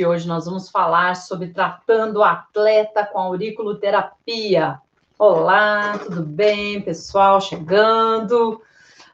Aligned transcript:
Hoje 0.00 0.26
nós 0.26 0.46
vamos 0.46 0.70
falar 0.70 1.14
sobre 1.16 1.48
tratando 1.48 2.22
atleta 2.22 3.04
com 3.04 3.18
auriculoterapia. 3.18 4.80
Olá, 5.18 5.98
tudo 5.98 6.22
bem, 6.22 6.80
pessoal? 6.80 7.42
Chegando. 7.42 8.62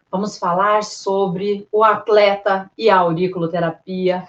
Vamos 0.09 0.39
falar 0.39 0.85
sobre 0.85 1.67
o 1.73 1.83
atleta 1.83 2.71
e 2.79 2.89
a 2.89 2.99
auriculoterapia. 2.99 4.29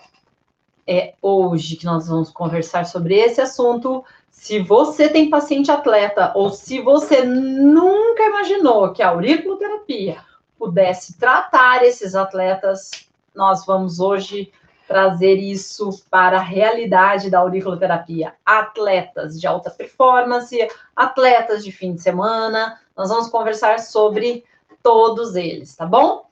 É 0.88 1.14
hoje 1.22 1.76
que 1.76 1.86
nós 1.86 2.08
vamos 2.08 2.32
conversar 2.32 2.88
sobre 2.88 3.14
esse 3.14 3.40
assunto. 3.40 4.04
Se 4.32 4.58
você 4.58 5.08
tem 5.08 5.30
paciente 5.30 5.70
atleta 5.70 6.32
ou 6.34 6.50
se 6.50 6.82
você 6.82 7.24
nunca 7.24 8.24
imaginou 8.24 8.92
que 8.92 9.04
a 9.04 9.10
auriculoterapia 9.10 10.18
pudesse 10.58 11.16
tratar 11.20 11.86
esses 11.86 12.16
atletas, 12.16 12.90
nós 13.36 13.68
vamos 13.68 14.00
hoje 14.00 14.52
trazer 14.90 15.36
isso 15.36 16.04
para 16.10 16.40
a 16.40 16.42
realidade 16.42 17.30
da 17.30 17.38
auriculoterapia. 17.38 18.34
Atletas 18.44 19.40
de 19.40 19.46
alta 19.46 19.70
performance, 19.70 20.58
atletas 20.96 21.64
de 21.64 21.72
fim 21.72 21.94
de 21.94 22.02
semana, 22.02 22.82
nós 22.98 23.10
vamos 23.10 23.30
conversar 23.30 23.78
sobre 23.78 24.44
todos 24.82 25.36
eles, 25.36 25.76
tá 25.76 25.86
bom? 25.86 26.26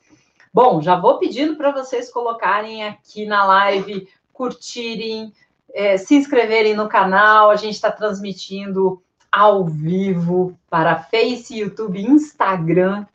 Bom, 0.51 0.81
já 0.81 0.95
vou 0.95 1.19
pedindo 1.19 1.55
para 1.55 1.71
vocês 1.71 2.11
colocarem 2.11 2.83
aqui 2.83 3.27
na 3.27 3.45
live, 3.45 4.09
curtirem, 4.33 5.31
é, 5.71 5.95
se 5.97 6.15
inscreverem 6.15 6.73
no 6.73 6.89
canal. 6.89 7.51
A 7.51 7.55
gente 7.57 7.75
está 7.75 7.91
transmitindo 7.91 8.99
ao 9.31 9.65
vivo 9.65 10.57
para 10.67 11.03
Face, 11.03 11.59
YouTube, 11.59 12.01
Instagram. 12.01 13.05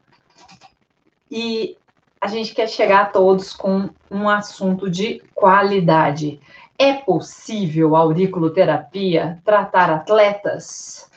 E 1.29 1.77
a 2.23 2.29
gente 2.29 2.55
quer 2.55 2.69
chegar 2.69 3.01
a 3.01 3.07
todos 3.07 3.53
com 3.53 3.91
um 4.09 4.29
assunto 4.29 4.89
de 4.89 5.21
qualidade. 5.35 6.41
É 6.79 6.93
possível 6.93 7.97
auriculoterapia 7.97 9.43
tratar 9.45 9.91
atletas? 9.91 11.11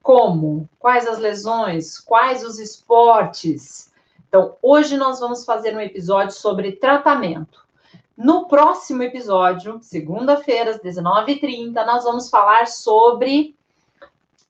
Como? 0.00 0.68
Quais 0.78 1.08
as 1.08 1.18
lesões? 1.18 1.98
Quais 1.98 2.44
os 2.44 2.60
esportes? 2.60 3.90
Então, 4.28 4.54
hoje 4.62 4.96
nós 4.96 5.18
vamos 5.18 5.44
fazer 5.44 5.74
um 5.76 5.80
episódio 5.80 6.32
sobre 6.32 6.70
tratamento. 6.70 7.66
No 8.16 8.46
próximo 8.46 9.02
episódio, 9.02 9.80
segunda-feira, 9.82 10.70
às 10.70 10.78
19h30, 10.78 11.74
nós 11.84 12.04
vamos 12.04 12.30
falar 12.30 12.68
sobre 12.68 13.56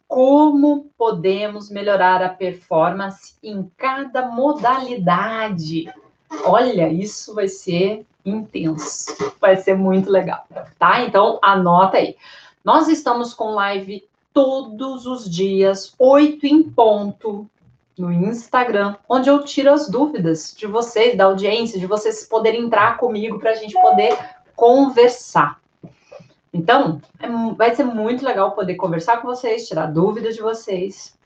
como 0.06 0.91
podemos 0.98 1.70
melhorar 1.70 2.22
a 2.22 2.28
performance 2.28 3.34
em 3.42 3.72
cada 3.78 4.26
modalidade. 4.28 5.91
Olha, 6.44 6.88
isso 6.88 7.34
vai 7.34 7.48
ser 7.48 8.06
intenso, 8.25 9.34
vai 9.41 9.56
ser 9.56 9.75
muito 9.75 10.11
legal, 10.11 10.47
tá? 10.78 11.02
Então, 11.02 11.38
anota 11.42 11.98
aí. 11.98 12.16
Nós 12.64 12.88
estamos 12.88 13.34
com 13.34 13.55
live 13.55 14.05
todos 14.33 15.06
os 15.06 15.28
dias, 15.28 15.94
oito 15.98 16.47
em 16.47 16.62
ponto, 16.62 17.48
no 17.98 18.12
Instagram, 18.12 18.97
onde 19.08 19.28
eu 19.28 19.44
tiro 19.44 19.72
as 19.72 19.88
dúvidas 19.88 20.55
de 20.56 20.66
vocês, 20.66 21.16
da 21.16 21.25
audiência, 21.25 21.78
de 21.78 21.86
vocês 21.86 22.27
poderem 22.27 22.62
entrar 22.62 22.97
comigo 22.97 23.38
para 23.38 23.50
a 23.50 23.55
gente 23.55 23.75
poder 23.75 24.16
conversar. 24.56 25.60
Então, 26.53 27.00
é, 27.19 27.28
vai 27.55 27.75
ser 27.75 27.84
muito 27.84 28.25
legal 28.25 28.53
poder 28.53 28.75
conversar 28.75 29.19
com 29.19 29.28
vocês, 29.28 29.66
tirar 29.66 29.86
dúvidas 29.86 30.34
de 30.34 30.42
vocês. 30.42 31.16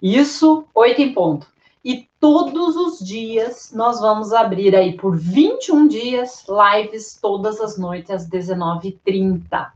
Isso, 0.00 0.64
oito 0.74 1.00
em 1.02 1.12
ponto. 1.12 1.46
E 1.84 2.08
todos 2.20 2.76
os 2.76 2.98
dias 2.98 3.72
nós 3.74 4.00
vamos 4.00 4.32
abrir 4.32 4.76
aí 4.76 4.96
por 4.96 5.16
21 5.16 5.88
dias 5.88 6.44
lives 6.48 7.18
todas 7.20 7.60
as 7.60 7.78
noites 7.78 8.10
às 8.10 8.28
19h30 8.28 9.70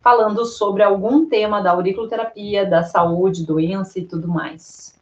falando 0.00 0.46
sobre 0.46 0.82
algum 0.82 1.26
tema 1.26 1.60
da 1.60 1.72
auriculoterapia, 1.72 2.66
da 2.66 2.82
saúde, 2.82 3.46
doença 3.46 3.98
e 3.98 4.06
tudo 4.06 4.26
mais. 4.26 4.98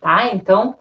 Tá? 0.00 0.28
Então, 0.32 0.76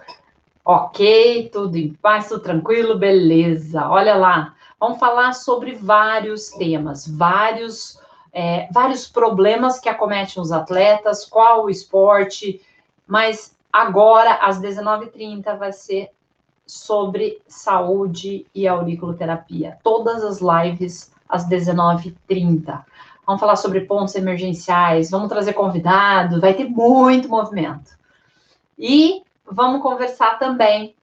ok, 0.64 1.50
tudo 1.52 1.76
em 1.76 1.94
paz, 1.94 2.28
tudo 2.28 2.42
tranquilo, 2.42 2.98
beleza. 2.98 3.90
Olha 3.90 4.16
lá, 4.16 4.54
vamos 4.80 5.00
falar 5.00 5.34
sobre 5.34 5.74
vários 5.74 6.50
temas, 6.50 7.08
vários, 7.08 8.00
é, 8.32 8.68
vários 8.72 9.08
problemas 9.08 9.80
que 9.80 9.90
acometem 9.90 10.42
os 10.42 10.52
atletas, 10.52 11.26
qual 11.26 11.66
o 11.66 11.70
esporte, 11.70 12.62
mas 13.08 13.55
agora, 13.82 14.36
às 14.36 14.60
19h30, 14.60 15.58
vai 15.58 15.74
ser 15.74 16.10
sobre 16.66 17.42
saúde 17.48 18.46
e 18.56 18.68
auriculoterapia. 18.68 19.78
Todas 19.84 20.24
as 20.24 20.40
lives 20.40 21.12
às 21.28 21.48
19h30 21.48 22.84
vamos 23.26 23.40
falar 23.40 23.56
sobre 23.56 23.82
pontos 23.82 24.16
emergenciais, 24.16 25.10
vamos 25.10 25.30
trazer 25.30 25.54
convidado, 25.54 26.40
vai 26.40 26.54
ter 26.54 26.70
muito 26.70 27.28
movimento. 27.28 27.98
E 28.78 29.24
vamos 29.50 29.82
conversar 29.82 30.38
também 30.38 30.96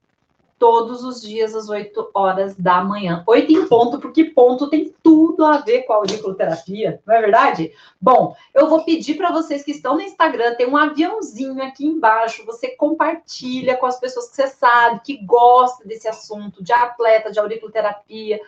todos 0.63 1.03
os 1.03 1.21
dias 1.21 1.57
às 1.57 1.69
8 1.69 2.11
horas 2.15 2.55
da 2.55 2.85
manhã. 2.85 3.25
8 3.27 3.53
em 3.53 3.67
ponto, 3.67 3.99
porque 3.99 4.27
ponto 4.27 4.71
tem 4.71 4.95
tudo 5.03 5.45
a 5.45 5.57
ver 5.57 5.83
com 5.83 5.93
a 5.93 5.97
auriculoterapia, 5.97 7.03
não 7.05 7.17
é 7.17 7.21
verdade? 7.21 7.73
Bom, 8.01 8.37
eu 8.55 8.69
vou 8.69 8.85
pedir 8.85 9.17
para 9.17 9.33
vocês 9.33 9.65
que 9.65 9.73
estão 9.73 9.97
no 9.97 10.03
Instagram, 10.03 10.55
tem 10.55 10.69
um 10.69 10.77
aviãozinho 10.77 11.61
aqui 11.65 11.85
embaixo, 11.85 12.47
você 12.47 12.69
compartilha 12.69 13.77
com 13.77 13.87
as 13.87 13.99
pessoas 13.99 14.29
que 14.29 14.37
você 14.37 14.47
sabe, 14.47 15.01
que 15.05 15.17
gosta 15.17 15.85
desse 15.85 16.07
assunto, 16.07 16.63
de 16.63 16.73
atleta, 16.73 17.33
de 17.33 17.41
auriculoterapia, 17.41 18.39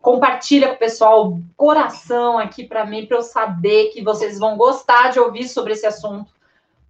compartilha 0.00 0.68
com 0.68 0.74
o 0.74 0.78
pessoal, 0.78 1.38
coração 1.56 2.38
aqui 2.38 2.62
para 2.62 2.86
mim, 2.86 3.04
para 3.04 3.16
eu 3.16 3.22
saber 3.22 3.86
que 3.86 4.00
vocês 4.00 4.38
vão 4.38 4.56
gostar 4.56 5.10
de 5.10 5.18
ouvir 5.18 5.48
sobre 5.48 5.72
esse 5.72 5.86
assunto. 5.86 6.32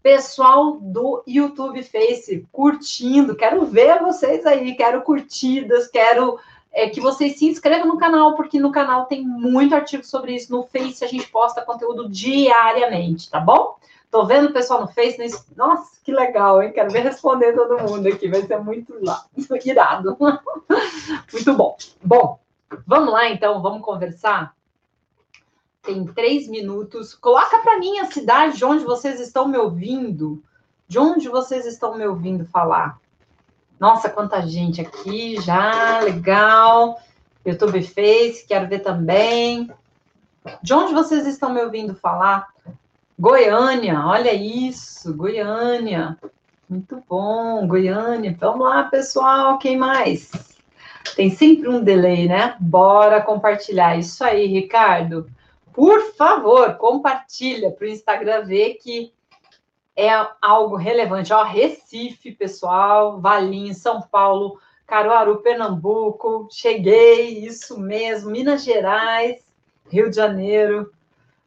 Pessoal 0.05 0.77
do 0.83 1.25
YouTube 1.27 1.83
Face, 1.83 2.47
curtindo, 2.53 3.35
quero 3.35 3.65
ver 3.65 4.03
vocês 4.03 4.45
aí, 4.45 4.75
quero 4.75 5.01
curtidas, 5.01 5.89
quero 5.89 6.39
é, 6.71 6.91
que 6.91 7.01
vocês 7.01 7.39
se 7.39 7.47
inscrevam 7.47 7.89
no 7.89 7.97
canal, 7.97 8.37
porque 8.37 8.61
no 8.61 8.71
canal 8.71 9.07
tem 9.07 9.27
muito 9.27 9.75
artigo 9.75 10.05
sobre 10.05 10.35
isso. 10.35 10.53
No 10.53 10.65
Face 10.65 11.03
a 11.03 11.09
gente 11.09 11.27
posta 11.29 11.63
conteúdo 11.63 12.07
diariamente, 12.07 13.31
tá 13.31 13.41
bom? 13.41 13.79
Tô 14.11 14.27
vendo 14.27 14.51
o 14.51 14.53
pessoal 14.53 14.83
no 14.83 14.89
Face, 14.89 15.17
no... 15.17 15.57
nossa, 15.57 15.99
que 16.05 16.13
legal, 16.13 16.63
hein? 16.63 16.71
Quero 16.71 16.91
ver 16.91 17.01
responder 17.01 17.55
todo 17.55 17.83
mundo 17.83 18.07
aqui, 18.07 18.29
vai 18.29 18.43
ser 18.43 18.59
muito 18.59 18.95
lá, 19.03 19.25
irado. 19.65 20.19
muito 21.33 21.55
bom. 21.55 21.77
Bom, 22.05 22.39
Vamos 22.87 23.13
lá, 23.13 23.29
então, 23.31 23.63
vamos 23.63 23.85
conversar? 23.85 24.55
Tem 25.84 26.05
três 26.06 26.49
minutos. 26.49 27.15
Coloca 27.15 27.59
para 27.59 27.78
mim 27.78 27.99
a 27.99 28.06
cidade 28.06 28.56
de 28.56 28.65
onde 28.65 28.84
vocês 28.84 29.21
estão 29.21 29.47
me 29.47 29.59
ouvindo. 29.59 30.43
De 30.89 30.99
onde 30.99 31.28
vocês 31.28 31.67
estão 31.67 31.97
me 31.97 32.06
ouvindo 32.06 32.47
falar? 32.47 32.99
Nossa, 33.78 34.09
quanta 34.09 34.41
gente 34.47 34.81
aqui 34.81 35.41
já, 35.43 36.00
legal. 36.00 36.99
YouTube 37.44 37.83
Face, 37.83 38.47
quero 38.47 38.69
ver 38.69 38.81
também. 38.81 39.71
De 40.62 40.73
onde 40.73 40.94
vocês 40.94 41.27
estão 41.27 41.53
me 41.53 41.62
ouvindo 41.62 41.94
falar? 41.94 42.49
Goiânia, 43.19 44.00
olha 44.06 44.33
isso, 44.33 45.15
Goiânia. 45.15 46.19
Muito 46.69 47.03
bom, 47.09 47.67
Goiânia. 47.67 48.34
Vamos 48.41 48.67
lá, 48.67 48.84
pessoal, 48.84 49.59
quem 49.59 49.77
mais? 49.77 50.31
Tem 51.15 51.31
sempre 51.31 51.69
um 51.69 51.84
delay, 51.84 52.27
né? 52.27 52.56
Bora 52.59 53.21
compartilhar. 53.21 53.99
Isso 53.99 54.25
aí, 54.25 54.47
Ricardo. 54.47 55.31
Por 55.75 56.15
favor, 56.15 56.77
compartilha 56.77 57.69
para 57.73 57.85
o 57.85 57.91
Instagram 57.91 58.45
ver 58.45 58.75
que 58.75 59.12
é 59.97 60.09
algo 60.41 60.77
relevante. 60.77 61.33
Ó, 61.33 61.43
Recife, 61.43 62.31
pessoal, 62.31 63.21
Valinho, 63.21 63.75
São 63.75 64.01
Paulo, 64.01 64.61
Caruaru, 64.87 65.43
Pernambuco. 65.43 66.47
Cheguei, 66.49 67.45
isso 67.45 67.79
mesmo. 67.79 68.31
Minas 68.31 68.62
Gerais, 68.62 69.45
Rio 69.91 70.09
de 70.09 70.15
Janeiro, 70.15 70.93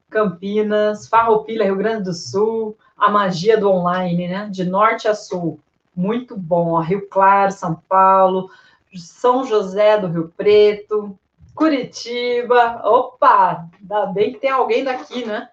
Campinas, 0.09 1.07
Farroupilha, 1.07 1.63
Rio 1.63 1.77
Grande 1.77 2.03
do 2.03 2.13
Sul. 2.13 2.77
A 2.97 3.09
magia 3.09 3.57
do 3.57 3.69
online, 3.69 4.27
né? 4.27 4.49
De 4.51 4.65
norte 4.65 5.07
a 5.07 5.15
sul. 5.15 5.57
Muito 5.95 6.35
bom. 6.35 6.71
Ó, 6.71 6.79
Rio 6.81 7.07
Claro, 7.07 7.53
São 7.53 7.75
Paulo, 7.87 8.49
são 8.93 9.45
José 9.45 9.97
do 9.97 10.07
Rio 10.07 10.33
Preto, 10.35 11.17
Curitiba. 11.57 12.81
Opa, 12.83 13.67
ainda 13.81 14.05
bem 14.05 14.31
que 14.31 14.39
tem 14.39 14.51
alguém 14.51 14.83
daqui, 14.83 15.25
né? 15.25 15.49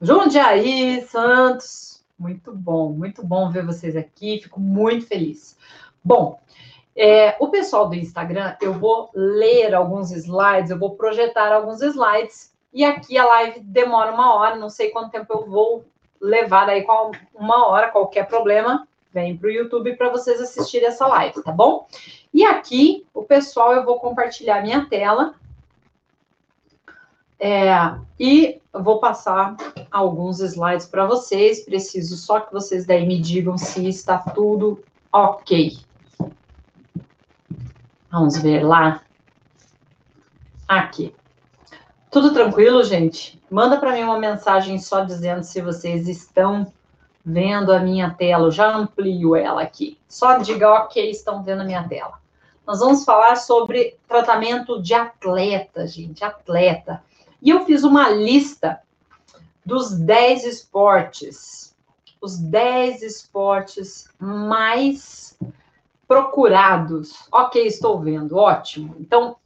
Jundiaí, 0.00 1.00
Santos. 1.02 2.04
Muito 2.18 2.52
bom, 2.52 2.90
muito 2.90 3.24
bom 3.24 3.48
ver 3.48 3.64
vocês 3.64 3.94
aqui. 3.94 4.40
Fico 4.42 4.58
muito 4.58 5.06
feliz. 5.06 5.56
Bom, 6.02 6.40
é, 6.96 7.36
o 7.38 7.48
pessoal 7.48 7.88
do 7.88 7.94
Instagram, 7.94 8.56
eu 8.60 8.74
vou 8.74 9.10
ler 9.14 9.72
alguns 9.74 10.10
slides, 10.10 10.72
eu 10.72 10.78
vou 10.78 10.96
projetar 10.96 11.52
alguns 11.52 11.80
slides. 11.80 12.52
E 12.72 12.84
aqui 12.84 13.16
a 13.16 13.24
live 13.24 13.60
demora 13.60 14.12
uma 14.12 14.34
hora, 14.34 14.56
não 14.56 14.68
sei 14.68 14.90
quanto 14.90 15.12
tempo 15.12 15.32
eu 15.32 15.46
vou 15.46 15.84
levar 16.20 16.68
aí, 16.68 16.84
uma 17.32 17.68
hora, 17.68 17.90
qualquer 17.90 18.26
problema, 18.26 18.88
vem 19.12 19.36
para 19.36 19.48
o 19.48 19.52
YouTube 19.52 19.96
para 19.96 20.10
vocês 20.10 20.40
assistirem 20.40 20.88
essa 20.88 21.06
live, 21.06 21.42
tá 21.42 21.52
bom? 21.52 21.86
E 22.32 22.44
aqui, 22.44 23.06
o 23.12 23.22
pessoal, 23.22 23.74
eu 23.74 23.84
vou 23.84 23.98
compartilhar 23.98 24.62
minha 24.62 24.86
tela. 24.86 25.34
É, 27.38 27.72
e 28.18 28.60
vou 28.72 29.00
passar 29.00 29.56
alguns 29.90 30.40
slides 30.40 30.86
para 30.86 31.06
vocês. 31.06 31.64
Preciso 31.64 32.16
só 32.16 32.40
que 32.40 32.52
vocês 32.52 32.86
daí 32.86 33.06
me 33.06 33.20
digam 33.20 33.58
se 33.58 33.86
está 33.88 34.18
tudo 34.18 34.82
ok. 35.12 35.76
Vamos 38.10 38.38
ver 38.38 38.62
lá. 38.62 39.02
Aqui. 40.68 41.14
Tudo 42.10 42.32
tranquilo, 42.32 42.84
gente? 42.84 43.42
Manda 43.50 43.78
para 43.78 43.92
mim 43.92 44.04
uma 44.04 44.18
mensagem 44.18 44.78
só 44.78 45.02
dizendo 45.02 45.42
se 45.42 45.60
vocês 45.60 46.06
estão 46.06 46.72
vendo 47.24 47.72
a 47.72 47.78
minha 47.80 48.10
tela. 48.10 48.46
Eu 48.46 48.50
já 48.50 48.74
amplio 48.74 49.36
ela 49.36 49.62
aqui. 49.62 49.98
Só 50.08 50.38
diga 50.38 50.70
ok, 50.70 51.10
estão 51.10 51.42
vendo 51.42 51.62
a 51.62 51.64
minha 51.64 51.86
tela. 51.88 52.20
Nós 52.66 52.80
vamos 52.80 53.04
falar 53.04 53.36
sobre 53.36 53.96
tratamento 54.06 54.80
de 54.80 54.94
atleta, 54.94 55.86
gente, 55.86 56.24
atleta. 56.24 57.02
E 57.40 57.50
eu 57.50 57.64
fiz 57.64 57.82
uma 57.82 58.08
lista 58.08 58.80
dos 59.64 59.92
10 59.92 60.44
esportes, 60.44 61.74
os 62.20 62.38
10 62.38 63.02
esportes 63.02 64.08
mais 64.18 65.36
procurados. 66.06 67.26
Ok, 67.32 67.66
estou 67.66 67.98
vendo, 67.98 68.36
ótimo. 68.36 68.96
Então, 69.00 69.36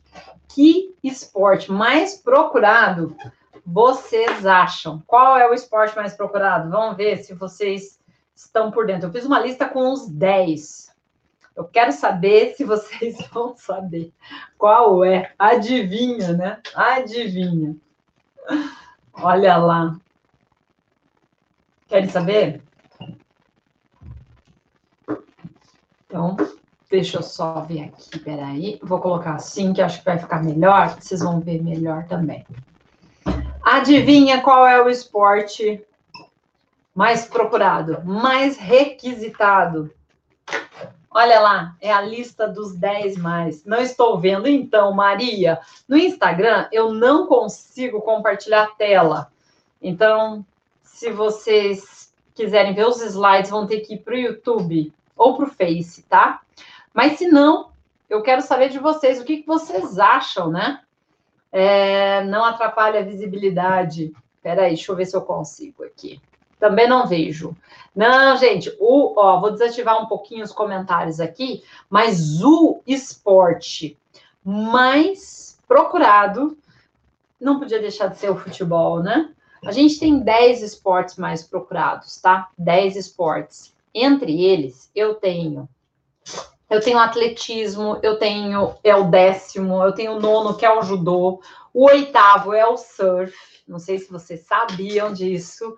que 0.48 0.94
esporte 1.02 1.70
mais 1.70 2.16
procurado 2.16 3.16
vocês 3.66 4.46
acham? 4.46 5.02
Qual 5.08 5.36
é 5.36 5.50
o 5.50 5.52
esporte 5.52 5.96
mais 5.96 6.14
procurado? 6.14 6.70
Vamos 6.70 6.96
ver 6.96 7.18
se 7.18 7.34
vocês 7.34 7.98
estão 8.32 8.70
por 8.70 8.86
dentro. 8.86 9.08
Eu 9.08 9.12
fiz 9.12 9.26
uma 9.26 9.40
lista 9.40 9.68
com 9.68 9.92
os 9.92 10.08
10. 10.08 10.94
Eu 11.56 11.64
quero 11.64 11.90
saber 11.90 12.54
se 12.54 12.62
vocês 12.62 13.18
vão 13.32 13.56
saber 13.56 14.12
qual 14.56 15.04
é. 15.04 15.32
Adivinha, 15.36 16.32
né? 16.32 16.60
Adivinha. 16.76 17.76
Olha 19.12 19.56
lá. 19.56 19.96
Querem 21.88 22.08
saber? 22.08 22.62
Então, 26.06 26.36
deixa 26.88 27.18
eu 27.18 27.22
só 27.22 27.62
ver 27.62 27.84
aqui, 27.84 28.18
peraí. 28.20 28.78
Vou 28.80 29.00
colocar 29.00 29.34
assim, 29.34 29.72
que 29.72 29.82
acho 29.82 29.98
que 29.98 30.04
vai 30.04 30.18
ficar 30.18 30.44
melhor. 30.44 31.00
Vocês 31.00 31.20
vão 31.20 31.40
ver 31.40 31.60
melhor 31.62 32.06
também. 32.06 32.46
Adivinha 33.76 34.40
qual 34.40 34.66
é 34.66 34.82
o 34.82 34.88
esporte 34.88 35.84
mais 36.94 37.26
procurado, 37.26 38.02
mais 38.06 38.56
requisitado? 38.56 39.92
Olha 41.10 41.38
lá, 41.40 41.76
é 41.78 41.92
a 41.92 42.00
lista 42.00 42.48
dos 42.48 42.74
10 42.74 43.18
mais. 43.18 43.66
Não 43.66 43.78
estou 43.78 44.18
vendo. 44.18 44.48
Então, 44.48 44.94
Maria, 44.94 45.60
no 45.86 45.94
Instagram 45.94 46.66
eu 46.72 46.94
não 46.94 47.26
consigo 47.26 48.00
compartilhar 48.00 48.62
a 48.62 48.68
tela. 48.68 49.30
Então, 49.82 50.42
se 50.82 51.10
vocês 51.10 52.10
quiserem 52.34 52.72
ver 52.72 52.86
os 52.86 53.02
slides, 53.02 53.50
vão 53.50 53.66
ter 53.66 53.80
que 53.80 53.96
ir 53.96 53.98
para 53.98 54.14
o 54.14 54.18
YouTube 54.18 54.90
ou 55.14 55.36
para 55.36 55.44
o 55.44 55.50
Face, 55.50 56.02
tá? 56.04 56.40
Mas 56.94 57.18
se 57.18 57.28
não, 57.28 57.72
eu 58.08 58.22
quero 58.22 58.40
saber 58.40 58.70
de 58.70 58.78
vocês, 58.78 59.20
o 59.20 59.24
que, 59.24 59.42
que 59.42 59.46
vocês 59.46 59.98
acham, 59.98 60.50
né? 60.50 60.80
É, 61.58 62.22
não 62.24 62.44
atrapalha 62.44 63.00
a 63.00 63.02
visibilidade. 63.02 64.12
Espera 64.36 64.64
aí, 64.64 64.74
deixa 64.74 64.92
eu 64.92 64.96
ver 64.96 65.06
se 65.06 65.16
eu 65.16 65.22
consigo 65.22 65.84
aqui. 65.84 66.20
Também 66.60 66.86
não 66.86 67.06
vejo. 67.06 67.56
Não, 67.94 68.36
gente, 68.36 68.70
o, 68.78 69.18
ó, 69.18 69.40
vou 69.40 69.50
desativar 69.50 70.02
um 70.02 70.06
pouquinho 70.06 70.44
os 70.44 70.52
comentários 70.52 71.18
aqui, 71.18 71.64
mas 71.88 72.42
o 72.42 72.82
esporte 72.86 73.98
mais 74.44 75.58
procurado 75.66 76.58
não 77.40 77.58
podia 77.58 77.80
deixar 77.80 78.08
de 78.08 78.18
ser 78.18 78.30
o 78.30 78.36
futebol, 78.36 79.02
né? 79.02 79.30
A 79.64 79.72
gente 79.72 79.98
tem 79.98 80.18
10 80.18 80.62
esportes 80.62 81.16
mais 81.16 81.42
procurados, 81.42 82.20
tá? 82.20 82.50
10 82.58 82.96
esportes. 82.96 83.74
Entre 83.94 84.44
eles, 84.44 84.90
eu 84.94 85.14
tenho 85.14 85.66
eu 86.68 86.80
tenho 86.80 86.98
atletismo, 86.98 87.98
eu 88.02 88.18
tenho 88.18 88.74
é 88.82 88.94
o 88.94 89.10
décimo, 89.10 89.82
eu 89.82 89.92
tenho 89.92 90.12
o 90.12 90.20
nono, 90.20 90.56
que 90.56 90.66
é 90.66 90.72
o 90.72 90.82
judô, 90.82 91.40
o 91.72 91.84
oitavo 91.84 92.52
é 92.52 92.66
o 92.66 92.76
surf, 92.76 93.36
não 93.66 93.78
sei 93.78 93.98
se 93.98 94.10
vocês 94.10 94.46
sabiam 94.46 95.12
disso. 95.12 95.76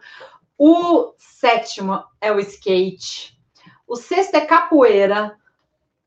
O 0.57 1.15
sétimo 1.17 2.03
é 2.21 2.33
o 2.33 2.41
skate. 2.41 3.39
O 3.87 3.97
sexto 3.97 4.35
é 4.35 4.41
capoeira. 4.41 5.37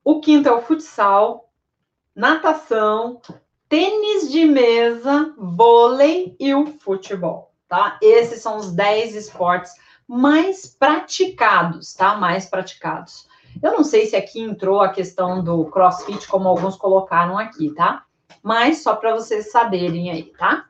O 0.04 0.19
quinto 0.19 0.50
é 0.50 0.51
o 0.51 0.62
futsal, 0.62 1.50
natação, 2.16 3.22
tênis 3.69 4.31
de 4.31 4.45
mesa, 4.45 5.34
vôlei 5.38 6.36
e 6.39 6.54
o 6.56 6.66
futebol, 6.80 7.54
tá? 7.68 8.00
Esses 8.01 8.42
são 8.42 8.57
os 8.57 8.72
10 8.72 9.16
esportes 9.16 9.72
mais 10.07 10.66
praticados, 10.66 11.94
tá? 11.94 12.16
Mais 12.16 12.48
praticados. 12.48 13.27
Eu 13.62 13.74
não 13.74 13.84
sei 13.84 14.08
se 14.08 14.16
aqui 14.16 14.42
entrou 14.42 14.81
a 14.81 14.90
questão 14.90 15.44
do 15.44 15.66
crossfit, 15.66 16.28
como 16.28 16.48
alguns 16.48 16.75
colocaram 16.75 17.38
aqui, 17.38 17.69
tá? 17.74 18.04
Mas 18.42 18.81
só 18.81 18.96
para 18.96 19.13
vocês 19.13 19.52
saberem 19.52 20.10
aí, 20.10 20.24
tá? 20.38 20.66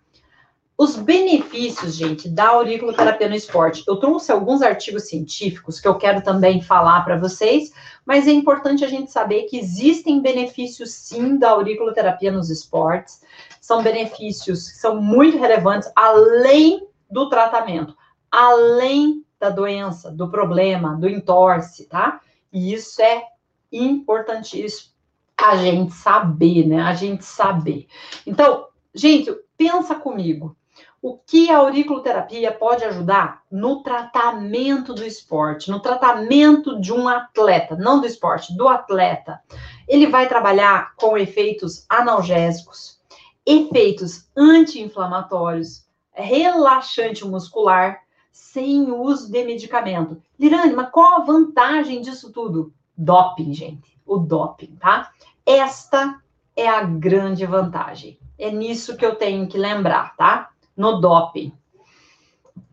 Os 0.77 0.95
benefícios, 0.95 1.93
gente, 1.93 2.27
da 2.27 2.47
auriculoterapia 2.47 3.29
no 3.29 3.35
esporte. 3.35 3.83
Eu 3.87 3.97
trouxe 3.97 4.31
alguns 4.31 4.63
artigos 4.63 5.07
científicos 5.07 5.79
que 5.79 5.87
eu 5.87 5.95
quero 5.95 6.23
também 6.23 6.59
falar 6.59 7.05
para 7.05 7.19
vocês, 7.19 7.71
mas 8.03 8.27
é 8.27 8.31
importante 8.31 8.83
a 8.83 8.87
gente 8.87 9.11
saber 9.11 9.43
que 9.43 9.59
existem 9.59 10.21
benefícios 10.21 10.91
sim 10.91 11.37
da 11.37 11.51
auriculoterapia 11.51 12.31
nos 12.31 12.49
esportes. 12.49 13.21
São 13.61 13.83
benefícios 13.83 14.71
que 14.71 14.77
são 14.77 14.99
muito 14.99 15.37
relevantes 15.37 15.89
além 15.95 16.87
do 17.09 17.29
tratamento, 17.29 17.95
além 18.31 19.23
da 19.39 19.49
doença, 19.49 20.11
do 20.11 20.31
problema, 20.31 20.95
do 20.95 21.07
entorse, 21.07 21.85
tá? 21.85 22.19
E 22.51 22.73
isso 22.73 23.01
é 23.01 23.23
importantíssimo 23.71 24.91
a 25.37 25.55
gente 25.57 25.93
saber, 25.93 26.67
né? 26.67 26.81
A 26.81 26.93
gente 26.93 27.25
saber. 27.25 27.87
Então, 28.25 28.67
gente, 28.93 29.33
pensa 29.57 29.95
comigo. 29.95 30.55
O 31.01 31.17
que 31.17 31.49
a 31.49 31.57
auriculoterapia 31.57 32.51
pode 32.51 32.83
ajudar 32.83 33.41
no 33.51 33.81
tratamento 33.81 34.93
do 34.93 35.03
esporte, 35.03 35.71
no 35.71 35.79
tratamento 35.79 36.79
de 36.79 36.93
um 36.93 37.07
atleta, 37.07 37.75
não 37.75 37.99
do 37.99 38.05
esporte, 38.05 38.55
do 38.55 38.67
atleta? 38.67 39.41
Ele 39.87 40.05
vai 40.05 40.27
trabalhar 40.27 40.93
com 40.95 41.17
efeitos 41.17 41.85
analgésicos, 41.89 42.99
efeitos 43.43 44.29
anti-inflamatórios, 44.37 45.87
relaxante 46.13 47.25
muscular, 47.25 48.01
sem 48.31 48.91
uso 48.91 49.31
de 49.31 49.43
medicamento. 49.43 50.21
Lirane, 50.41 50.73
mas 50.73 50.89
qual 50.89 51.21
a 51.21 51.25
vantagem 51.25 52.01
disso 52.01 52.33
tudo? 52.33 52.73
Doping, 52.97 53.53
gente. 53.53 53.97
O 54.05 54.17
doping, 54.17 54.75
tá? 54.75 55.11
Esta 55.45 56.21
é 56.55 56.67
a 56.67 56.83
grande 56.83 57.45
vantagem. 57.45 58.19
É 58.37 58.51
nisso 58.51 58.97
que 58.97 59.05
eu 59.05 59.15
tenho 59.15 59.47
que 59.47 59.57
lembrar, 59.57 60.15
tá? 60.17 60.51
no 60.75 60.99
doping. 60.99 61.53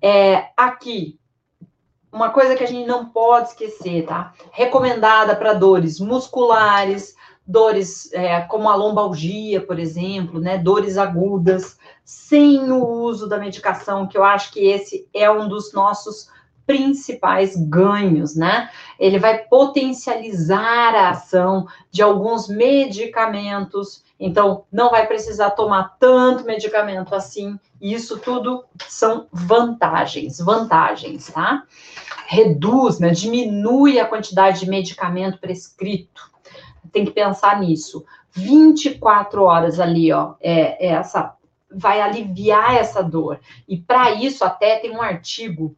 É, 0.00 0.48
aqui, 0.56 1.18
uma 2.10 2.30
coisa 2.30 2.56
que 2.56 2.64
a 2.64 2.66
gente 2.66 2.87
não 2.87 3.06
pode 3.06 3.48
esquecer, 3.48 4.06
tá? 4.06 4.32
Recomendada 4.50 5.37
para 5.37 5.52
dores 5.52 6.00
musculares, 6.00 7.14
dores 7.46 8.12
é, 8.12 8.40
como 8.42 8.68
a 8.68 8.75
lombalgia, 8.75 9.60
por 9.60 9.78
exemplo, 9.78 10.40
né? 10.40 10.58
Dores 10.58 10.96
agudas, 10.96 11.78
sem 12.04 12.70
o 12.70 12.82
uso 12.82 13.28
da 13.28 13.38
medicação, 13.38 14.06
que 14.06 14.16
eu 14.16 14.25
acho 14.25 14.52
que 14.52 14.60
esse 14.60 15.08
é 15.12 15.30
um 15.30 15.48
dos 15.48 15.72
nossos 15.72 16.30
principais 16.68 17.56
ganhos, 17.56 18.37
né? 18.37 18.68
Ele 19.00 19.18
vai 19.18 19.38
potencializar 19.38 20.94
a 20.94 21.08
ação 21.08 21.66
de 21.90 22.02
alguns 22.02 22.46
medicamentos, 22.46 24.04
então 24.20 24.66
não 24.70 24.90
vai 24.90 25.06
precisar 25.06 25.52
tomar 25.52 25.96
tanto 25.98 26.44
medicamento 26.44 27.14
assim. 27.14 27.58
Isso 27.80 28.18
tudo 28.18 28.66
são 28.87 29.28
vantagens, 29.32 30.38
vantagens, 30.40 31.28
tá? 31.28 31.62
Reduz, 32.26 33.00
né? 33.00 33.12
Diminui 33.12 33.98
a 33.98 34.04
quantidade 34.04 34.60
de 34.60 34.68
medicamento 34.68 35.38
prescrito. 35.38 36.30
Tem 36.92 37.06
que 37.06 37.12
pensar 37.12 37.60
nisso. 37.60 38.04
24 38.32 39.42
horas 39.42 39.80
ali, 39.80 40.12
ó, 40.12 40.34
é, 40.38 40.87
é 40.87 40.90
essa 40.90 41.34
vai 41.70 42.00
aliviar 42.00 42.76
essa 42.76 43.02
dor. 43.02 43.40
E 43.66 43.76
para 43.78 44.12
isso 44.12 44.44
até 44.44 44.76
tem 44.78 44.90
um 44.90 45.02
artigo 45.02 45.76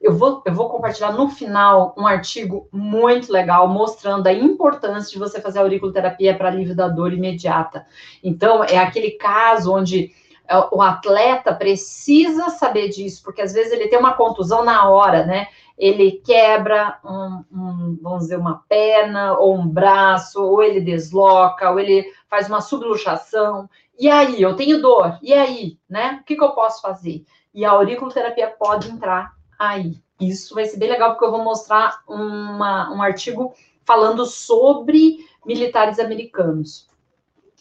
eu 0.00 0.16
vou, 0.16 0.42
eu 0.46 0.54
vou 0.54 0.70
compartilhar 0.70 1.12
no 1.12 1.28
final 1.28 1.94
um 1.96 2.06
artigo 2.06 2.66
muito 2.72 3.30
legal 3.30 3.68
mostrando 3.68 4.26
a 4.26 4.32
importância 4.32 5.12
de 5.12 5.18
você 5.18 5.40
fazer 5.40 5.58
auriculoterapia 5.58 6.34
para 6.34 6.48
alívio 6.48 6.74
da 6.74 6.88
dor 6.88 7.12
imediata. 7.12 7.86
Então, 8.24 8.64
é 8.64 8.78
aquele 8.78 9.10
caso 9.10 9.74
onde 9.74 10.10
é, 10.48 10.56
o 10.72 10.80
atleta 10.80 11.54
precisa 11.54 12.48
saber 12.48 12.88
disso, 12.88 13.22
porque 13.22 13.42
às 13.42 13.52
vezes 13.52 13.72
ele 13.72 13.88
tem 13.88 13.98
uma 13.98 14.14
contusão 14.14 14.64
na 14.64 14.88
hora, 14.88 15.26
né? 15.26 15.48
Ele 15.76 16.12
quebra, 16.24 16.98
um, 17.04 17.44
um, 17.52 17.98
vamos 18.00 18.20
dizer, 18.20 18.38
uma 18.38 18.64
perna 18.68 19.36
ou 19.38 19.54
um 19.54 19.68
braço, 19.68 20.42
ou 20.42 20.62
ele 20.62 20.80
desloca, 20.80 21.70
ou 21.70 21.78
ele 21.78 22.06
faz 22.28 22.48
uma 22.48 22.60
subluxação, 22.62 23.68
E 23.98 24.08
aí, 24.08 24.40
eu 24.40 24.56
tenho 24.56 24.80
dor, 24.80 25.18
e 25.22 25.34
aí, 25.34 25.78
né? 25.88 26.20
O 26.22 26.24
que, 26.24 26.36
que 26.36 26.44
eu 26.44 26.52
posso 26.52 26.80
fazer? 26.80 27.22
E 27.52 27.66
a 27.66 27.72
auriculoterapia 27.72 28.48
pode 28.58 28.90
entrar 28.90 29.39
aí. 29.60 30.00
Isso 30.18 30.54
vai 30.54 30.64
ser 30.64 30.78
bem 30.78 30.88
legal, 30.88 31.10
porque 31.10 31.24
eu 31.26 31.30
vou 31.30 31.44
mostrar 31.44 32.00
uma, 32.08 32.90
um 32.92 33.02
artigo 33.02 33.54
falando 33.84 34.24
sobre 34.24 35.18
militares 35.44 35.98
americanos. 35.98 36.88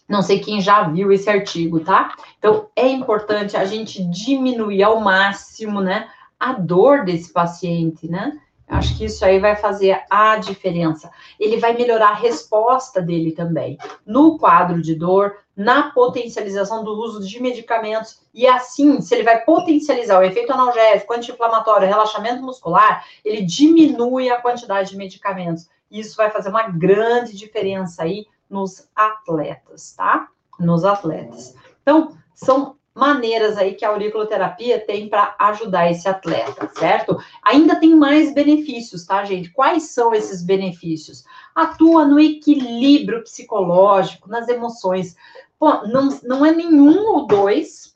Não 0.08 0.22
sei 0.22 0.40
quem 0.40 0.60
já 0.62 0.84
viu 0.84 1.12
esse 1.12 1.30
artigo, 1.30 1.82
tá? 1.82 2.16
Então, 2.38 2.70
é 2.76 2.88
importante 2.88 3.56
a 3.56 3.66
gente 3.66 4.04
diminuir 4.06 4.82
ao 4.82 5.00
máximo, 5.00 5.82
né, 5.82 6.10
a 6.40 6.54
dor 6.54 7.04
desse 7.04 7.32
paciente, 7.32 8.08
né? 8.10 8.40
Acho 8.70 8.96
que 8.96 9.06
isso 9.06 9.26
aí 9.26 9.40
vai 9.40 9.56
fazer 9.56 10.04
a 10.10 10.38
diferença. 10.38 11.12
Ele 11.40 11.58
vai 11.58 11.74
melhorar 11.74 12.10
a 12.10 12.14
resposta 12.14 13.02
dele 13.02 13.32
também 13.32 13.78
no 14.06 14.38
quadro 14.38 14.80
de 14.82 14.94
dor, 14.94 15.38
na 15.58 15.92
potencialização 15.92 16.84
do 16.84 16.94
uso 16.94 17.28
de 17.28 17.42
medicamentos. 17.42 18.22
E 18.34 18.48
assim, 18.48 19.02
se 19.02 19.16
ele 19.16 19.24
vai 19.24 19.44
potencializar 19.44 20.20
o 20.20 20.24
efeito 20.24 20.54
analgésico, 20.54 21.14
anti-inflamatório, 21.14 21.88
relaxamento 21.88 22.44
muscular, 22.44 23.04
ele 23.26 23.42
diminui 23.42 24.30
a 24.30 24.40
quantidade 24.40 24.92
de 24.92 24.98
medicamentos. 24.98 25.68
Isso 25.90 26.16
vai 26.16 26.30
fazer 26.30 26.50
uma 26.50 26.70
grande 26.70 27.36
diferença 27.36 28.04
aí 28.04 28.28
nos 28.50 28.88
atletas, 28.96 29.94
tá? 29.98 30.30
Nos 30.60 30.86
atletas. 30.86 31.56
Então, 31.82 32.16
são 32.36 32.79
maneiras 33.00 33.58
aí 33.58 33.74
que 33.74 33.86
a 33.86 33.90
auriculoterapia 33.90 34.80
tem 34.80 35.08
para 35.08 35.36
ajudar 35.40 35.90
esse 35.90 36.08
atleta, 36.08 36.70
certo? 36.76 37.18
Ainda 37.44 37.80
tem 37.80 37.96
mais 37.96 38.34
benefícios, 38.34 39.06
tá, 39.06 39.24
gente? 39.24 39.50
Quais 39.52 39.84
são 39.92 40.14
esses 40.14 40.44
benefícios? 40.44 41.24
Atua 41.56 42.06
no 42.06 42.20
equilíbrio 42.20 43.24
psicológico, 43.24 44.30
nas 44.30 44.48
emoções. 44.50 45.16
Pô, 45.58 45.88
não, 45.88 46.20
não 46.24 46.46
é 46.46 46.52
nenhum 46.52 47.08
ou 47.08 47.26
dois 47.26 47.96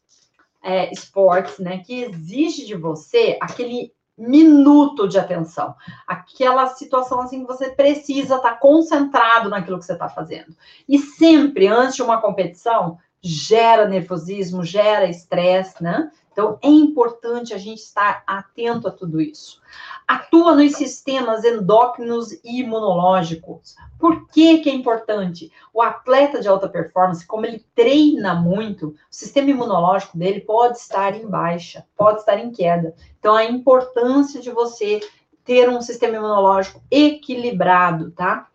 é, 0.63 0.91
esportes, 0.91 1.59
né, 1.59 1.79
que 1.79 2.03
exige 2.03 2.65
de 2.65 2.75
você 2.75 3.37
aquele 3.41 3.91
minuto 4.17 5.07
de 5.07 5.17
atenção, 5.17 5.75
aquela 6.07 6.67
situação 6.67 7.19
assim 7.21 7.41
que 7.41 7.47
você 7.47 7.69
precisa 7.69 8.35
estar 8.35 8.51
tá 8.51 8.55
concentrado 8.55 9.49
naquilo 9.49 9.79
que 9.79 9.85
você 9.85 9.93
está 9.93 10.07
fazendo. 10.07 10.55
E 10.87 10.99
sempre 10.99 11.67
antes 11.67 11.95
de 11.95 12.03
uma 12.03 12.21
competição, 12.21 12.99
gera 13.23 13.87
nervosismo, 13.87 14.63
gera 14.63 15.09
estresse, 15.09 15.81
né? 15.81 16.11
Então, 16.33 16.57
é 16.63 16.67
importante 16.67 17.53
a 17.53 17.57
gente 17.59 17.77
estar 17.77 18.23
atento 18.25 18.87
a 18.87 18.91
tudo 18.91 19.21
isso. 19.21 19.61
Atua 20.07 20.55
nos 20.55 20.73
sistemas 20.73 21.45
endócrinos 21.45 22.31
e 22.43 22.61
imunológicos. 22.61 23.75
Por 23.99 24.27
que, 24.27 24.57
que 24.57 24.69
é 24.69 24.73
importante? 24.73 25.51
O 25.71 25.81
atleta 25.81 26.41
de 26.41 26.47
alta 26.47 26.67
performance, 26.67 27.25
como 27.25 27.45
ele 27.45 27.63
treina 27.75 28.33
muito, 28.33 28.87
o 28.87 28.95
sistema 29.11 29.51
imunológico 29.51 30.17
dele 30.17 30.41
pode 30.41 30.77
estar 30.77 31.15
em 31.15 31.27
baixa, 31.27 31.85
pode 31.95 32.19
estar 32.19 32.37
em 32.39 32.51
queda. 32.51 32.95
Então, 33.19 33.35
a 33.35 33.45
importância 33.45 34.41
de 34.41 34.49
você 34.49 34.99
ter 35.45 35.69
um 35.69 35.81
sistema 35.81 36.15
imunológico 36.15 36.81
equilibrado, 36.89 38.11
tá? 38.11 38.47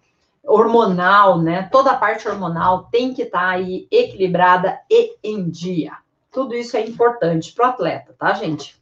Hormonal, 0.44 1.40
né? 1.40 1.68
Toda 1.70 1.90
a 1.90 1.96
parte 1.96 2.28
hormonal 2.28 2.88
tem 2.90 3.12
que 3.12 3.22
estar 3.22 3.40
tá 3.40 3.48
aí 3.48 3.86
equilibrada 3.90 4.78
e 4.90 5.16
em 5.22 5.48
dia. 5.48 5.92
Tudo 6.30 6.54
isso 6.54 6.76
é 6.76 6.86
importante 6.86 7.52
para 7.52 7.66
o 7.66 7.70
atleta, 7.70 8.14
tá, 8.18 8.32
gente? 8.34 8.80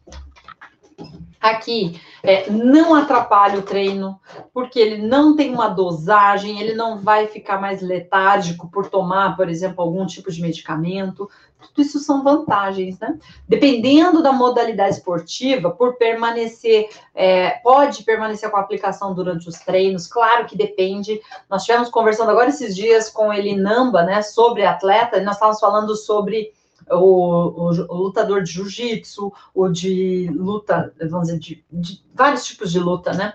Aqui, 1.50 2.00
é, 2.22 2.50
não 2.50 2.94
atrapalha 2.94 3.58
o 3.58 3.62
treino, 3.62 4.18
porque 4.52 4.80
ele 4.80 5.06
não 5.06 5.36
tem 5.36 5.54
uma 5.54 5.68
dosagem, 5.68 6.60
ele 6.60 6.74
não 6.74 6.98
vai 6.98 7.28
ficar 7.28 7.60
mais 7.60 7.80
letárgico 7.80 8.68
por 8.68 8.90
tomar, 8.90 9.36
por 9.36 9.48
exemplo, 9.48 9.82
algum 9.82 10.04
tipo 10.06 10.30
de 10.30 10.42
medicamento. 10.42 11.30
Tudo 11.60 11.82
isso 11.82 11.98
são 12.00 12.24
vantagens, 12.24 12.98
né? 12.98 13.16
Dependendo 13.48 14.22
da 14.22 14.32
modalidade 14.32 14.96
esportiva, 14.96 15.70
por 15.70 15.96
permanecer, 15.96 16.88
é, 17.14 17.50
pode 17.62 18.02
permanecer 18.02 18.50
com 18.50 18.56
a 18.56 18.60
aplicação 18.60 19.14
durante 19.14 19.48
os 19.48 19.58
treinos, 19.60 20.06
claro 20.06 20.46
que 20.46 20.56
depende. 20.56 21.20
Nós 21.48 21.62
estivemos 21.62 21.88
conversando 21.88 22.30
agora 22.30 22.48
esses 22.48 22.74
dias 22.74 23.08
com 23.08 23.32
ele 23.32 23.54
Namba, 23.54 24.02
né, 24.02 24.20
sobre 24.20 24.66
atleta, 24.66 25.18
e 25.18 25.24
nós 25.24 25.36
estávamos 25.36 25.60
falando 25.60 25.94
sobre 25.94 26.52
o, 26.90 26.96
o, 26.96 27.70
o 27.70 27.94
lutador 27.94 28.42
de 28.42 28.52
jiu-jitsu, 28.52 29.32
o 29.54 29.68
de 29.68 30.28
luta, 30.32 30.92
vamos 31.10 31.28
dizer, 31.28 31.38
de, 31.38 31.64
de, 31.70 32.04
vários 32.14 32.44
tipos 32.44 32.70
de 32.70 32.78
luta, 32.78 33.12
né? 33.12 33.34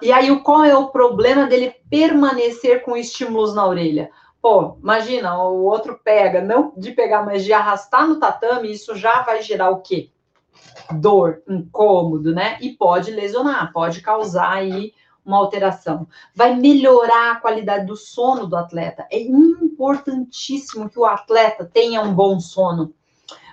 E 0.00 0.10
aí, 0.10 0.34
qual 0.40 0.64
é 0.64 0.76
o 0.76 0.88
problema 0.88 1.46
dele 1.46 1.74
permanecer 1.90 2.82
com 2.82 2.96
estímulos 2.96 3.54
na 3.54 3.66
orelha? 3.66 4.10
Pô, 4.40 4.78
imagina, 4.82 5.38
o 5.42 5.64
outro 5.64 6.00
pega, 6.02 6.40
não 6.40 6.72
de 6.76 6.92
pegar, 6.92 7.24
mas 7.24 7.44
de 7.44 7.52
arrastar 7.52 8.06
no 8.06 8.18
tatame, 8.18 8.70
isso 8.70 8.94
já 8.94 9.22
vai 9.22 9.42
gerar 9.42 9.70
o 9.70 9.80
quê? 9.80 10.10
Dor, 10.92 11.42
incômodo, 11.48 12.34
né? 12.34 12.56
E 12.60 12.70
pode 12.70 13.10
lesionar, 13.10 13.72
pode 13.72 14.00
causar 14.00 14.50
aí 14.50 14.94
uma 15.26 15.38
alteração. 15.38 16.06
Vai 16.34 16.54
melhorar 16.54 17.32
a 17.32 17.40
qualidade 17.40 17.86
do 17.86 17.96
sono 17.96 18.46
do 18.46 18.56
atleta. 18.56 19.06
É 19.10 19.20
importantíssimo 19.20 20.88
que 20.88 20.98
o 20.98 21.04
atleta 21.04 21.68
tenha 21.70 22.00
um 22.00 22.14
bom 22.14 22.38
sono. 22.38 22.94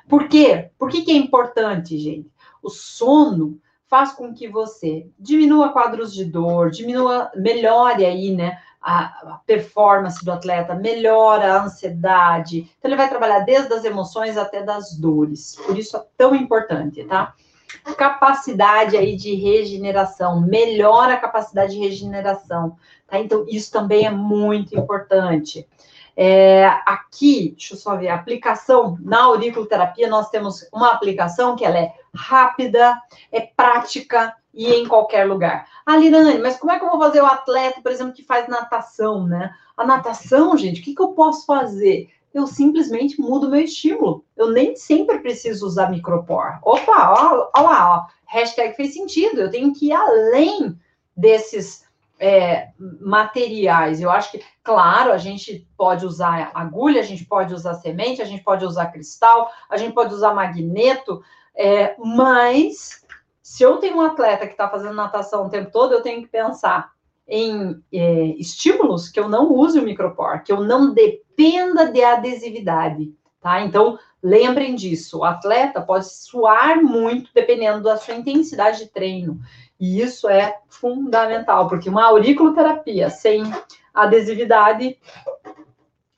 Por 0.08 0.28
quê? 0.28 0.70
Por 0.78 0.90
que, 0.90 1.02
que 1.02 1.12
é 1.12 1.16
importante, 1.16 1.98
gente? 1.98 2.32
O 2.62 2.70
sono 2.70 3.60
faz 3.88 4.12
com 4.12 4.34
que 4.34 4.48
você 4.48 5.08
diminua 5.20 5.74
quadros 5.74 6.14
de 6.14 6.26
dor, 6.26 6.70
diminua, 6.70 7.32
melhore 7.36 8.06
aí, 8.06 8.34
né, 8.36 8.60
a, 8.82 9.40
performance 9.46 10.24
do 10.24 10.32
atleta, 10.32 10.76
melhora 10.76 11.54
a 11.54 11.64
ansiedade. 11.64 12.72
Então, 12.78 12.90
ele 12.90 12.98
vai 12.98 13.10
trabalhar 13.10 13.40
desde 13.40 13.74
as 13.74 13.86
emoções 13.86 14.38
até 14.38 14.62
das 14.62 14.98
dores. 14.98 15.56
Por 15.66 15.78
isso 15.78 15.96
é 15.96 16.04
tão 16.18 16.36
importante, 16.36 17.04
tá? 17.04 17.34
Capacidade 17.98 18.96
aí 18.98 19.16
de 19.16 19.36
regeneração, 19.36 20.42
melhora 20.42 21.14
a 21.14 21.20
capacidade 21.20 21.74
de 21.74 21.80
regeneração, 21.80 22.78
tá? 23.08 23.20
Então, 23.20 23.46
isso 23.48 23.72
também 23.72 24.06
é 24.06 24.10
muito 24.10 24.78
importante. 24.78 25.68
É, 26.16 26.66
aqui, 26.86 27.56
deixa 27.58 27.74
eu 27.74 27.78
só 27.78 27.96
ver, 27.96 28.10
aplicação 28.10 28.98
na 29.02 29.24
auriculoterapia, 29.24 30.08
nós 30.08 30.30
temos 30.30 30.68
uma 30.72 30.92
aplicação 30.92 31.56
que 31.56 31.66
ela 31.66 31.78
é 31.78 31.94
rápida, 32.14 33.00
é 33.32 33.42
prática 33.42 34.36
e 34.54 34.72
em 34.72 34.88
qualquer 34.88 35.26
lugar. 35.26 35.68
Ah, 35.86 35.98
Lirane, 35.98 36.38
mas 36.38 36.58
como 36.58 36.72
é 36.72 36.78
que 36.78 36.86
eu 36.86 36.90
vou 36.90 37.00
fazer 37.00 37.22
o 37.22 37.26
atleta, 37.26 37.82
por 37.82 37.92
exemplo, 37.92 38.14
que 38.14 38.24
faz 38.24 38.48
natação, 38.48 39.26
né? 39.26 39.54
A 39.76 39.86
natação, 39.86 40.56
gente, 40.56 40.82
o 40.82 40.84
que, 40.84 40.94
que 40.94 41.02
eu 41.02 41.10
posso 41.10 41.46
fazer? 41.46 42.10
Eu 42.34 42.48
simplesmente 42.48 43.22
mudo 43.22 43.50
meu 43.50 43.62
estímulo. 43.62 44.26
Eu 44.36 44.52
nem 44.52 44.76
sempre 44.76 45.20
preciso 45.20 45.66
usar 45.66 45.92
micropor. 45.92 46.58
Opa, 46.64 47.12
ó, 47.12 47.50
ó 47.56 47.62
lá, 47.62 47.96
ó. 47.96 48.06
Hashtag 48.26 48.76
fez 48.76 48.94
sentido. 48.94 49.42
Eu 49.42 49.52
tenho 49.52 49.74
que 49.74 49.88
ir 49.88 49.94
além 49.94 50.78
desses 51.16 51.86
é, 52.20 52.70
materiais. 53.02 54.02
Eu 54.02 54.10
acho 54.10 54.32
que, 54.32 54.42
claro, 54.64 55.12
a 55.12 55.18
gente 55.18 55.68
pode 55.78 56.06
usar 56.06 56.52
agulha, 56.54 57.02
a 57.02 57.06
gente 57.06 57.26
pode 57.26 57.54
usar 57.54 57.74
semente, 57.76 58.22
a 58.22 58.26
gente 58.26 58.44
pode 58.44 58.66
usar 58.66 58.88
cristal, 58.88 59.52
a 59.70 59.78
gente 59.78 59.94
pode 59.94 60.14
usar 60.14 60.34
magneto, 60.34 61.22
é, 61.54 61.96
mas 62.00 63.06
se 63.42 63.62
eu 63.62 63.78
tenho 63.78 63.98
um 63.98 64.02
atleta 64.02 64.48
que 64.48 64.54
está 64.54 64.70
fazendo 64.70 64.94
natação 64.94 65.46
o 65.46 65.50
tempo 65.50 65.70
todo, 65.70 65.94
eu 65.94 66.02
tenho 66.02 66.22
que 66.22 66.30
pensar 66.30 66.93
em 67.28 67.82
é, 67.92 68.26
estímulos 68.38 69.10
que 69.10 69.20
eu 69.20 69.30
não 69.30 69.52
use 69.52 69.80
o 69.80 69.84
micropor, 69.84 70.44
que 70.44 70.52
eu 70.52 70.62
não 70.62 70.94
dependa 70.94 71.92
de 71.92 72.04
adesividade, 72.04 73.14
tá? 73.42 73.62
Então, 73.62 73.98
lembrem 74.22 74.76
disso. 74.76 75.20
O 75.20 75.24
atleta 75.24 75.82
pode 75.82 76.08
suar 76.08 76.82
muito 76.82 77.32
dependendo 77.34 77.82
da 77.82 77.98
sua 77.98 78.16
intensidade 78.16 78.80
de 78.80 78.88
treino. 78.88 79.40
E 79.80 80.02
isso 80.02 80.30
é 80.30 80.60
fundamental, 80.70 81.68
porque 81.68 81.90
uma 81.90 82.06
auriculoterapia 82.06 83.10
sem 83.10 83.44
adesividade 83.94 84.98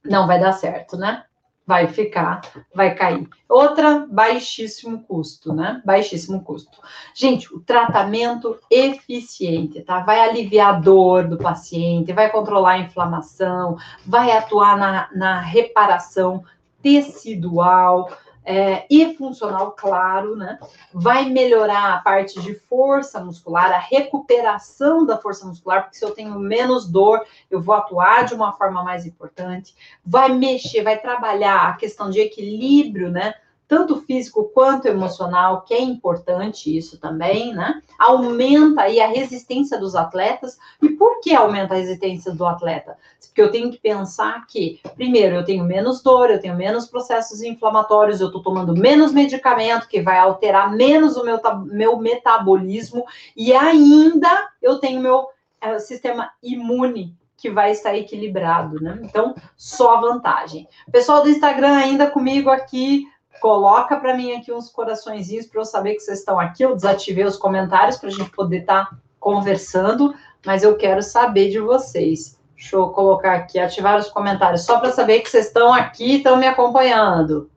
não 0.03 0.27
vai 0.27 0.39
dar 0.39 0.53
certo, 0.53 0.97
né? 0.97 1.24
Vai 1.65 1.88
ficar, 1.88 2.41
vai 2.74 2.93
cair. 2.93 3.27
Outra, 3.50 4.05
baixíssimo 4.10 5.03
custo, 5.03 5.53
né? 5.53 5.81
Baixíssimo 5.84 6.43
custo. 6.43 6.77
Gente, 7.13 7.53
o 7.53 7.60
tratamento 7.60 8.60
eficiente, 8.69 9.81
tá? 9.81 10.01
Vai 10.01 10.19
aliviar 10.19 10.75
a 10.75 10.79
dor 10.79 11.27
do 11.27 11.38
paciente, 11.38 12.13
vai 12.13 12.29
controlar 12.29 12.74
a 12.74 12.79
inflamação, 12.79 13.77
vai 14.05 14.31
atuar 14.31 14.77
na, 14.77 15.10
na 15.15 15.39
reparação 15.39 16.43
tecidual, 16.84 18.15
é, 18.45 18.85
e 18.89 19.15
funcional, 19.15 19.71
claro, 19.71 20.35
né? 20.35 20.59
Vai 20.93 21.25
melhorar 21.29 21.93
a 21.93 21.97
parte 21.99 22.39
de 22.41 22.53
força 22.53 23.19
muscular, 23.19 23.71
a 23.71 23.79
recuperação 23.79 25.05
da 25.05 25.17
força 25.17 25.45
muscular, 25.45 25.83
porque 25.83 25.97
se 25.97 26.05
eu 26.05 26.11
tenho 26.11 26.37
menos 26.39 26.87
dor, 26.87 27.25
eu 27.49 27.61
vou 27.61 27.73
atuar 27.73 28.25
de 28.25 28.35
uma 28.35 28.53
forma 28.53 28.83
mais 28.83 29.05
importante. 29.05 29.75
Vai 30.05 30.29
mexer, 30.29 30.83
vai 30.83 30.99
trabalhar 30.99 31.69
a 31.69 31.73
questão 31.73 32.09
de 32.09 32.19
equilíbrio, 32.19 33.09
né? 33.09 33.33
Tanto 33.67 34.01
físico 34.01 34.51
quanto 34.53 34.88
emocional, 34.88 35.62
que 35.62 35.74
é 35.74 35.81
importante 35.81 36.75
isso 36.75 37.00
também, 37.00 37.53
né? 37.53 37.81
Aumenta 37.98 38.81
aí 38.81 39.00
a 39.00 39.07
resistência 39.07 39.77
dos 39.77 39.95
atletas. 39.95 40.57
E 40.81 40.89
por 40.89 41.19
que 41.19 41.34
aumenta 41.34 41.74
a 41.74 41.77
resistência 41.77 42.31
do 42.34 42.45
atleta? 42.45 42.98
Porque 43.27 43.41
eu 43.41 43.51
tenho 43.51 43.69
que 43.69 43.77
pensar 43.77 44.45
que, 44.48 44.79
primeiro, 44.95 45.36
eu 45.36 45.43
tenho 45.43 45.65
menos 45.65 46.01
dor, 46.01 46.29
eu 46.29 46.39
tenho 46.39 46.55
menos 46.55 46.86
processos 46.88 47.41
inflamatórios, 47.41 48.22
eu 48.22 48.27
estou 48.27 48.41
tomando 48.41 48.74
menos 48.74 49.12
medicamento, 49.12 49.89
que 49.89 50.01
vai 50.01 50.17
alterar 50.17 50.72
menos 50.72 51.17
o 51.17 51.25
meu, 51.25 51.41
meu 51.65 51.98
metabolismo, 51.98 53.05
e 53.36 53.51
ainda 53.51 54.50
eu 54.62 54.79
tenho 54.79 55.01
meu 55.01 55.27
é, 55.60 55.79
sistema 55.79 56.31
imune 56.41 57.13
que 57.36 57.50
vai 57.50 57.72
estar 57.72 57.95
equilibrado, 57.95 58.81
né? 58.81 59.00
Então, 59.03 59.36
só 59.57 60.00
vantagem. 60.00 60.67
Pessoal 60.91 61.22
do 61.22 61.29
Instagram 61.29 61.75
ainda 61.75 62.10
comigo 62.10 62.50
aqui, 62.50 63.05
coloca 63.39 63.98
para 63.98 64.15
mim 64.15 64.34
aqui 64.34 64.51
uns 64.51 64.70
coraçõezinhos 64.70 65.48
para 65.48 65.62
eu 65.62 65.65
saber 65.65 65.96
que 65.96 66.01
vocês 66.01 66.20
estão 66.20 66.39
aqui. 66.39 66.63
Eu 66.63 66.75
desativei 66.75 67.24
os 67.25 67.38
comentários 67.38 67.98
para 67.98 68.10
a 68.10 68.12
gente 68.12 68.30
poder 68.32 68.62
estar 68.62 68.89
tá 68.89 68.98
conversando, 69.20 70.13
mas 70.46 70.63
eu 70.63 70.77
quero 70.77 71.01
saber 71.01 71.50
de 71.50 71.60
vocês. 71.60 72.39
Deixa 72.56 72.75
eu 72.75 72.89
colocar 72.89 73.34
aqui, 73.34 73.60
ativar 73.60 73.98
os 73.98 74.10
comentários, 74.10 74.63
só 74.63 74.80
para 74.80 74.92
saber 74.92 75.20
que 75.20 75.30
vocês 75.30 75.48
estão 75.48 75.74
aqui 75.74 76.06
e 76.06 76.18
estão 76.18 76.38
me 76.38 76.48
acompanhando. 76.48 77.50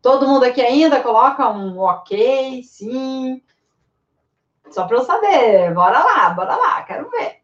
Todo 0.00 0.26
mundo 0.26 0.44
aqui 0.44 0.60
ainda 0.60 1.02
coloca 1.02 1.48
um 1.50 1.78
ok, 1.80 2.62
sim. 2.62 3.42
Só 4.70 4.86
para 4.86 4.96
eu 4.96 5.04
saber. 5.04 5.74
Bora 5.74 5.98
lá, 5.98 6.30
bora 6.30 6.56
lá, 6.56 6.82
quero 6.82 7.10
ver. 7.10 7.38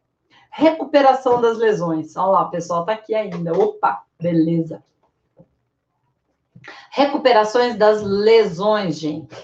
Recuperação 0.51 1.41
das 1.41 1.59
lesões. 1.59 2.17
Olha 2.17 2.27
lá, 2.27 2.43
o 2.43 2.51
pessoal 2.51 2.81
está 2.81 2.93
aqui 2.93 3.15
ainda. 3.15 3.53
Opa, 3.53 4.05
beleza. 4.21 4.83
Recuperações 6.91 7.77
das 7.77 8.03
lesões, 8.03 8.99
gente, 8.99 9.37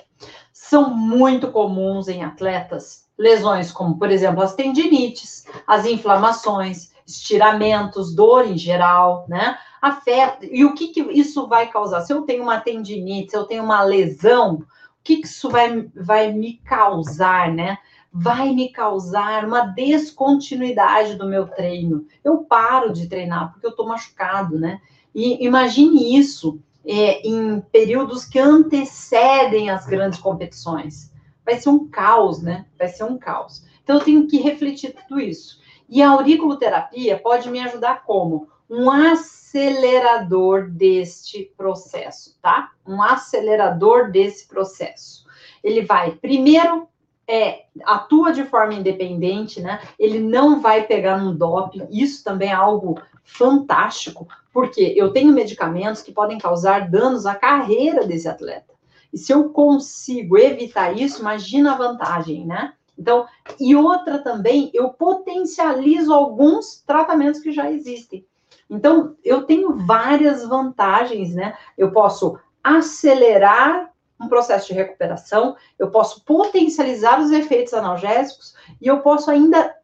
são 0.53 0.95
muito 0.95 1.50
comuns 1.50 2.09
em 2.09 2.23
atletas. 2.23 3.09
Lesões 3.19 3.73
como, 3.73 3.99
por 3.99 4.11
exemplo, 4.11 4.43
as 4.43 4.55
tendinites, 4.55 5.45
as 5.67 5.85
inflamações, 5.85 6.91
estiramentos, 7.07 8.15
dor 8.15 8.47
em 8.47 8.57
geral, 8.57 9.27
né? 9.29 9.59
Afeta. 9.83 10.47
E 10.47 10.65
o 10.65 10.75
que, 10.75 10.89
que 10.89 11.03
isso 11.12 11.47
vai 11.47 11.69
causar? 11.69 12.03
Se 12.03 12.12
eu 12.12 12.23
tenho 12.23 12.43
uma 12.43 12.61
tendinite, 12.61 13.33
se 13.33 13.37
eu 13.37 13.45
tenho 13.45 13.65
uma 13.65 13.83
lesão, 13.83 14.55
o 14.55 14.67
que, 15.03 15.17
que 15.17 15.27
isso 15.27 15.50
vai, 15.50 15.91
vai 15.95 16.33
me 16.33 16.59
causar, 16.59 17.50
né? 17.53 17.79
Vai 18.12 18.50
me 18.50 18.71
causar 18.71 19.45
uma 19.45 19.62
descontinuidade 19.62 21.15
do 21.17 21.27
meu 21.27 21.49
treino. 21.49 22.07
Eu 22.25 22.39
paro 22.39 22.93
de 22.93 23.09
treinar 23.09 23.53
porque 23.53 23.67
eu 23.67 23.75
tô 23.75 23.87
machucado, 23.87 24.59
né? 24.59 24.81
E 25.15 25.45
imagine 25.45 26.17
isso 26.17 26.61
é, 26.87 27.27
em 27.27 27.61
períodos 27.61 28.25
que 28.25 28.39
antecedem 28.39 29.71
as 29.71 29.87
grandes 29.87 30.19
competições. 30.19 31.13
Vai 31.45 31.59
ser 31.59 31.69
um 31.69 31.89
caos, 31.89 32.43
né? 32.43 32.67
Vai 32.79 32.89
ser 32.89 33.05
um 33.05 33.19
caos. 33.19 33.65
Então, 33.83 33.97
eu 33.97 34.05
tenho 34.05 34.27
que 34.27 34.39
refletir 34.39 34.95
tudo 34.95 35.21
isso. 35.21 35.61
E 35.89 36.03
a 36.03 36.11
auriculoterapia 36.11 37.19
pode 37.19 37.51
me 37.51 37.61
ajudar 37.61 38.05
como? 38.05 38.49
Um 38.69 38.91
acelerador 38.91 40.71
deste 40.71 41.53
processo, 41.57 42.39
tá? 42.41 42.71
Um 42.87 43.03
acelerador 43.03 44.11
desse 44.11 44.47
processo. 44.47 45.27
Ele 45.63 45.83
vai, 45.83 46.13
primeiro, 46.13 46.89
é, 47.27 47.65
atua 47.85 48.33
de 48.33 48.45
forma 48.45 48.75
independente, 48.75 49.61
né? 49.61 49.81
Ele 49.99 50.19
não 50.19 50.61
vai 50.61 50.85
pegar 50.85 51.19
num 51.19 51.35
doping. 51.35 51.87
Isso 51.91 52.25
também 52.25 52.51
é 52.51 52.55
algo 52.55 53.01
fantástico, 53.33 54.27
porque 54.53 54.95
eu 54.97 55.13
tenho 55.13 55.33
medicamentos 55.33 56.03
que 56.03 56.13
podem 56.13 56.39
causar 56.39 56.91
danos 56.91 57.27
à 57.27 57.35
carreira 57.35 58.07
desse 58.07 58.29
atleta. 58.29 58.75
E 59.13 59.19
se 59.19 59.33
eu 59.33 59.51
consigo 59.51 60.39
evitar 60.39 60.97
isso, 60.97 61.21
imagina 61.21 61.73
a 61.73 61.79
vantagem, 61.79 62.47
né? 62.47 62.73
Então, 62.99 63.27
e 63.59 63.75
outra 63.75 64.19
também, 64.19 64.71
eu 64.75 64.91
potencializo 64.91 66.13
alguns 66.13 66.83
tratamentos 66.87 67.41
que 67.41 67.51
já 67.51 67.71
existem. 67.71 68.27
Então, 68.69 69.17
eu 69.25 69.43
tenho 69.43 69.77
várias 69.79 70.47
vantagens, 70.47 71.35
né? 71.35 71.57
Eu 71.77 71.93
posso 71.93 72.39
acelerar 72.63 73.91
um 74.21 74.29
processo 74.29 74.67
de 74.67 74.75
recuperação, 74.75 75.57
eu 75.79 75.91
posso 75.91 76.23
potencializar 76.25 77.21
os 77.21 77.31
efeitos 77.31 77.73
analgésicos 77.73 78.55
e 78.81 78.87
eu 78.87 79.00
posso 79.00 79.31
ainda 79.31 79.75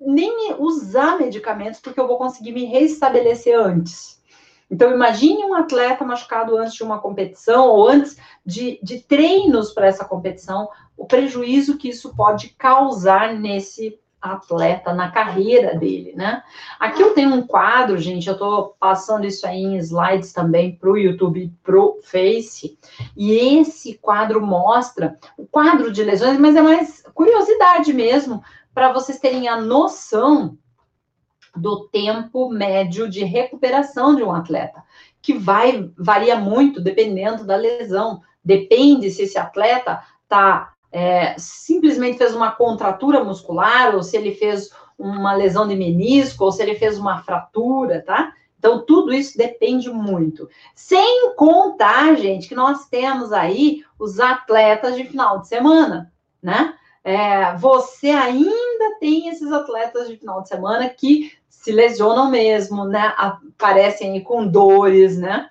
nem 0.00 0.54
usar 0.58 1.18
medicamentos, 1.18 1.80
porque 1.80 1.98
eu 1.98 2.06
vou 2.06 2.18
conseguir 2.18 2.52
me 2.52 2.64
restabelecer 2.64 3.58
antes. 3.58 4.18
Então, 4.70 4.92
imagine 4.92 5.44
um 5.44 5.54
atleta 5.54 6.04
machucado 6.04 6.56
antes 6.56 6.74
de 6.74 6.82
uma 6.82 7.00
competição 7.00 7.68
ou 7.68 7.88
antes 7.88 8.18
de, 8.44 8.78
de 8.82 9.00
treinos 9.00 9.72
para 9.72 9.86
essa 9.86 10.04
competição, 10.04 10.68
o 10.96 11.06
prejuízo 11.06 11.78
que 11.78 11.88
isso 11.88 12.14
pode 12.14 12.50
causar 12.50 13.34
nesse 13.34 13.98
atleta, 14.20 14.92
na 14.92 15.10
carreira 15.10 15.78
dele, 15.78 16.12
né? 16.14 16.42
Aqui 16.78 17.00
eu 17.00 17.14
tenho 17.14 17.32
um 17.34 17.46
quadro, 17.46 17.96
gente, 17.96 18.26
eu 18.26 18.32
estou 18.32 18.74
passando 18.78 19.24
isso 19.24 19.46
aí 19.46 19.62
em 19.62 19.76
slides 19.78 20.32
também 20.32 20.74
para 20.74 20.90
o 20.90 20.98
YouTube 20.98 21.40
e 21.40 21.48
para 21.62 21.80
o 21.80 22.00
Face, 22.02 22.76
e 23.16 23.32
esse 23.60 23.94
quadro 23.94 24.44
mostra 24.44 25.16
o 25.36 25.46
quadro 25.46 25.92
de 25.92 26.02
lesões, 26.02 26.36
mas 26.36 26.56
é 26.56 26.62
mais 26.62 27.02
curiosidade 27.14 27.92
mesmo, 27.92 28.42
para 28.78 28.92
vocês 28.92 29.18
terem 29.18 29.48
a 29.48 29.60
noção 29.60 30.56
do 31.56 31.88
tempo 31.88 32.48
médio 32.48 33.10
de 33.10 33.24
recuperação 33.24 34.14
de 34.14 34.22
um 34.22 34.30
atleta, 34.30 34.84
que 35.20 35.34
vai 35.34 35.90
varia 35.98 36.36
muito 36.36 36.80
dependendo 36.80 37.44
da 37.44 37.56
lesão. 37.56 38.22
Depende 38.44 39.10
se 39.10 39.22
esse 39.22 39.36
atleta 39.36 40.00
tá 40.28 40.74
é, 40.92 41.34
simplesmente 41.36 42.18
fez 42.18 42.36
uma 42.36 42.52
contratura 42.52 43.24
muscular 43.24 43.96
ou 43.96 44.02
se 44.04 44.16
ele 44.16 44.32
fez 44.32 44.70
uma 44.96 45.34
lesão 45.34 45.66
de 45.66 45.74
menisco 45.74 46.44
ou 46.44 46.52
se 46.52 46.62
ele 46.62 46.76
fez 46.76 47.00
uma 47.00 47.20
fratura, 47.24 48.00
tá? 48.06 48.32
Então, 48.60 48.86
tudo 48.86 49.12
isso 49.12 49.36
depende 49.36 49.90
muito. 49.90 50.48
Sem 50.76 51.34
contar, 51.34 52.14
gente, 52.14 52.46
que 52.46 52.54
nós 52.54 52.86
temos 52.88 53.32
aí 53.32 53.82
os 53.98 54.20
atletas 54.20 54.94
de 54.94 55.02
final 55.02 55.40
de 55.40 55.48
semana, 55.48 56.12
né? 56.40 56.78
É, 57.08 57.56
você 57.56 58.10
ainda 58.10 58.98
tem 59.00 59.30
esses 59.30 59.50
atletas 59.50 60.08
de 60.08 60.18
final 60.18 60.42
de 60.42 60.48
semana 60.48 60.90
que 60.90 61.32
se 61.48 61.72
lesionam 61.72 62.30
mesmo, 62.30 62.84
né? 62.84 63.14
Aparecem 63.16 64.22
com 64.22 64.46
dores, 64.46 65.16
né? 65.16 65.48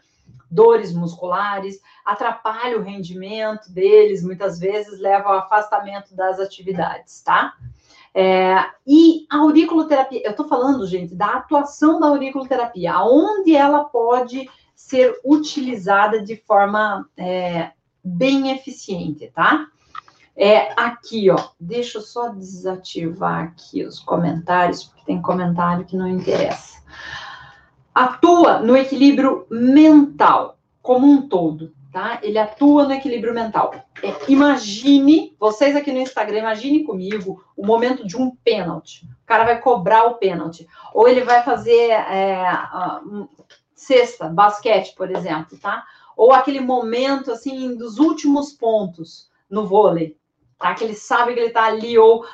Dores 0.52 0.93
musculares, 0.93 1.82
atrapalha 2.06 2.78
o 2.78 2.84
rendimento 2.84 3.72
deles, 3.72 4.24
muitas 4.24 4.60
vezes 4.60 5.00
leva 5.00 5.30
ao 5.30 5.39
afastamento 5.39 6.15
das 6.15 6.39
atividades, 6.39 7.24
tá? 7.24 7.56
É, 8.13 8.63
e 8.86 9.26
a 9.28 9.38
auriculoterapia, 9.38 10.22
eu 10.24 10.36
tô 10.36 10.48
falando, 10.48 10.86
gente, 10.86 11.15
da 11.15 11.38
atuação 11.38 12.00
da 12.00 12.06
auriculoterapia, 12.06 12.93
aonde 12.93 13.56
ela 13.56 13.84
pode 13.86 14.48
ser 14.76 15.20
utilizada 15.26 16.22
de 16.22 16.36
forma 16.36 17.10
é, 17.17 17.72
bem 18.04 18.52
eficiente, 18.52 19.32
tá? 19.34 19.67
É 20.39 20.71
aqui, 20.80 21.32
ó. 21.32 21.50
Deixa 21.60 21.97
eu 21.97 22.02
só 22.04 22.30
desativar 22.30 23.45
aqui 23.45 23.84
os 23.84 24.00
comentários, 24.00 24.84
porque 24.84 25.04
tem 25.04 25.19
comentário 25.19 25.84
que 25.84 25.97
não 25.97 26.08
interessa. 26.08 26.78
Atua 27.93 28.60
no 28.60 28.78
equilíbrio 28.78 29.47
mental, 29.50 30.60
como 30.80 31.08
um 31.08 31.28
todo, 31.28 31.73
tá? 31.91 32.19
Ele 32.21 32.38
atua 32.38 32.86
no 32.86 32.93
equilíbrio 32.93 33.34
mental. 33.34 33.73
É, 34.04 34.13
imagine, 34.32 35.36
vocês 35.39 35.76
aqui 35.76 35.91
no 35.91 35.97
Instagram, 35.97 36.38
imagine 36.38 36.84
comigo 36.84 37.43
o 37.58 37.65
momento 37.65 38.06
de 38.06 38.15
um 38.15 38.30
pênalti. 38.30 39.06
O 39.23 39.26
cara 39.26 39.43
vai 39.43 39.60
cobrar 39.60 40.06
o 40.06 40.19
pênalti. 40.19 40.67
Ou 40.93 41.08
ele 41.08 41.21
vai 41.21 41.41
fazer 41.41 41.89
é, 41.89 42.45
cesta, 43.73 44.30
basquete, 44.30 44.93
por 44.95 45.10
exemplo, 45.10 45.58
tá? 45.58 45.84
Ou 46.15 46.32
aquele 46.32 46.60
momento, 46.60 47.32
assim, 47.32 47.76
dos 47.76 47.97
últimos 47.97 48.54
pontos 48.54 49.32
no 49.50 49.65
vôlei 49.65 50.15
tá? 50.58 50.74
Que 50.74 50.84
ele 50.84 50.96
sabe 50.96 51.34
que 51.34 51.39
ele 51.39 51.50
tá 51.52 51.65
ali, 51.65 51.98
ou 51.98 52.26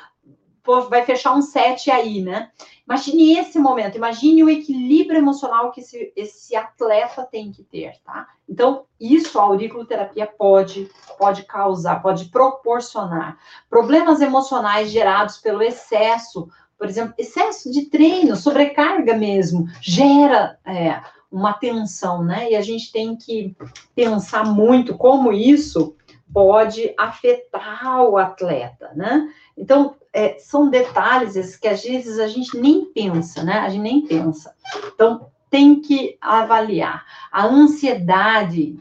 pô, 0.64 0.82
vai 0.88 1.04
fechar 1.04 1.34
um 1.34 1.42
set 1.42 1.90
aí, 1.90 2.22
né? 2.22 2.50
Imagine 2.86 3.38
esse 3.38 3.58
momento, 3.58 3.96
imagine 3.96 4.42
o 4.42 4.50
equilíbrio 4.50 5.18
emocional 5.18 5.70
que 5.70 5.80
esse, 5.80 6.12
esse 6.16 6.56
atleta 6.56 7.26
tem 7.30 7.52
que 7.52 7.62
ter, 7.62 7.94
tá? 8.04 8.26
Então, 8.48 8.84
isso 9.00 9.38
a 9.38 9.42
auriculoterapia 9.42 10.26
pode, 10.26 10.90
pode 11.18 11.44
causar, 11.44 12.02
pode 12.02 12.26
proporcionar. 12.26 13.38
Problemas 13.70 14.20
emocionais 14.20 14.90
gerados 14.90 15.38
pelo 15.38 15.62
excesso, 15.62 16.48
por 16.78 16.86
exemplo, 16.86 17.14
excesso 17.16 17.70
de 17.70 17.86
treino, 17.86 18.36
sobrecarga 18.36 19.16
mesmo, 19.16 19.66
gera 19.80 20.58
é, 20.64 21.00
uma 21.30 21.54
tensão, 21.54 22.22
né? 22.22 22.50
E 22.50 22.56
a 22.56 22.60
gente 22.60 22.92
tem 22.92 23.16
que 23.16 23.56
pensar 23.94 24.44
muito 24.44 24.96
como 24.96 25.32
isso 25.32 25.96
pode 26.34 26.92
afetar 26.98 28.02
o 28.02 28.18
atleta, 28.18 28.90
né? 28.96 29.32
Então, 29.56 29.94
é, 30.12 30.36
são 30.40 30.68
detalhes 30.68 31.56
que 31.56 31.68
às 31.68 31.84
vezes 31.84 32.18
a 32.18 32.26
gente 32.26 32.58
nem 32.58 32.86
pensa, 32.86 33.44
né? 33.44 33.60
A 33.60 33.68
gente 33.68 33.82
nem 33.82 34.04
pensa. 34.04 34.52
Então, 34.92 35.30
tem 35.48 35.80
que 35.80 36.18
avaliar. 36.20 37.04
A 37.30 37.46
ansiedade, 37.46 38.76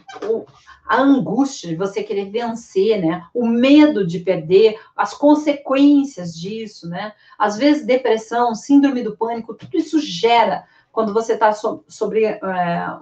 a 0.88 1.00
angústia 1.00 1.70
de 1.70 1.76
você 1.76 2.02
querer 2.02 2.32
vencer, 2.32 3.00
né? 3.00 3.24
O 3.32 3.46
medo 3.46 4.06
de 4.06 4.20
perder, 4.20 4.80
as 4.96 5.14
consequências 5.14 6.34
disso, 6.34 6.90
né? 6.90 7.14
Às 7.38 7.56
vezes, 7.56 7.86
depressão, 7.86 8.56
síndrome 8.56 9.04
do 9.04 9.16
pânico, 9.16 9.54
tudo 9.54 9.78
isso 9.78 10.00
gera 10.00 10.64
quando 10.92 11.14
você 11.14 11.34
está 11.34 11.52
so, 11.54 11.84
sobre 11.88 12.24
é, 12.26 12.40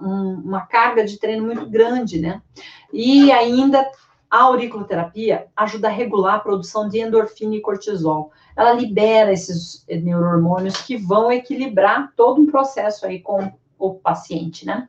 um, 0.02 0.42
uma 0.44 0.62
carga 0.62 1.04
de 1.04 1.18
treino 1.18 1.46
muito 1.46 1.64
grande, 1.68 2.20
né? 2.20 2.42
E 2.92 3.32
ainda 3.32 3.86
a 4.32 4.44
auriculoterapia 4.44 5.46
ajuda 5.54 5.88
a 5.88 5.90
regular 5.90 6.36
a 6.36 6.40
produção 6.40 6.88
de 6.88 6.98
endorfina 6.98 7.54
e 7.54 7.60
cortisol. 7.60 8.32
Ela 8.56 8.72
libera 8.72 9.30
esses 9.30 9.84
neurohormônios 9.86 10.80
que 10.80 10.96
vão 10.96 11.30
equilibrar 11.30 12.10
todo 12.16 12.40
um 12.40 12.46
processo 12.46 13.04
aí 13.04 13.20
com 13.20 13.52
o 13.78 13.94
paciente, 13.96 14.64
né? 14.64 14.88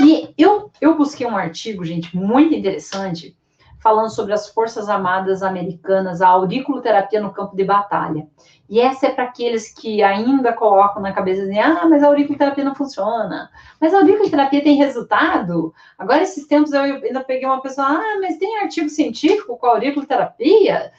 E 0.00 0.32
eu, 0.38 0.70
eu 0.80 0.96
busquei 0.96 1.26
um 1.26 1.36
artigo, 1.36 1.84
gente, 1.84 2.16
muito 2.16 2.54
interessante, 2.54 3.36
falando 3.84 4.08
sobre 4.08 4.32
as 4.32 4.48
Forças 4.48 4.88
Armadas 4.88 5.42
Americanas, 5.42 6.22
a 6.22 6.28
auriculoterapia 6.28 7.20
no 7.20 7.34
campo 7.34 7.54
de 7.54 7.64
batalha. 7.64 8.26
E 8.66 8.80
essa 8.80 9.08
é 9.08 9.10
para 9.10 9.24
aqueles 9.24 9.70
que 9.70 10.02
ainda 10.02 10.54
colocam 10.54 11.02
na 11.02 11.12
cabeça 11.12 11.42
assim, 11.42 11.58
ah, 11.58 11.86
mas 11.86 12.02
a 12.02 12.06
auriculoterapia 12.06 12.64
não 12.64 12.74
funciona. 12.74 13.50
Mas 13.78 13.92
a 13.92 13.98
auriculoterapia 13.98 14.62
tem 14.62 14.76
resultado? 14.76 15.74
Agora, 15.98 16.22
esses 16.22 16.46
tempos, 16.46 16.72
eu 16.72 16.80
ainda 16.80 17.22
peguei 17.22 17.46
uma 17.46 17.60
pessoa, 17.60 17.88
ah, 17.88 18.18
mas 18.22 18.38
tem 18.38 18.58
artigo 18.60 18.88
científico 18.88 19.58
com 19.58 19.66
a 19.66 19.72
auriculoterapia? 19.72 20.90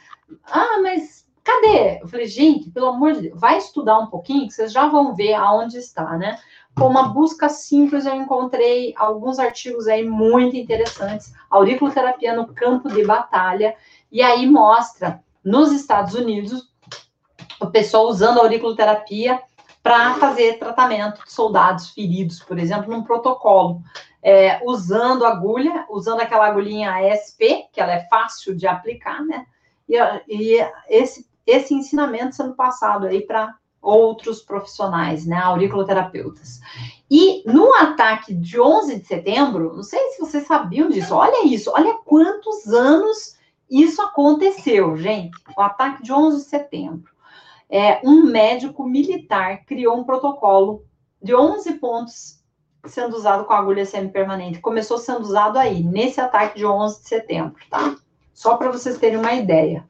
Ah, 0.45 0.79
mas 0.83 1.25
cadê? 1.43 2.01
Eu 2.01 2.07
falei, 2.07 2.27
gente, 2.27 2.69
pelo 2.69 2.87
amor 2.87 3.13
de 3.13 3.21
Deus, 3.21 3.39
vai 3.39 3.57
estudar 3.57 3.97
um 3.97 4.07
pouquinho, 4.07 4.47
que 4.47 4.53
vocês 4.53 4.71
já 4.71 4.87
vão 4.87 5.15
ver 5.15 5.33
aonde 5.33 5.77
está, 5.77 6.17
né? 6.17 6.37
Com 6.77 6.87
uma 6.87 7.09
busca 7.09 7.47
simples, 7.47 8.05
eu 8.05 8.15
encontrei 8.15 8.93
alguns 8.97 9.39
artigos 9.39 9.87
aí 9.87 10.05
muito 10.05 10.57
interessantes. 10.57 11.33
Auriculoterapia 11.49 12.35
no 12.35 12.53
campo 12.53 12.89
de 12.89 13.05
batalha. 13.05 13.75
E 14.11 14.21
aí 14.21 14.45
mostra, 14.45 15.23
nos 15.43 15.71
Estados 15.71 16.13
Unidos, 16.13 16.69
o 17.61 17.67
pessoal 17.67 18.07
usando 18.07 18.39
a 18.39 18.43
auriculoterapia 18.43 19.41
para 19.81 20.15
fazer 20.15 20.59
tratamento 20.59 21.23
de 21.23 21.31
soldados 21.31 21.91
feridos, 21.91 22.39
por 22.39 22.57
exemplo, 22.57 22.91
num 22.91 23.03
protocolo. 23.03 23.81
É, 24.21 24.59
usando 24.65 25.23
agulha, 25.23 25.85
usando 25.89 26.19
aquela 26.21 26.47
agulhinha 26.47 26.91
ASP, 26.91 27.69
que 27.71 27.79
ela 27.79 27.93
é 27.93 28.07
fácil 28.07 28.55
de 28.55 28.65
aplicar, 28.65 29.23
né? 29.23 29.45
E, 29.87 29.95
e 30.27 30.67
esse, 30.89 31.29
esse 31.45 31.73
ensinamento 31.73 32.35
sendo 32.35 32.55
passado 32.55 33.05
aí 33.05 33.21
para 33.21 33.55
outros 33.85 34.41
profissionais, 34.41 35.25
né, 35.25 35.37
auriculoterapeutas. 35.37 36.59
E 37.09 37.43
no 37.45 37.73
ataque 37.75 38.33
de 38.33 38.59
11 38.59 38.99
de 38.99 39.05
setembro, 39.05 39.75
não 39.75 39.83
sei 39.83 39.99
se 40.09 40.19
vocês 40.19 40.47
sabiam 40.47 40.89
disso, 40.89 41.13
olha 41.13 41.45
isso, 41.45 41.71
olha 41.73 41.93
quantos 42.03 42.67
anos 42.67 43.37
isso 43.69 44.01
aconteceu, 44.01 44.97
gente. 44.97 45.37
O 45.55 45.61
ataque 45.61 46.03
de 46.03 46.11
11 46.11 46.37
de 46.37 46.49
setembro. 46.49 47.11
É, 47.69 47.99
um 48.03 48.23
médico 48.23 48.83
militar 48.83 49.65
criou 49.65 49.97
um 49.97 50.03
protocolo 50.03 50.83
de 51.21 51.35
11 51.35 51.73
pontos 51.73 52.43
sendo 52.85 53.15
usado 53.15 53.45
com 53.45 53.53
agulha 53.53 53.85
semi-permanente. 53.85 54.59
Começou 54.59 54.97
sendo 54.97 55.21
usado 55.21 55.57
aí, 55.57 55.83
nesse 55.83 56.21
ataque 56.21 56.57
de 56.57 56.65
11 56.65 57.01
de 57.01 57.07
setembro, 57.07 57.63
tá? 57.69 57.95
Só 58.33 58.57
para 58.57 58.71
vocês 58.71 58.97
terem 58.97 59.17
uma 59.17 59.33
ideia. 59.33 59.87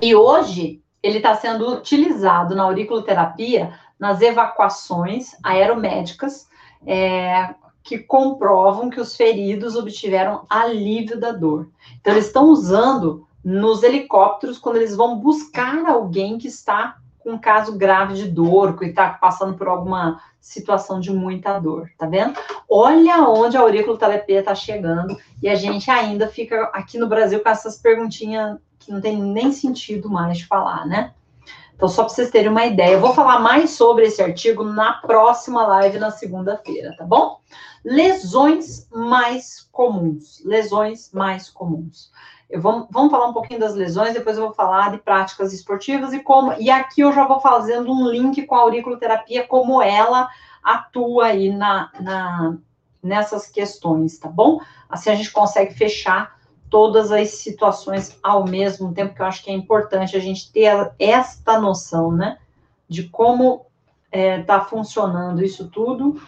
E 0.00 0.14
hoje, 0.14 0.82
ele 1.02 1.18
está 1.18 1.34
sendo 1.34 1.72
utilizado 1.74 2.54
na 2.54 2.64
auriculoterapia 2.64 3.72
nas 3.98 4.20
evacuações 4.20 5.36
aeromédicas 5.42 6.48
é, 6.86 7.54
que 7.82 7.98
comprovam 7.98 8.90
que 8.90 9.00
os 9.00 9.16
feridos 9.16 9.76
obtiveram 9.76 10.46
alívio 10.48 11.18
da 11.18 11.32
dor. 11.32 11.68
Então, 12.00 12.14
eles 12.14 12.26
estão 12.26 12.46
usando 12.46 13.26
nos 13.44 13.82
helicópteros 13.82 14.58
quando 14.58 14.76
eles 14.76 14.94
vão 14.94 15.18
buscar 15.18 15.84
alguém 15.86 16.38
que 16.38 16.48
está 16.48 16.96
com 17.18 17.32
um 17.32 17.38
caso 17.38 17.76
grave 17.76 18.14
de 18.14 18.28
dor, 18.28 18.78
que 18.78 18.86
está 18.86 19.10
passando 19.10 19.54
por 19.54 19.68
alguma 19.68 20.20
situação 20.40 21.00
de 21.00 21.12
muita 21.12 21.58
dor, 21.58 21.90
tá 21.98 22.06
vendo? 22.06 22.34
Olha 22.68 23.28
onde 23.28 23.56
a 23.56 23.60
auriculoterapia 23.60 24.40
está 24.40 24.54
chegando 24.54 25.16
e 25.42 25.48
a 25.48 25.54
gente 25.54 25.90
ainda 25.90 26.28
fica 26.28 26.70
aqui 26.72 26.96
no 26.98 27.08
Brasil 27.08 27.40
com 27.40 27.48
essas 27.48 27.76
perguntinhas 27.76 28.58
que 28.80 28.90
não 28.90 29.00
tem 29.00 29.16
nem 29.16 29.52
sentido 29.52 30.10
mais 30.10 30.40
falar, 30.42 30.86
né? 30.86 31.12
Então, 31.74 31.88
só 31.88 32.04
para 32.04 32.12
vocês 32.12 32.30
terem 32.30 32.50
uma 32.50 32.66
ideia, 32.66 32.92
eu 32.92 33.00
vou 33.00 33.14
falar 33.14 33.38
mais 33.38 33.70
sobre 33.70 34.04
esse 34.04 34.22
artigo 34.22 34.62
na 34.62 34.94
próxima 34.94 35.66
live 35.66 35.98
na 35.98 36.10
segunda-feira, 36.10 36.94
tá 36.98 37.06
bom? 37.06 37.40
Lesões 37.82 38.86
mais 38.90 39.66
comuns. 39.72 40.42
Lesões 40.44 41.10
mais 41.12 41.48
comuns. 41.48 42.10
Eu 42.50 42.60
vou, 42.60 42.86
vamos 42.90 43.10
falar 43.10 43.28
um 43.28 43.32
pouquinho 43.32 43.60
das 43.60 43.74
lesões, 43.74 44.12
depois 44.12 44.36
eu 44.36 44.44
vou 44.44 44.52
falar 44.52 44.90
de 44.90 44.98
práticas 44.98 45.54
esportivas 45.54 46.12
e 46.12 46.18
como. 46.18 46.52
E 46.54 46.68
aqui 46.68 47.00
eu 47.00 47.12
já 47.12 47.26
vou 47.26 47.40
fazendo 47.40 47.90
um 47.90 48.08
link 48.08 48.44
com 48.44 48.56
a 48.56 48.60
auriculoterapia, 48.60 49.46
como 49.46 49.80
ela 49.80 50.28
atua 50.62 51.26
aí 51.26 51.50
na, 51.50 51.90
na, 51.98 52.56
nessas 53.02 53.46
questões, 53.46 54.18
tá 54.18 54.28
bom? 54.28 54.60
Assim 54.88 55.10
a 55.10 55.14
gente 55.14 55.30
consegue 55.30 55.72
fechar 55.72 56.39
todas 56.70 57.10
as 57.10 57.30
situações 57.30 58.16
ao 58.22 58.46
mesmo 58.46 58.94
tempo, 58.94 59.14
que 59.14 59.20
eu 59.20 59.26
acho 59.26 59.42
que 59.42 59.50
é 59.50 59.54
importante 59.54 60.16
a 60.16 60.20
gente 60.20 60.50
ter 60.52 60.92
esta 60.98 61.60
noção, 61.60 62.12
né, 62.12 62.38
de 62.88 63.04
como 63.08 63.66
está 64.06 64.18
é, 64.18 64.42
tá 64.42 64.60
funcionando 64.60 65.44
isso 65.44 65.68
tudo, 65.68 66.20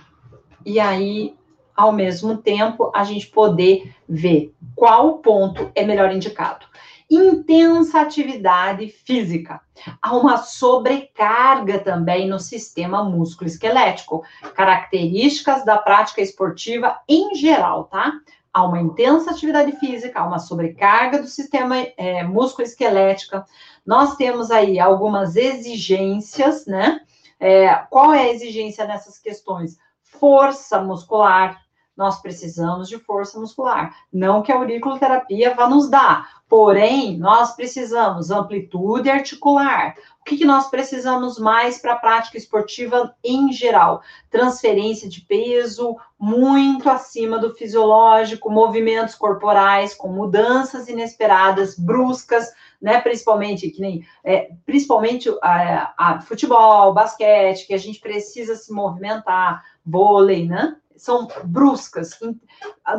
e 0.65 0.79
aí, 0.79 1.37
ao 1.77 1.93
mesmo 1.93 2.37
tempo, 2.37 2.91
a 2.95 3.05
gente 3.05 3.27
poder 3.29 3.95
ver 4.09 4.55
qual 4.75 5.19
ponto 5.19 5.71
é 5.75 5.85
melhor 5.85 6.13
indicado. 6.13 6.67
Intensa 7.11 8.01
atividade 8.01 8.89
física. 8.89 9.61
Há 10.01 10.17
uma 10.17 10.39
sobrecarga 10.39 11.79
também 11.81 12.29
no 12.29 12.39
sistema 12.39 13.05
músculo-esquelético. 13.05 14.23
Características 14.55 15.65
da 15.65 15.77
prática 15.77 16.23
esportiva 16.23 17.01
em 17.07 17.35
geral, 17.35 17.85
tá? 17.85 18.15
Há 18.53 18.65
uma 18.65 18.81
intensa 18.81 19.31
atividade 19.31 19.73
física, 19.79 20.21
há 20.21 20.27
uma 20.27 20.39
sobrecarga 20.39 21.21
do 21.21 21.27
sistema 21.27 21.77
é, 21.97 22.23
músculo-esquelética. 22.23 23.45
Nós 23.85 24.17
temos 24.17 24.51
aí 24.51 24.79
algumas 24.79 25.37
exigências, 25.37 26.67
né? 26.67 27.01
É, 27.41 27.75
qual 27.91 28.13
é 28.13 28.23
a 28.23 28.33
exigência 28.33 28.87
nessas 28.87 29.19
questões? 29.19 29.79
Força 30.03 30.81
muscular. 30.81 31.61
Nós 32.03 32.21
precisamos 32.21 32.89
de 32.89 32.99
força 32.99 33.39
muscular. 33.39 33.95
Não 34.13 34.43
que 34.43 34.51
a 34.51 34.57
auriculoterapia 34.57 35.55
vá 35.55 35.69
nos 35.69 35.89
dar, 35.89 36.43
porém, 36.49 37.17
nós 37.17 37.55
precisamos 37.55 38.29
amplitude 38.29 39.09
articular, 39.09 39.95
o 40.21 40.25
que, 40.25 40.37
que 40.37 40.45
nós 40.45 40.69
precisamos 40.69 41.37
mais 41.37 41.79
para 41.79 41.95
a 41.95 41.99
prática 41.99 42.37
esportiva 42.37 43.13
em 43.25 43.53
geral? 43.53 44.03
Transferência 44.31 45.09
de 45.09 45.21
peso 45.21 45.97
muito 46.17 46.89
acima 46.89 47.39
do 47.39 47.55
fisiológico, 47.55 48.51
movimentos 48.51 49.17
corporais 49.17 49.95
com 49.95 50.09
mudanças 50.09 50.89
inesperadas, 50.89 51.77
bruscas, 51.77 52.53
né? 52.81 53.01
Principalmente 53.01 53.71
que 53.71 53.81
nem 53.81 54.07
é, 54.23 54.51
principalmente 54.65 55.29
a, 55.41 55.95
a, 55.99 56.21
futebol, 56.21 56.93
basquete, 56.93 57.67
que 57.67 57.75
a 57.75 57.79
gente 57.79 58.01
precisa 58.01 58.55
se 58.57 58.73
movimentar, 58.73 59.65
vôlei, 59.85 60.47
né? 60.47 60.77
São 60.97 61.29
bruscas, 61.45 62.19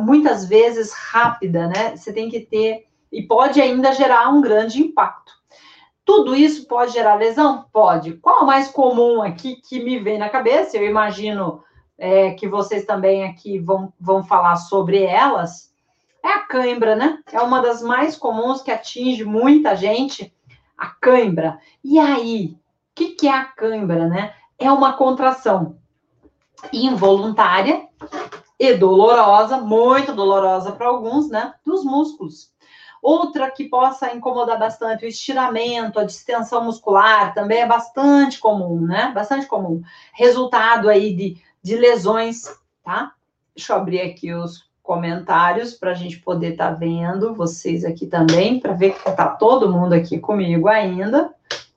muitas 0.00 0.46
vezes 0.46 0.92
rápida, 0.92 1.68
né? 1.68 1.96
Você 1.96 2.12
tem 2.12 2.28
que 2.28 2.40
ter 2.40 2.86
e 3.10 3.22
pode 3.22 3.60
ainda 3.60 3.92
gerar 3.92 4.28
um 4.28 4.40
grande 4.40 4.82
impacto. 4.82 5.32
Tudo 6.04 6.34
isso 6.36 6.66
pode 6.66 6.92
gerar 6.92 7.14
lesão? 7.14 7.64
Pode. 7.72 8.14
Qual 8.14 8.40
a 8.40 8.44
mais 8.44 8.68
comum 8.68 9.22
aqui 9.22 9.56
que 9.56 9.82
me 9.82 9.98
vem 9.98 10.18
na 10.18 10.28
cabeça? 10.28 10.76
Eu 10.76 10.86
imagino 10.86 11.62
é, 11.96 12.32
que 12.32 12.46
vocês 12.46 12.84
também 12.84 13.24
aqui 13.24 13.58
vão, 13.58 13.92
vão 13.98 14.22
falar 14.22 14.56
sobre 14.56 15.02
elas. 15.02 15.72
É 16.22 16.28
a 16.28 16.40
cãibra, 16.40 16.94
né? 16.94 17.18
É 17.32 17.40
uma 17.40 17.60
das 17.60 17.82
mais 17.82 18.16
comuns 18.16 18.62
que 18.62 18.70
atinge 18.70 19.24
muita 19.24 19.76
gente, 19.76 20.34
a 20.76 20.88
cãibra. 20.88 21.58
E 21.82 21.98
aí, 21.98 22.56
o 22.56 22.58
que, 22.94 23.10
que 23.10 23.28
é 23.28 23.32
a 23.32 23.44
cãibra, 23.44 24.08
né? 24.08 24.34
É 24.58 24.70
uma 24.70 24.94
contração 24.94 25.78
involuntária 26.72 27.88
e 28.58 28.74
dolorosa, 28.74 29.58
muito 29.58 30.12
dolorosa 30.12 30.72
para 30.72 30.86
alguns, 30.86 31.28
né? 31.28 31.54
Dos 31.64 31.84
músculos. 31.84 32.52
Outra 33.02 33.50
que 33.50 33.64
possa 33.64 34.14
incomodar 34.14 34.58
bastante, 34.58 35.04
o 35.04 35.08
estiramento, 35.08 35.98
a 35.98 36.04
distensão 36.04 36.64
muscular, 36.64 37.34
também 37.34 37.58
é 37.58 37.66
bastante 37.66 38.38
comum, 38.38 38.80
né? 38.80 39.12
Bastante 39.14 39.46
comum. 39.46 39.82
Resultado 40.14 40.88
aí 40.88 41.14
de, 41.14 41.36
de 41.62 41.76
lesões, 41.76 42.44
tá? 42.82 43.12
Deixa 43.54 43.72
eu 43.72 43.76
abrir 43.76 44.00
aqui 44.00 44.32
os 44.32 44.64
comentários 44.82 45.74
para 45.74 45.90
a 45.90 45.94
gente 45.94 46.18
poder 46.18 46.52
estar 46.52 46.70
tá 46.70 46.74
vendo 46.74 47.34
vocês 47.34 47.84
aqui 47.84 48.06
também, 48.06 48.58
para 48.58 48.72
ver 48.72 48.94
que 48.94 49.08
está 49.08 49.28
todo 49.28 49.70
mundo 49.70 49.92
aqui 49.92 50.18
comigo 50.18 50.68
ainda, 50.68 51.34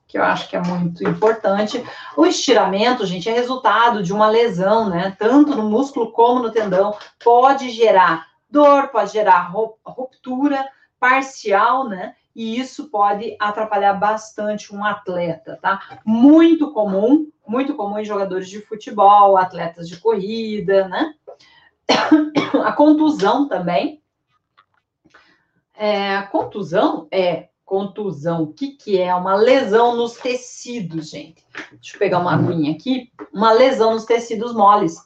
que 0.08 0.16
eu 0.16 0.24
acho 0.24 0.48
que 0.48 0.56
é 0.56 0.60
muito 0.60 1.06
importante. 1.06 1.84
O 2.16 2.24
estiramento, 2.24 3.04
gente, 3.04 3.28
é 3.28 3.32
resultado 3.32 4.02
de 4.02 4.10
uma 4.10 4.26
lesão, 4.28 4.88
né? 4.88 5.14
Tanto 5.18 5.54
no 5.54 5.68
músculo 5.68 6.10
como 6.12 6.42
no 6.42 6.50
tendão, 6.50 6.96
pode 7.22 7.68
gerar 7.70 8.26
dor, 8.50 8.88
pode 8.88 9.12
gerar 9.12 9.52
ruptura 9.84 10.66
parcial, 10.98 11.86
né? 11.86 12.14
E 12.34 12.58
isso 12.58 12.88
pode 12.88 13.36
atrapalhar 13.38 13.92
bastante 13.94 14.74
um 14.74 14.82
atleta, 14.82 15.58
tá? 15.60 16.00
Muito 16.04 16.72
comum, 16.72 17.30
muito 17.46 17.74
comum 17.74 17.98
em 17.98 18.04
jogadores 18.04 18.48
de 18.48 18.62
futebol, 18.62 19.36
atletas 19.36 19.86
de 19.86 19.98
corrida, 19.98 20.88
né? 20.88 21.14
A 22.64 22.72
contusão 22.72 23.46
também. 23.46 24.02
É, 25.74 26.22
contusão 26.22 27.06
é 27.10 27.48
contusão. 27.68 28.44
O 28.44 28.52
que, 28.52 28.68
que 28.68 28.98
é? 28.98 29.14
Uma 29.14 29.34
lesão 29.34 29.94
nos 29.94 30.14
tecidos, 30.14 31.10
gente. 31.10 31.44
Deixa 31.72 31.94
eu 31.94 31.98
pegar 31.98 32.18
uma 32.18 32.32
aguinha 32.32 32.72
aqui. 32.72 33.12
Uma 33.32 33.52
lesão 33.52 33.92
nos 33.92 34.06
tecidos 34.06 34.54
moles. 34.54 34.96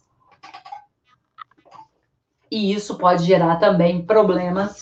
E 2.49 2.73
isso 2.73 2.97
pode 2.97 3.25
gerar 3.25 3.57
também 3.57 4.07
problemas 4.07 4.81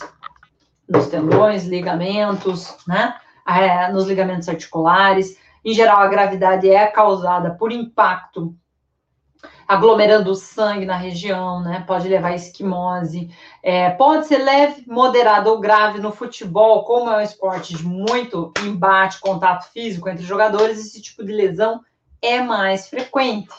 nos 0.86 1.06
tendões, 1.06 1.64
ligamentos, 1.64 2.76
né? 2.86 3.18
É, 3.48 3.90
nos 3.90 4.06
ligamentos 4.06 4.48
articulares. 4.48 5.38
Em 5.64 5.72
geral, 5.72 6.00
a 6.00 6.08
gravidade 6.08 6.68
é 6.68 6.86
causada 6.86 7.54
por 7.54 7.72
impacto 7.72 8.54
aglomerando 9.70 10.34
sangue 10.34 10.84
na 10.84 10.96
região, 10.96 11.62
né? 11.62 11.84
Pode 11.86 12.08
levar 12.08 12.30
a 12.30 12.34
esquimose. 12.34 13.30
É, 13.62 13.88
pode 13.90 14.26
ser 14.26 14.38
leve, 14.38 14.82
moderado 14.84 15.48
ou 15.48 15.60
grave 15.60 16.00
no 16.00 16.10
futebol, 16.10 16.82
como 16.82 17.08
é 17.08 17.18
um 17.18 17.20
esporte 17.20 17.76
de 17.76 17.84
muito 17.84 18.52
embate, 18.64 19.20
contato 19.20 19.70
físico 19.72 20.08
entre 20.08 20.24
jogadores, 20.24 20.80
esse 20.80 21.00
tipo 21.00 21.24
de 21.24 21.32
lesão 21.32 21.80
é 22.20 22.42
mais 22.42 22.88
frequente. 22.88 23.54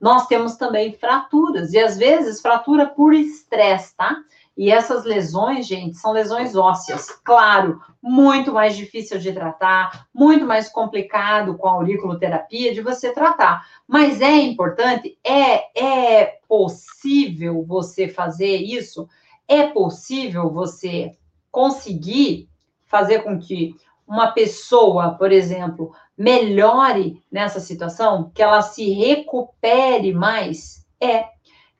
Nós 0.00 0.26
temos 0.26 0.56
também 0.56 0.94
fraturas, 0.94 1.74
e 1.74 1.78
às 1.78 1.98
vezes 1.98 2.40
fratura 2.40 2.86
por 2.86 3.12
estresse, 3.12 3.94
tá? 3.94 4.16
E 4.56 4.70
essas 4.70 5.04
lesões, 5.04 5.66
gente, 5.66 5.96
são 5.96 6.12
lesões 6.12 6.54
ósseas. 6.54 7.10
Claro, 7.24 7.80
muito 8.00 8.52
mais 8.52 8.76
difícil 8.76 9.18
de 9.18 9.32
tratar, 9.32 10.06
muito 10.14 10.44
mais 10.44 10.68
complicado 10.68 11.56
com 11.56 11.66
a 11.66 11.72
auriculoterapia 11.72 12.72
de 12.72 12.80
você 12.80 13.12
tratar. 13.12 13.66
Mas 13.86 14.20
é 14.20 14.36
importante, 14.36 15.18
é, 15.24 15.80
é 15.80 16.38
possível 16.48 17.64
você 17.66 18.06
fazer 18.06 18.56
isso? 18.56 19.08
É 19.48 19.66
possível 19.66 20.50
você 20.50 21.12
conseguir 21.50 22.48
fazer 22.86 23.24
com 23.24 23.38
que 23.38 23.74
uma 24.06 24.30
pessoa, 24.32 25.14
por 25.14 25.32
exemplo, 25.32 25.92
melhore 26.16 27.20
nessa 27.30 27.58
situação, 27.58 28.30
que 28.32 28.42
ela 28.42 28.62
se 28.62 28.88
recupere 28.90 30.12
mais? 30.12 30.86
É 31.00 31.24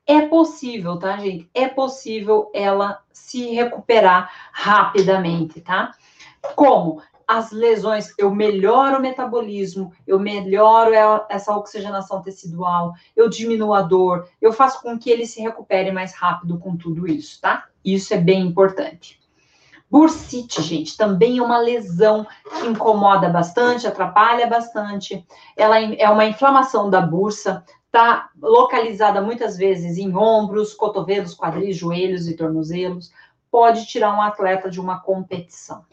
é 0.07 0.21
possível, 0.27 0.97
tá, 0.97 1.17
gente? 1.17 1.49
É 1.53 1.67
possível 1.67 2.49
ela 2.53 3.01
se 3.11 3.53
recuperar 3.53 4.31
rapidamente, 4.51 5.61
tá? 5.61 5.93
Como? 6.55 7.01
As 7.27 7.51
lesões, 7.51 8.13
eu 8.19 8.29
melhoro 8.29 8.99
o 8.99 9.01
metabolismo, 9.01 9.91
eu 10.05 10.19
melhoro 10.19 10.91
essa 11.27 11.55
oxigenação 11.57 12.21
tecidual, 12.21 12.93
eu 13.15 13.27
diminuo 13.27 13.73
a 13.73 13.81
dor, 13.81 14.29
eu 14.39 14.53
faço 14.53 14.79
com 14.83 14.99
que 14.99 15.09
ele 15.09 15.25
se 15.25 15.41
recupere 15.41 15.91
mais 15.91 16.13
rápido 16.13 16.59
com 16.59 16.77
tudo 16.77 17.07
isso, 17.07 17.41
tá? 17.41 17.65
Isso 17.83 18.13
é 18.13 18.17
bem 18.17 18.41
importante. 18.41 19.19
Bursite, 19.89 20.61
gente, 20.61 20.97
também 20.97 21.37
é 21.37 21.41
uma 21.41 21.57
lesão 21.57 22.27
que 22.59 22.67
incomoda 22.67 23.29
bastante, 23.29 23.87
atrapalha 23.87 24.45
bastante. 24.45 25.25
Ela 25.55 25.79
é 25.79 26.09
uma 26.09 26.25
inflamação 26.25 26.89
da 26.89 27.01
bursa, 27.01 27.63
está 27.95 28.29
localizada 28.41 29.21
muitas 29.21 29.55
vezes 29.55 29.97
em 29.97 30.13
ombros, 30.13 30.73
cotovelos, 30.73 31.33
quadris, 31.33 31.77
joelhos 31.77 32.27
e 32.27 32.35
tornozelos, 32.35 33.09
pode 33.49 33.85
tirar 33.85 34.13
um 34.13 34.21
atleta 34.21 34.69
de 34.69 34.81
uma 34.81 34.99
competição. 34.99 35.85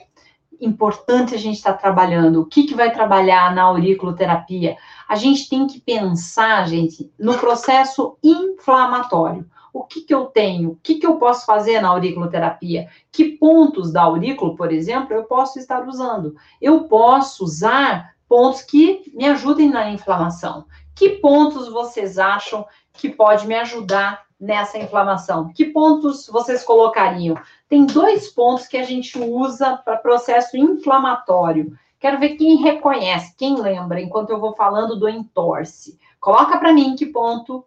Importante 0.61 1.33
a 1.33 1.39
gente 1.39 1.57
estar 1.57 1.75
tá 1.75 1.79
trabalhando. 1.79 2.41
O 2.41 2.47
que, 2.47 2.65
que 2.65 2.75
vai 2.75 2.93
trabalhar 2.93 3.55
na 3.55 3.63
auriculoterapia? 3.63 4.77
A 5.09 5.15
gente 5.15 5.49
tem 5.49 5.67
que 5.69 5.81
pensar, 5.81 6.69
gente, 6.69 7.09
no 7.17 7.39
processo 7.39 8.19
inflamatório. 8.23 9.49
O 9.73 9.85
que, 9.85 10.03
que 10.03 10.13
eu 10.13 10.27
tenho? 10.27 10.71
O 10.71 10.79
que, 10.83 10.97
que 10.97 11.07
eu 11.07 11.17
posso 11.17 11.47
fazer 11.47 11.81
na 11.81 11.89
auriculoterapia? 11.89 12.89
Que 13.13 13.37
pontos 13.37 13.93
da 13.93 14.03
aurícula, 14.03 14.57
por 14.57 14.73
exemplo, 14.73 15.15
eu 15.15 15.25
posso 15.25 15.59
estar 15.59 15.87
usando? 15.87 16.35
Eu 16.61 16.85
posso 16.85 17.45
usar 17.45 18.13
pontos 18.29 18.63
que 18.63 19.13
me 19.15 19.27
ajudem 19.27 19.71
na 19.71 19.91
inflamação. 19.91 20.67
Que 20.95 21.11
pontos 21.11 21.69
vocês 21.69 22.19
acham 22.19 22.67
que 22.93 23.09
pode 23.09 23.47
me 23.47 23.55
ajudar 23.55 24.27
nessa 24.39 24.79
inflamação? 24.79 25.53
Que 25.53 25.67
pontos 25.67 26.27
vocês 26.27 26.65
colocariam? 26.65 27.37
Tem 27.69 27.87
dois 27.87 28.29
pontos 28.29 28.67
que 28.67 28.77
a 28.77 28.83
gente 28.83 29.19
usa 29.19 29.77
para 29.79 29.97
processo 29.97 30.57
inflamatório. 30.57 31.77
Quero 31.99 32.19
ver 32.19 32.31
quem 32.31 32.57
reconhece, 32.57 33.35
quem 33.37 33.61
lembra, 33.61 34.01
enquanto 34.01 34.31
eu 34.31 34.41
vou 34.41 34.55
falando 34.55 34.99
do 34.99 35.09
entorse. 35.09 35.99
Coloca 36.21 36.59
para 36.59 36.73
mim 36.73 36.97
que 36.97 37.07
ponto 37.07 37.65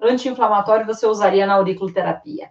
anti-inflamatório 0.00 0.86
você 0.86 1.06
usaria 1.06 1.46
na 1.46 1.54
auriculoterapia. 1.54 2.50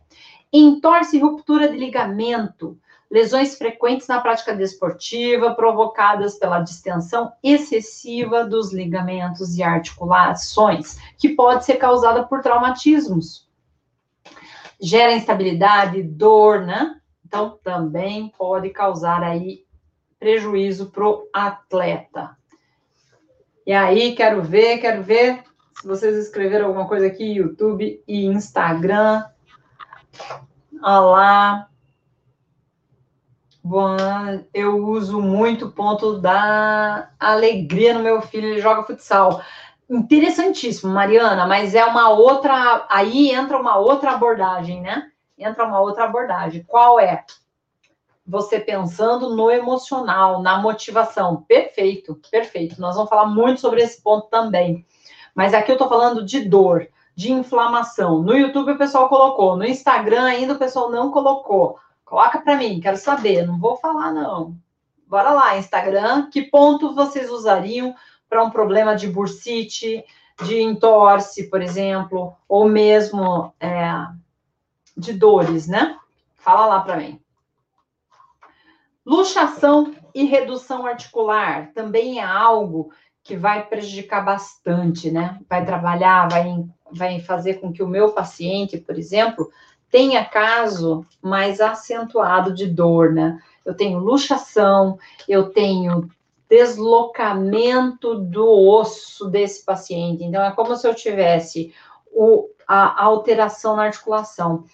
Entorse 0.52 1.18
e 1.18 1.20
ruptura 1.20 1.70
de 1.70 1.78
ligamento 1.78 2.78
lesões 3.12 3.58
frequentes 3.58 4.08
na 4.08 4.22
prática 4.22 4.56
desportiva 4.56 5.54
provocadas 5.54 6.40
pela 6.40 6.62
distensão 6.62 7.34
excessiva 7.44 8.46
dos 8.46 8.72
ligamentos 8.72 9.58
e 9.58 9.62
articulações, 9.62 10.98
que 11.18 11.30
pode 11.30 11.66
ser 11.66 11.76
causada 11.76 12.24
por 12.24 12.42
traumatismos. 12.42 13.50
Gera 14.80 15.12
instabilidade, 15.12 16.02
dor, 16.02 16.62
né? 16.62 16.96
Então, 17.26 17.60
também 17.62 18.34
pode 18.38 18.70
causar 18.70 19.22
aí 19.22 19.66
prejuízo 20.18 20.90
para 20.90 21.06
o 21.06 21.28
atleta. 21.34 22.38
E 23.66 23.74
aí, 23.74 24.16
quero 24.16 24.42
ver, 24.42 24.80
quero 24.80 25.04
ver 25.04 25.44
se 25.80 25.86
vocês 25.86 26.16
escreveram 26.16 26.68
alguma 26.68 26.88
coisa 26.88 27.08
aqui, 27.08 27.26
YouTube 27.26 28.02
e 28.08 28.26
Instagram. 28.26 29.26
Olá. 30.82 31.71
Bom, 33.64 33.96
eu 34.54 34.88
uso 34.88 35.22
muito 35.22 35.66
o 35.66 35.72
ponto 35.72 36.18
da 36.18 37.10
alegria 37.20 37.94
no 37.94 38.00
meu 38.00 38.20
filho, 38.22 38.48
ele 38.48 38.62
joga 38.62 38.84
futsal. 38.84 39.42
Interessantíssimo, 39.88 40.92
Mariana, 40.92 41.46
mas 41.46 41.76
é 41.76 41.86
uma 41.86 42.10
outra. 42.10 42.88
Aí 42.90 43.30
entra 43.32 43.60
uma 43.60 43.78
outra 43.78 44.12
abordagem, 44.12 44.82
né? 44.82 45.12
Entra 45.38 45.66
uma 45.66 45.80
outra 45.80 46.06
abordagem. 46.06 46.64
Qual 46.64 47.00
é? 47.00 47.24
Você 48.26 48.60
pensando 48.60 49.36
no 49.36 49.52
emocional, 49.52 50.42
na 50.42 50.60
motivação. 50.60 51.44
Perfeito, 51.48 52.20
perfeito. 52.32 52.82
Nós 52.82 52.96
vamos 52.96 53.10
falar 53.10 53.28
muito 53.28 53.62
sobre 53.62 53.82
esse 53.82 54.02
ponto 54.02 54.28
também. 54.28 54.86
Mas 55.36 55.54
aqui 55.54 55.72
eu 55.72 55.78
tô 55.78 55.88
falando 55.88 56.24
de 56.26 56.42
dor, 56.42 56.88
de 57.16 57.32
inflamação. 57.32 58.22
No 58.24 58.36
YouTube 58.36 58.72
o 58.72 58.78
pessoal 58.78 59.08
colocou, 59.08 59.56
no 59.56 59.66
Instagram 59.66 60.24
ainda 60.24 60.54
o 60.54 60.60
pessoal 60.60 60.90
não 60.90 61.12
colocou. 61.12 61.78
Coloca 62.12 62.42
para 62.42 62.58
mim, 62.58 62.82
quero 62.82 62.98
saber, 62.98 63.48
não 63.48 63.58
vou 63.58 63.78
falar 63.78 64.12
não. 64.12 64.58
Bora 65.08 65.32
lá, 65.32 65.58
Instagram, 65.58 66.30
que 66.30 66.42
ponto 66.42 66.94
vocês 66.94 67.32
usariam 67.32 67.96
para 68.30 68.44
um 68.44 68.50
problema 68.50 68.98
de 68.98 69.08
bursite, 69.08 70.04
de 70.44 70.62
entorse, 70.62 71.50
por 71.50 71.62
exemplo, 71.62 72.36
ou 72.50 72.68
mesmo 72.68 73.54
é, 73.62 73.94
de 74.98 75.14
dores, 75.14 75.70
né? 75.70 75.98
Fala 76.36 76.66
lá 76.66 76.82
para 76.82 76.98
mim. 76.98 77.18
Luxação 79.06 79.96
e 80.14 80.26
redução 80.26 80.86
articular 80.86 81.72
também 81.74 82.20
é 82.20 82.26
algo 82.26 82.92
que 83.24 83.38
vai 83.38 83.66
prejudicar 83.66 84.26
bastante, 84.26 85.10
né? 85.10 85.40
Vai 85.50 85.66
trabalhar, 85.66 86.28
vai, 86.28 86.62
vai 86.92 87.22
fazer 87.22 87.62
com 87.62 87.72
que 87.72 87.82
o 87.82 87.88
meu 87.88 88.12
paciente, 88.12 88.78
por 88.78 89.00
exemplo, 89.00 89.50
tenha 89.92 90.24
caso 90.24 91.06
mais 91.22 91.60
acentuado 91.60 92.54
de 92.54 92.66
dor, 92.66 93.12
né? 93.12 93.38
Eu 93.64 93.76
tenho 93.76 94.00
luxação, 94.00 94.98
eu 95.28 95.50
tenho 95.50 96.10
deslocamento 96.50 98.16
do 98.16 98.48
osso 98.50 99.30
desse 99.30 99.64
paciente. 99.64 100.24
Então, 100.24 100.44
é 100.44 100.52
como 100.52 100.76
se 100.76 100.88
eu 100.88 100.96
tivesse 100.96 101.74
o, 102.12 102.50
a, 102.68 103.04
alteração 103.04 103.76
na 103.76 103.84
articulação. 103.84 104.66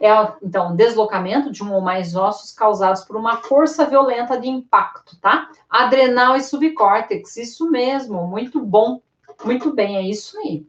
É, 0.00 0.08
então, 0.42 0.76
deslocamento 0.76 1.50
de 1.50 1.62
um 1.62 1.74
ou 1.74 1.80
mais 1.80 2.14
ossos 2.14 2.52
causados 2.52 3.02
por 3.02 3.16
uma 3.16 3.38
força 3.38 3.84
violenta 3.84 4.38
de 4.38 4.48
impacto, 4.48 5.18
tá? 5.20 5.50
Adrenal 5.68 6.36
e 6.36 6.42
subcórtex, 6.42 7.36
isso 7.36 7.70
mesmo, 7.70 8.26
muito 8.26 8.60
bom, 8.60 9.00
muito 9.44 9.72
bem, 9.72 9.96
é 9.96 10.02
isso 10.02 10.38
aí. 10.38 10.66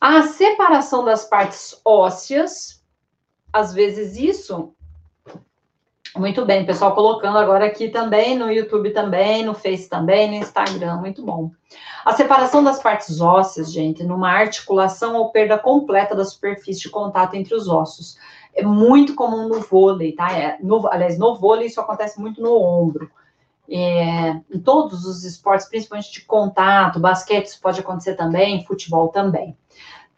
A 0.00 0.22
separação 0.22 1.04
das 1.04 1.24
partes 1.24 1.80
ósseas 1.84 2.82
às 3.56 3.72
vezes 3.72 4.16
isso. 4.16 4.74
Muito 6.14 6.44
bem, 6.44 6.64
pessoal 6.64 6.94
colocando 6.94 7.38
agora 7.38 7.66
aqui 7.66 7.88
também, 7.88 8.36
no 8.36 8.50
YouTube 8.50 8.90
também, 8.90 9.44
no 9.44 9.54
Face 9.54 9.88
também, 9.88 10.28
no 10.28 10.34
Instagram, 10.36 10.96
muito 10.96 11.22
bom. 11.24 11.50
A 12.04 12.12
separação 12.12 12.62
das 12.62 12.82
partes 12.82 13.20
ósseas, 13.20 13.72
gente, 13.72 14.04
numa 14.04 14.30
articulação 14.30 15.16
ou 15.16 15.30
perda 15.30 15.58
completa 15.58 16.14
da 16.14 16.24
superfície 16.24 16.82
de 16.82 16.90
contato 16.90 17.34
entre 17.34 17.54
os 17.54 17.66
ossos. 17.66 18.18
é 18.54 18.62
muito 18.62 19.14
comum 19.14 19.48
no 19.48 19.60
vôlei, 19.60 20.12
tá? 20.12 20.32
É, 20.32 20.58
no, 20.62 20.86
aliás, 20.88 21.18
no 21.18 21.36
vôlei 21.36 21.66
isso 21.66 21.80
acontece 21.80 22.20
muito 22.20 22.40
no 22.40 22.58
ombro. 22.58 23.10
É, 23.68 24.40
em 24.50 24.58
todos 24.62 25.04
os 25.04 25.24
esportes, 25.24 25.68
principalmente 25.68 26.12
de 26.12 26.22
contato, 26.22 27.00
basquete 27.00 27.46
isso 27.46 27.60
pode 27.60 27.80
acontecer 27.80 28.14
também, 28.14 28.64
futebol 28.64 29.08
também. 29.08 29.56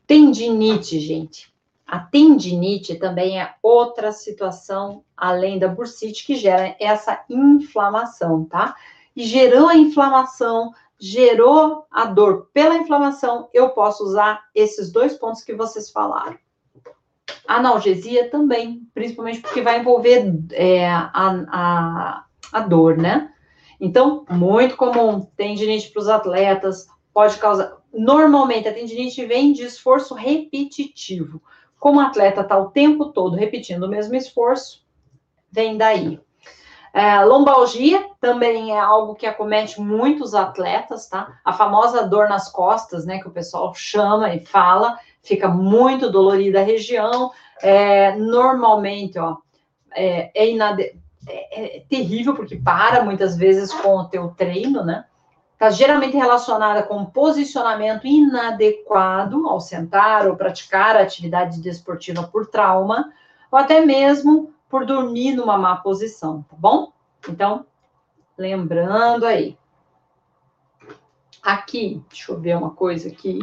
Tendinite, 0.06 1.00
gente. 1.00 1.52
A 1.88 1.98
tendinite 1.98 2.96
também 2.96 3.40
é 3.40 3.54
outra 3.62 4.12
situação, 4.12 5.02
além 5.16 5.58
da 5.58 5.68
bursite, 5.68 6.26
que 6.26 6.36
gera 6.36 6.76
essa 6.78 7.24
inflamação, 7.30 8.44
tá? 8.44 8.76
E 9.16 9.24
gerou 9.24 9.68
a 9.68 9.74
inflamação, 9.74 10.70
gerou 11.00 11.86
a 11.90 12.04
dor 12.04 12.50
pela 12.52 12.76
inflamação, 12.76 13.48
eu 13.54 13.70
posso 13.70 14.04
usar 14.04 14.44
esses 14.54 14.92
dois 14.92 15.14
pontos 15.14 15.42
que 15.42 15.54
vocês 15.54 15.90
falaram. 15.90 16.36
Analgesia 17.46 18.30
também, 18.30 18.86
principalmente 18.92 19.40
porque 19.40 19.62
vai 19.62 19.80
envolver 19.80 20.30
é, 20.52 20.86
a, 20.90 21.10
a, 21.14 22.24
a 22.52 22.60
dor, 22.60 22.98
né? 22.98 23.32
Então, 23.80 24.26
muito 24.28 24.76
comum, 24.76 25.22
tendinite 25.34 25.90
para 25.90 26.00
os 26.00 26.08
atletas, 26.08 26.86
pode 27.14 27.38
causar. 27.38 27.78
Normalmente, 27.94 28.68
a 28.68 28.74
tendinite 28.74 29.24
vem 29.24 29.54
de 29.54 29.62
esforço 29.62 30.12
repetitivo. 30.12 31.42
Como 31.78 32.00
o 32.00 32.02
atleta 32.02 32.40
está 32.40 32.58
o 32.58 32.70
tempo 32.70 33.06
todo 33.06 33.36
repetindo 33.36 33.84
o 33.84 33.88
mesmo 33.88 34.14
esforço, 34.14 34.84
vem 35.50 35.76
daí. 35.76 36.20
É, 36.92 37.22
lombalgia 37.24 38.08
também 38.20 38.72
é 38.72 38.80
algo 38.80 39.14
que 39.14 39.26
acomete 39.26 39.80
muitos 39.80 40.34
atletas, 40.34 41.06
tá? 41.06 41.38
A 41.44 41.52
famosa 41.52 42.06
dor 42.06 42.28
nas 42.28 42.50
costas, 42.50 43.04
né, 43.04 43.18
que 43.20 43.28
o 43.28 43.32
pessoal 43.32 43.72
chama 43.74 44.34
e 44.34 44.44
fala, 44.44 44.98
fica 45.22 45.48
muito 45.48 46.10
dolorida 46.10 46.60
a 46.60 46.64
região. 46.64 47.30
É, 47.62 48.16
normalmente, 48.16 49.18
ó, 49.18 49.36
é, 49.94 50.30
é, 50.34 50.50
inade... 50.50 50.98
é, 51.28 51.76
é 51.78 51.80
terrível 51.88 52.34
porque 52.34 52.56
para 52.56 53.04
muitas 53.04 53.36
vezes 53.36 53.72
com 53.72 53.96
o 53.96 54.08
teu 54.08 54.28
treino, 54.36 54.82
né? 54.84 55.04
Está 55.58 55.70
geralmente 55.70 56.16
relacionada 56.16 56.84
com 56.84 57.04
posicionamento 57.04 58.06
inadequado 58.06 59.48
ao 59.48 59.60
sentar 59.60 60.28
ou 60.28 60.36
praticar 60.36 60.96
atividade 60.96 61.60
desportiva 61.60 62.22
por 62.22 62.46
trauma, 62.46 63.12
ou 63.50 63.58
até 63.58 63.84
mesmo 63.84 64.54
por 64.68 64.86
dormir 64.86 65.34
numa 65.34 65.58
má 65.58 65.74
posição, 65.74 66.42
tá 66.42 66.54
bom? 66.56 66.92
Então, 67.28 67.66
lembrando 68.36 69.26
aí. 69.26 69.58
Aqui, 71.42 72.04
deixa 72.08 72.30
eu 72.30 72.38
ver 72.38 72.56
uma 72.56 72.70
coisa 72.70 73.08
aqui. 73.08 73.40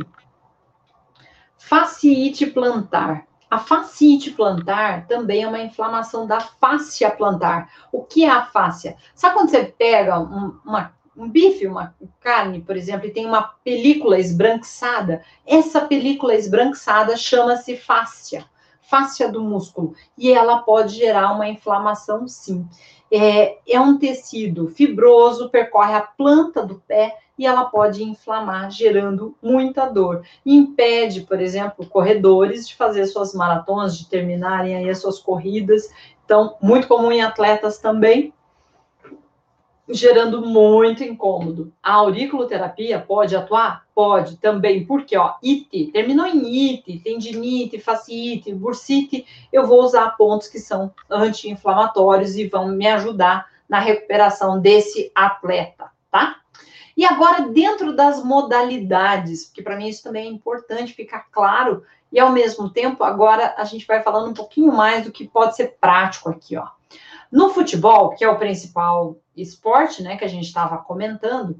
Fasciite 1.57 2.45
plantar. 2.45 3.27
A 3.51 3.59
fasciite 3.59 4.31
plantar 4.31 5.05
também 5.07 5.43
é 5.43 5.47
uma 5.49 5.59
inflamação 5.59 6.25
da 6.25 6.39
fáscia 6.39 7.11
plantar. 7.11 7.69
O 7.91 8.03
que 8.03 8.23
é 8.23 8.29
a 8.29 8.45
fáscia? 8.45 8.95
Sabe 9.13 9.35
quando 9.35 9.49
você 9.49 9.65
pega 9.65 10.17
um, 10.17 10.57
uma 10.63 10.95
um 11.15 11.29
bife, 11.29 11.65
uma 11.65 11.95
carne, 12.19 12.61
por 12.61 12.75
exemplo, 12.75 13.07
e 13.07 13.11
tem 13.11 13.25
uma 13.25 13.43
película 13.63 14.19
esbranquiçada, 14.19 15.23
essa 15.45 15.81
película 15.81 16.35
esbranquiçada 16.35 17.15
chama-se 17.15 17.77
fáscia, 17.77 18.45
fáscia 18.81 19.31
do 19.31 19.41
músculo, 19.41 19.95
e 20.17 20.31
ela 20.31 20.59
pode 20.59 20.95
gerar 20.95 21.31
uma 21.33 21.47
inflamação, 21.47 22.27
sim. 22.27 22.67
É, 23.11 23.57
é 23.67 23.79
um 23.79 23.97
tecido 23.97 24.67
fibroso, 24.67 25.49
percorre 25.49 25.93
a 25.93 26.01
planta 26.01 26.65
do 26.65 26.81
pé 26.87 27.17
e 27.37 27.45
ela 27.45 27.65
pode 27.65 28.03
inflamar, 28.03 28.71
gerando 28.71 29.35
muita 29.41 29.85
dor. 29.85 30.25
Impede, 30.45 31.21
por 31.21 31.39
exemplo, 31.39 31.85
corredores 31.85 32.67
de 32.67 32.75
fazer 32.75 33.05
suas 33.05 33.33
maratonas, 33.33 33.97
de 33.97 34.07
terminarem 34.07 34.75
aí 34.75 34.89
as 34.89 34.99
suas 34.99 35.19
corridas. 35.19 35.89
Então, 36.23 36.57
muito 36.61 36.87
comum 36.87 37.11
em 37.11 37.21
atletas 37.21 37.77
também, 37.77 38.33
gerando 39.87 40.41
muito 40.41 41.03
incômodo. 41.03 41.71
A 41.81 41.93
auriculoterapia 41.93 42.99
pode 42.99 43.35
atuar? 43.35 43.85
Pode 43.93 44.37
também, 44.37 44.85
porque, 44.85 45.15
ó, 45.15 45.35
IT, 45.43 45.91
terminou 45.91 46.25
em 46.25 46.73
IT, 46.73 46.99
tendinite, 46.99 47.79
fasciite, 47.79 48.53
bursite, 48.53 49.25
eu 49.53 49.67
vou 49.67 49.83
usar 49.83 50.17
pontos 50.17 50.47
que 50.47 50.59
são 50.59 50.93
anti-inflamatórios 51.09 52.35
e 52.35 52.47
vão 52.47 52.67
me 52.67 52.87
ajudar 52.87 53.47
na 53.69 53.79
recuperação 53.79 54.59
desse 54.59 55.11
atleta, 55.13 55.91
tá? 56.11 56.37
E 56.97 57.05
agora, 57.05 57.49
dentro 57.49 57.93
das 57.93 58.23
modalidades, 58.23 59.45
porque 59.45 59.61
para 59.61 59.75
mim 59.75 59.87
isso 59.87 60.03
também 60.03 60.27
é 60.27 60.31
importante 60.31 60.93
ficar 60.93 61.27
claro, 61.31 61.83
e 62.11 62.19
ao 62.19 62.31
mesmo 62.31 62.69
tempo, 62.69 63.03
agora 63.03 63.55
a 63.57 63.65
gente 63.65 63.85
vai 63.85 64.01
falando 64.01 64.29
um 64.29 64.33
pouquinho 64.33 64.71
mais 64.71 65.03
do 65.03 65.11
que 65.11 65.27
pode 65.27 65.55
ser 65.55 65.75
prático 65.79 66.29
aqui, 66.29 66.55
ó. 66.55 66.67
No 67.31 67.49
futebol, 67.49 68.11
que 68.11 68.23
é 68.23 68.29
o 68.29 68.37
principal 68.37 69.17
esporte, 69.35 70.01
né, 70.01 70.15
que 70.17 70.25
a 70.25 70.29
gente 70.29 70.45
estava 70.45 70.77
comentando, 70.77 71.59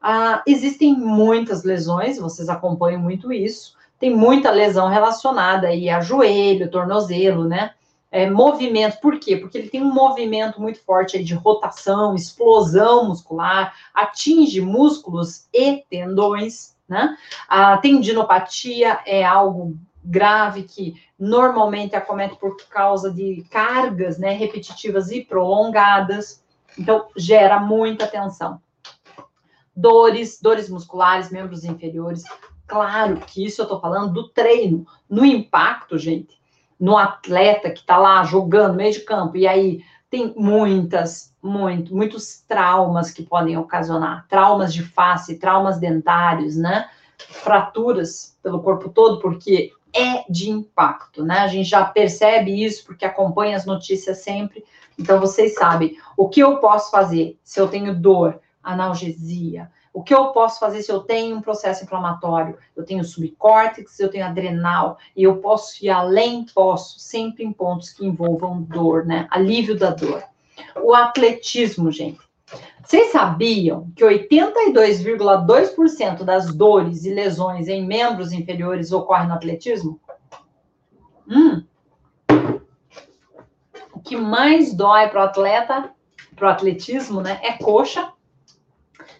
ah, 0.00 0.42
existem 0.46 0.94
muitas 0.94 1.64
lesões, 1.64 2.18
vocês 2.18 2.48
acompanham 2.48 3.00
muito 3.00 3.32
isso, 3.32 3.74
tem 3.98 4.14
muita 4.14 4.50
lesão 4.50 4.88
relacionada 4.88 5.68
aí 5.68 5.88
a 5.88 6.00
joelho, 6.00 6.70
tornozelo, 6.70 7.44
né? 7.44 7.72
É, 8.10 8.30
movimento, 8.30 9.00
por 9.00 9.18
quê? 9.18 9.36
Porque 9.36 9.58
ele 9.58 9.68
tem 9.68 9.82
um 9.82 9.92
movimento 9.92 10.60
muito 10.60 10.78
forte 10.84 11.22
de 11.22 11.34
rotação, 11.34 12.14
explosão 12.14 13.08
muscular, 13.08 13.74
atinge 13.92 14.60
músculos 14.60 15.48
e 15.52 15.84
tendões, 15.90 16.76
né? 16.88 17.16
A 17.48 17.76
tendinopatia 17.78 19.00
é 19.04 19.24
algo 19.24 19.76
grave 20.04 20.62
que 20.62 20.94
normalmente 21.18 21.96
acomete 21.96 22.36
por 22.36 22.56
causa 22.68 23.12
de 23.12 23.44
cargas 23.50 24.18
né, 24.18 24.32
repetitivas 24.32 25.10
e 25.10 25.22
prolongadas. 25.22 26.44
Então, 26.78 27.08
gera 27.16 27.58
muita 27.60 28.06
tensão. 28.06 28.60
Dores, 29.74 30.40
dores 30.40 30.68
musculares, 30.68 31.30
membros 31.30 31.64
inferiores. 31.64 32.24
Claro 32.66 33.20
que 33.20 33.44
isso 33.44 33.60
eu 33.60 33.64
estou 33.64 33.80
falando 33.80 34.12
do 34.12 34.28
treino. 34.28 34.86
No 35.08 35.24
impacto, 35.24 35.98
gente, 35.98 36.38
no 36.78 36.96
atleta 36.96 37.70
que 37.70 37.80
está 37.80 37.96
lá 37.96 38.22
jogando 38.24 38.74
meio 38.74 38.92
de 38.92 39.00
campo, 39.00 39.36
e 39.36 39.46
aí 39.46 39.82
tem 40.10 40.34
muitas, 40.36 41.34
muito, 41.42 41.94
muitos 41.94 42.42
traumas 42.46 43.10
que 43.10 43.22
podem 43.22 43.56
ocasionar. 43.56 44.26
Traumas 44.28 44.72
de 44.72 44.82
face, 44.82 45.38
traumas 45.38 45.78
dentários, 45.78 46.56
né? 46.56 46.88
Fraturas 47.18 48.36
pelo 48.42 48.62
corpo 48.62 48.88
todo, 48.88 49.20
porque 49.20 49.72
é 49.92 50.30
de 50.30 50.50
impacto, 50.50 51.24
né? 51.24 51.40
A 51.40 51.48
gente 51.48 51.68
já 51.68 51.84
percebe 51.84 52.62
isso 52.62 52.84
porque 52.84 53.04
acompanha 53.04 53.56
as 53.56 53.64
notícias 53.64 54.18
sempre. 54.18 54.64
Então, 54.98 55.20
vocês 55.20 55.54
sabem 55.54 55.96
o 56.16 56.28
que 56.28 56.40
eu 56.40 56.58
posso 56.58 56.90
fazer 56.90 57.38
se 57.44 57.60
eu 57.60 57.68
tenho 57.68 57.94
dor, 57.94 58.40
analgesia, 58.62 59.70
o 59.96 60.02
que 60.02 60.14
eu 60.14 60.26
posso 60.26 60.60
fazer 60.60 60.82
se 60.82 60.92
eu 60.92 61.00
tenho 61.00 61.36
um 61.36 61.40
processo 61.40 61.82
inflamatório? 61.82 62.58
Eu 62.76 62.84
tenho 62.84 63.02
subcórtex, 63.02 63.98
eu 63.98 64.10
tenho 64.10 64.26
adrenal, 64.26 64.98
e 65.16 65.22
eu 65.22 65.38
posso 65.38 65.82
ir 65.82 65.88
além, 65.88 66.44
posso, 66.54 67.00
sempre 67.00 67.42
em 67.42 67.50
pontos 67.50 67.94
que 67.94 68.04
envolvam 68.04 68.60
dor, 68.60 69.06
né? 69.06 69.26
Alívio 69.30 69.74
da 69.74 69.88
dor. 69.88 70.22
O 70.82 70.94
atletismo, 70.94 71.90
gente. 71.90 72.20
Vocês 72.84 73.10
sabiam 73.10 73.90
que 73.96 74.04
82,2% 74.04 76.24
das 76.24 76.54
dores 76.54 77.06
e 77.06 77.14
lesões 77.14 77.66
em 77.66 77.86
membros 77.86 78.32
inferiores 78.32 78.92
ocorrem 78.92 79.28
no 79.28 79.34
atletismo? 79.34 79.98
Hum. 81.26 81.64
Que 84.06 84.16
mais 84.16 84.72
dói 84.72 85.08
para 85.08 85.20
o 85.20 85.24
atleta, 85.24 85.90
para 86.34 86.48
o 86.48 86.50
atletismo, 86.50 87.20
né, 87.20 87.40
é 87.42 87.52
coxa, 87.52 88.12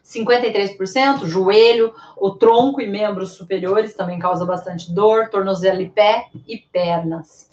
53%, 0.05 1.27
joelho, 1.27 1.93
o 2.17 2.31
tronco 2.31 2.81
e 2.81 2.87
membros 2.87 3.33
superiores 3.33 3.95
também 3.95 4.19
causa 4.19 4.45
bastante 4.47 4.93
dor, 4.93 5.29
tornozelo 5.29 5.81
e 5.81 5.91
pé 5.91 6.29
e 6.47 6.57
pernas. 6.57 7.51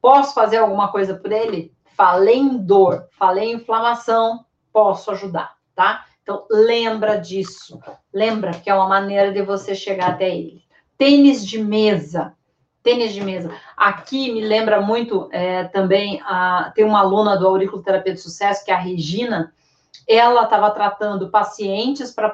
Posso 0.00 0.34
fazer 0.34 0.58
alguma 0.58 0.88
coisa 0.88 1.14
por 1.14 1.32
ele? 1.32 1.72
Falei 1.96 2.36
em 2.36 2.58
dor, 2.58 3.08
falei 3.18 3.50
em 3.50 3.54
inflamação, 3.54 4.44
posso 4.72 5.10
ajudar, 5.10 5.56
tá? 5.74 6.04
Então, 6.22 6.46
lembra 6.50 7.16
disso. 7.16 7.80
Lembra 8.12 8.52
que 8.52 8.68
é 8.68 8.74
uma 8.74 8.88
maneira 8.88 9.32
de 9.32 9.42
você 9.42 9.74
chegar 9.74 10.10
até 10.10 10.28
ele. 10.28 10.62
Tênis 10.98 11.46
de 11.46 11.62
mesa. 11.62 12.34
Tênis 12.84 13.14
de 13.14 13.22
mesa. 13.22 13.50
Aqui 13.76 14.30
me 14.30 14.42
lembra 14.42 14.80
muito 14.80 15.28
é, 15.32 15.64
também, 15.64 16.20
a, 16.22 16.70
tem 16.74 16.84
uma 16.84 17.00
aluna 17.00 17.36
do 17.36 17.48
Auriculoterapia 17.48 18.12
de 18.12 18.20
Sucesso, 18.20 18.62
que 18.62 18.70
é 18.70 18.74
a 18.74 18.78
Regina, 18.78 19.52
ela 20.06 20.44
estava 20.44 20.70
tratando 20.70 21.30
pacientes 21.30 22.10
para 22.10 22.28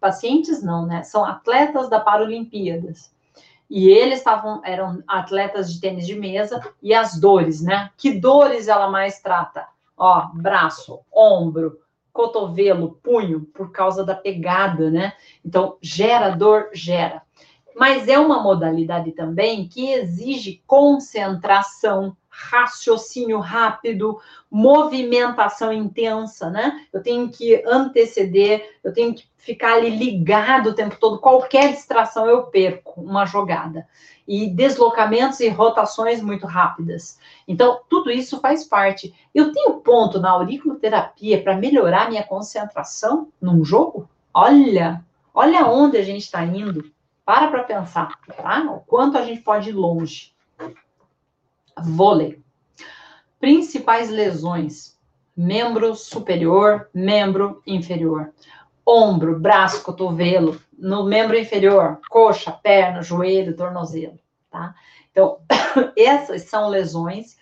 pacientes 0.00 0.60
não, 0.60 0.84
né? 0.84 1.04
São 1.04 1.24
atletas 1.24 1.88
da 1.88 2.00
Paralimpíadas. 2.00 3.12
E 3.70 3.88
eles 3.88 4.18
estavam 4.18 4.60
eram 4.64 5.02
atletas 5.06 5.72
de 5.72 5.80
tênis 5.80 6.04
de 6.04 6.16
mesa 6.16 6.60
e 6.82 6.92
as 6.92 7.18
dores, 7.18 7.62
né? 7.62 7.90
Que 7.96 8.10
dores 8.10 8.66
ela 8.66 8.90
mais 8.90 9.20
trata? 9.20 9.66
Ó, 9.96 10.26
braço, 10.34 10.98
ombro, 11.14 11.78
cotovelo, 12.12 12.98
punho, 13.02 13.42
por 13.54 13.70
causa 13.70 14.04
da 14.04 14.16
pegada, 14.16 14.90
né? 14.90 15.12
Então, 15.44 15.78
gera 15.80 16.30
dor, 16.30 16.70
gera. 16.72 17.22
Mas 17.76 18.08
é 18.08 18.18
uma 18.18 18.42
modalidade 18.42 19.12
também 19.12 19.68
que 19.68 19.90
exige 19.90 20.62
concentração, 20.66 22.16
raciocínio 22.28 23.38
rápido, 23.38 24.18
movimentação 24.50 25.72
intensa, 25.72 26.50
né? 26.50 26.86
Eu 26.92 27.02
tenho 27.02 27.28
que 27.30 27.62
anteceder, 27.66 28.78
eu 28.82 28.92
tenho 28.92 29.14
que 29.14 29.24
ficar 29.36 29.74
ali 29.74 29.90
ligado 29.90 30.70
o 30.70 30.74
tempo 30.74 30.96
todo. 30.98 31.18
Qualquer 31.18 31.72
distração 31.72 32.26
eu 32.26 32.44
perco 32.44 33.00
uma 33.00 33.26
jogada. 33.26 33.86
E 34.26 34.48
deslocamentos 34.48 35.40
e 35.40 35.48
rotações 35.48 36.22
muito 36.22 36.46
rápidas. 36.46 37.18
Então, 37.46 37.80
tudo 37.90 38.10
isso 38.10 38.40
faz 38.40 38.64
parte. 38.64 39.12
Eu 39.34 39.52
tenho 39.52 39.80
ponto 39.80 40.20
na 40.20 40.30
auriculoterapia 40.30 41.42
para 41.42 41.56
melhorar 41.56 42.08
minha 42.08 42.22
concentração 42.22 43.28
num 43.40 43.64
jogo? 43.64 44.08
Olha, 44.32 45.04
olha 45.34 45.66
onde 45.66 45.96
a 45.96 46.04
gente 46.04 46.22
está 46.22 46.44
indo. 46.44 46.90
Para 47.32 47.48
para 47.48 47.64
pensar, 47.64 48.20
tá? 48.36 48.60
O 48.70 48.80
quanto 48.80 49.16
a 49.16 49.24
gente 49.24 49.40
pode 49.40 49.70
ir 49.70 49.72
longe. 49.72 50.34
Vôlei. 51.82 52.44
Principais 53.40 54.10
lesões: 54.10 54.98
membro 55.34 55.94
superior, 55.94 56.90
membro 56.92 57.62
inferior. 57.66 58.34
Ombro, 58.86 59.40
braço, 59.40 59.82
cotovelo. 59.82 60.60
No 60.78 61.04
membro 61.04 61.34
inferior, 61.34 62.02
coxa, 62.10 62.52
perna, 62.52 63.00
joelho, 63.00 63.56
tornozelo, 63.56 64.18
tá? 64.50 64.74
Então, 65.10 65.38
essas 65.96 66.42
são 66.42 66.68
lesões 66.68 67.38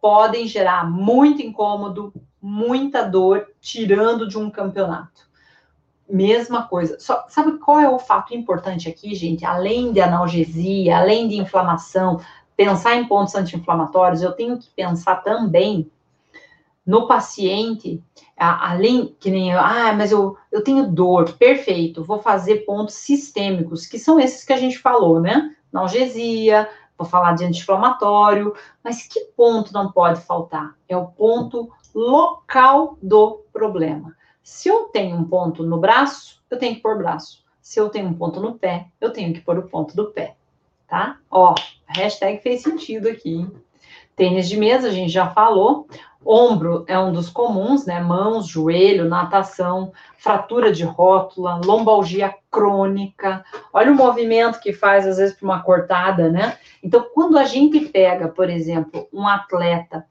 podem 0.00 0.48
gerar 0.48 0.90
muito 0.90 1.42
incômodo, 1.42 2.12
muita 2.42 3.04
dor, 3.04 3.46
tirando 3.60 4.28
de 4.28 4.36
um 4.36 4.50
campeonato. 4.50 5.27
Mesma 6.08 6.66
coisa. 6.66 6.98
Só, 6.98 7.26
sabe 7.28 7.58
qual 7.58 7.78
é 7.78 7.88
o 7.88 7.98
fato 7.98 8.34
importante 8.34 8.88
aqui, 8.88 9.14
gente? 9.14 9.44
Além 9.44 9.92
de 9.92 10.00
analgesia, 10.00 10.96
além 10.96 11.28
de 11.28 11.36
inflamação, 11.36 12.20
pensar 12.56 12.96
em 12.96 13.06
pontos 13.06 13.34
anti-inflamatórios, 13.34 14.22
eu 14.22 14.32
tenho 14.32 14.58
que 14.58 14.70
pensar 14.70 15.16
também 15.16 15.90
no 16.84 17.06
paciente, 17.06 18.02
além 18.34 19.14
que 19.20 19.30
nem 19.30 19.52
ah, 19.52 19.92
mas 19.92 20.10
eu, 20.10 20.36
eu 20.50 20.64
tenho 20.64 20.90
dor, 20.90 21.34
perfeito, 21.34 22.02
vou 22.02 22.18
fazer 22.18 22.64
pontos 22.64 22.94
sistêmicos, 22.94 23.86
que 23.86 23.98
são 23.98 24.18
esses 24.18 24.42
que 24.42 24.54
a 24.54 24.56
gente 24.56 24.78
falou, 24.78 25.20
né? 25.20 25.54
Analgesia, 25.70 26.66
vou 26.96 27.06
falar 27.06 27.34
de 27.34 27.44
anti-inflamatório, 27.44 28.54
mas 28.82 29.02
que 29.02 29.20
ponto 29.36 29.70
não 29.72 29.92
pode 29.92 30.22
faltar? 30.22 30.74
É 30.88 30.96
o 30.96 31.06
ponto 31.06 31.70
local 31.94 32.96
do 33.02 33.44
problema. 33.52 34.16
Se 34.48 34.66
eu 34.66 34.84
tenho 34.84 35.14
um 35.14 35.24
ponto 35.24 35.62
no 35.62 35.76
braço, 35.76 36.42
eu 36.50 36.58
tenho 36.58 36.74
que 36.74 36.80
pôr 36.80 36.96
braço. 36.96 37.44
Se 37.60 37.78
eu 37.78 37.90
tenho 37.90 38.08
um 38.08 38.14
ponto 38.14 38.40
no 38.40 38.58
pé, 38.58 38.86
eu 38.98 39.12
tenho 39.12 39.34
que 39.34 39.42
pôr 39.42 39.58
o 39.58 39.68
ponto 39.68 39.94
do 39.94 40.06
pé, 40.06 40.36
tá? 40.88 41.18
Ó, 41.30 41.54
hashtag 41.86 42.42
fez 42.42 42.62
sentido 42.62 43.08
aqui. 43.08 43.34
Hein? 43.34 43.52
Tênis 44.16 44.48
de 44.48 44.56
mesa, 44.56 44.88
a 44.88 44.90
gente 44.90 45.12
já 45.12 45.28
falou. 45.28 45.86
Ombro 46.24 46.82
é 46.88 46.98
um 46.98 47.12
dos 47.12 47.28
comuns, 47.28 47.84
né? 47.84 48.00
Mãos, 48.00 48.48
joelho, 48.48 49.06
natação, 49.06 49.92
fratura 50.16 50.72
de 50.72 50.82
rótula, 50.82 51.60
lombalgia 51.62 52.34
crônica. 52.50 53.44
Olha 53.70 53.92
o 53.92 53.96
movimento 53.96 54.60
que 54.60 54.72
faz, 54.72 55.06
às 55.06 55.18
vezes, 55.18 55.36
para 55.36 55.44
uma 55.44 55.62
cortada, 55.62 56.30
né? 56.30 56.56
Então, 56.82 57.06
quando 57.14 57.36
a 57.36 57.44
gente 57.44 57.80
pega, 57.80 58.28
por 58.28 58.48
exemplo, 58.48 59.06
um 59.12 59.28
atleta 59.28 60.06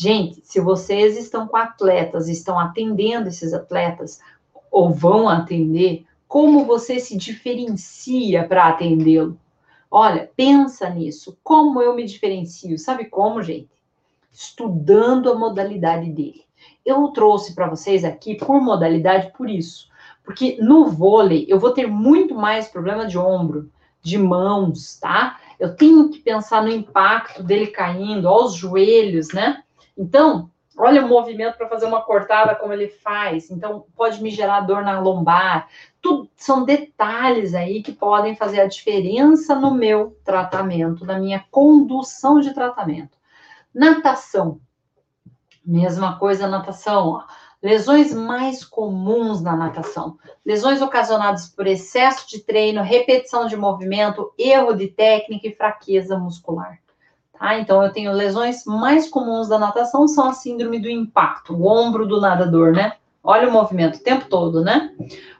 Gente, 0.00 0.40
se 0.44 0.60
vocês 0.60 1.18
estão 1.18 1.48
com 1.48 1.56
atletas, 1.56 2.28
estão 2.28 2.56
atendendo 2.56 3.26
esses 3.26 3.52
atletas 3.52 4.20
ou 4.70 4.94
vão 4.94 5.28
atender, 5.28 6.06
como 6.28 6.64
você 6.64 7.00
se 7.00 7.16
diferencia 7.16 8.46
para 8.46 8.68
atendê-lo? 8.68 9.36
Olha, 9.90 10.30
pensa 10.36 10.88
nisso. 10.88 11.36
Como 11.42 11.82
eu 11.82 11.96
me 11.96 12.04
diferencio? 12.04 12.78
Sabe 12.78 13.06
como, 13.06 13.42
gente? 13.42 13.68
Estudando 14.30 15.32
a 15.32 15.34
modalidade 15.36 16.12
dele. 16.12 16.44
Eu 16.86 17.08
trouxe 17.08 17.52
para 17.52 17.68
vocês 17.68 18.04
aqui 18.04 18.36
por 18.36 18.60
modalidade 18.60 19.32
por 19.36 19.50
isso. 19.50 19.90
Porque 20.22 20.58
no 20.60 20.90
vôlei 20.90 21.44
eu 21.48 21.58
vou 21.58 21.72
ter 21.72 21.88
muito 21.88 22.36
mais 22.36 22.68
problema 22.68 23.04
de 23.04 23.18
ombro, 23.18 23.68
de 24.00 24.16
mãos, 24.16 24.96
tá? 25.00 25.40
Eu 25.58 25.74
tenho 25.74 26.08
que 26.08 26.20
pensar 26.20 26.62
no 26.62 26.70
impacto 26.70 27.42
dele 27.42 27.66
caindo, 27.66 28.28
aos 28.28 28.54
joelhos, 28.54 29.32
né? 29.32 29.64
Então, 29.98 30.48
olha 30.76 31.04
o 31.04 31.08
movimento 31.08 31.58
para 31.58 31.68
fazer 31.68 31.86
uma 31.86 32.02
cortada 32.02 32.54
como 32.54 32.72
ele 32.72 32.86
faz. 32.86 33.50
Então, 33.50 33.84
pode 33.96 34.22
me 34.22 34.30
gerar 34.30 34.60
dor 34.60 34.82
na 34.82 35.00
lombar. 35.00 35.68
Tudo 36.00 36.30
são 36.36 36.64
detalhes 36.64 37.52
aí 37.52 37.82
que 37.82 37.92
podem 37.92 38.36
fazer 38.36 38.60
a 38.60 38.68
diferença 38.68 39.56
no 39.56 39.74
meu 39.74 40.16
tratamento, 40.24 41.04
na 41.04 41.18
minha 41.18 41.44
condução 41.50 42.38
de 42.38 42.54
tratamento. 42.54 43.18
Natação. 43.74 44.60
Mesma 45.66 46.16
coisa 46.18 46.46
natação, 46.46 47.08
ó. 47.08 47.24
Lesões 47.60 48.14
mais 48.14 48.64
comuns 48.64 49.42
na 49.42 49.56
natação. 49.56 50.16
Lesões 50.46 50.80
ocasionadas 50.80 51.48
por 51.48 51.66
excesso 51.66 52.28
de 52.28 52.38
treino, 52.38 52.82
repetição 52.82 53.48
de 53.48 53.56
movimento, 53.56 54.32
erro 54.38 54.74
de 54.74 54.86
técnica 54.86 55.48
e 55.48 55.54
fraqueza 55.54 56.16
muscular. 56.16 56.78
Tá? 57.38 57.58
Então, 57.58 57.82
eu 57.82 57.92
tenho 57.92 58.12
lesões 58.12 58.64
mais 58.64 59.08
comuns 59.08 59.48
da 59.48 59.58
natação 59.58 60.08
são 60.08 60.28
a 60.28 60.32
síndrome 60.32 60.80
do 60.80 60.90
impacto, 60.90 61.54
o 61.54 61.66
ombro 61.66 62.06
do 62.06 62.20
nadador, 62.20 62.72
né? 62.72 62.96
Olha 63.22 63.48
o 63.48 63.52
movimento 63.52 63.96
o 63.96 64.02
tempo 64.02 64.28
todo, 64.28 64.62
né? 64.62 64.94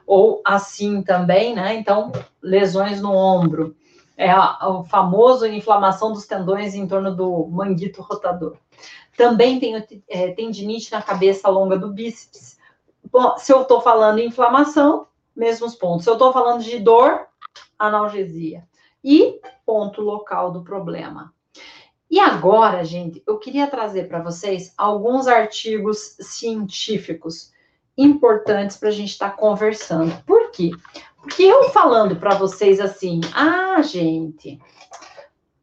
Ou 0.05 0.41
assim 0.45 1.01
também, 1.01 1.55
né? 1.55 1.75
Então, 1.75 2.11
lesões 2.41 3.01
no 3.01 3.13
ombro. 3.13 3.75
É 4.15 4.33
o 4.65 4.83
famoso 4.83 5.45
inflamação 5.45 6.11
dos 6.11 6.27
tendões 6.27 6.75
em 6.75 6.85
torno 6.87 7.15
do 7.15 7.47
manguito 7.47 8.01
rotador. 8.01 8.57
Também 9.15 9.59
tenho 9.59 9.83
é, 10.09 10.31
tendinite 10.31 10.91
na 10.91 11.01
cabeça 11.01 11.49
longa 11.49 11.77
do 11.77 11.89
bíceps. 11.89 12.57
Bom, 13.11 13.37
se 13.37 13.51
eu 13.51 13.61
estou 13.61 13.81
falando 13.81 14.19
inflamação, 14.19 15.07
mesmos 15.35 15.75
pontos. 15.75 16.03
Se 16.03 16.09
eu 16.09 16.13
estou 16.13 16.31
falando 16.33 16.61
de 16.61 16.79
dor, 16.79 17.27
analgesia. 17.77 18.63
E 19.03 19.39
ponto 19.65 20.01
local 20.01 20.51
do 20.51 20.63
problema. 20.63 21.33
E 22.09 22.19
agora, 22.19 22.83
gente, 22.83 23.21
eu 23.27 23.37
queria 23.37 23.67
trazer 23.67 24.07
para 24.07 24.21
vocês 24.21 24.73
alguns 24.77 25.27
artigos 25.27 26.15
científicos 26.19 27.51
importantes 27.95 28.77
para 28.77 28.89
a 28.89 28.91
gente 28.91 29.09
estar 29.09 29.31
tá 29.31 29.35
conversando. 29.35 30.11
Por 30.25 30.49
quê? 30.51 30.71
Porque 31.17 31.43
eu 31.43 31.69
falando 31.69 32.15
para 32.15 32.35
vocês 32.35 32.79
assim, 32.79 33.21
ah, 33.35 33.81
gente, 33.81 34.59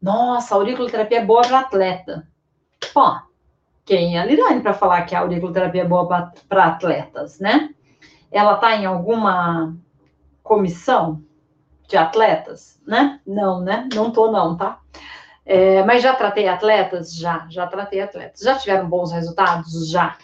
nossa, 0.00 0.54
a 0.54 0.58
auriculoterapia 0.58 1.18
é 1.18 1.24
boa 1.24 1.42
para 1.42 1.60
atleta. 1.60 2.28
Bom, 2.94 3.18
quem 3.84 4.16
é 4.16 4.20
a 4.20 4.24
Lirane 4.24 4.60
para 4.60 4.74
falar 4.74 5.02
que 5.02 5.14
a 5.14 5.20
auriculoterapia 5.20 5.82
é 5.82 5.88
boa 5.88 6.30
para 6.48 6.64
atletas, 6.64 7.40
né? 7.40 7.74
Ela 8.30 8.54
está 8.54 8.76
em 8.76 8.84
alguma 8.84 9.76
comissão 10.42 11.22
de 11.88 11.96
atletas, 11.96 12.80
né? 12.86 13.20
Não, 13.26 13.60
né? 13.60 13.88
Não 13.94 14.10
tô 14.10 14.30
não, 14.30 14.56
tá? 14.56 14.80
É, 15.46 15.84
mas 15.84 16.02
já 16.02 16.12
tratei 16.12 16.48
atletas? 16.48 17.14
Já, 17.14 17.46
já 17.48 17.68
tratei 17.68 18.00
atletas. 18.00 18.40
Já 18.40 18.58
tiveram 18.58 18.88
bons 18.88 19.12
resultados? 19.12 19.88
Já. 19.88 20.18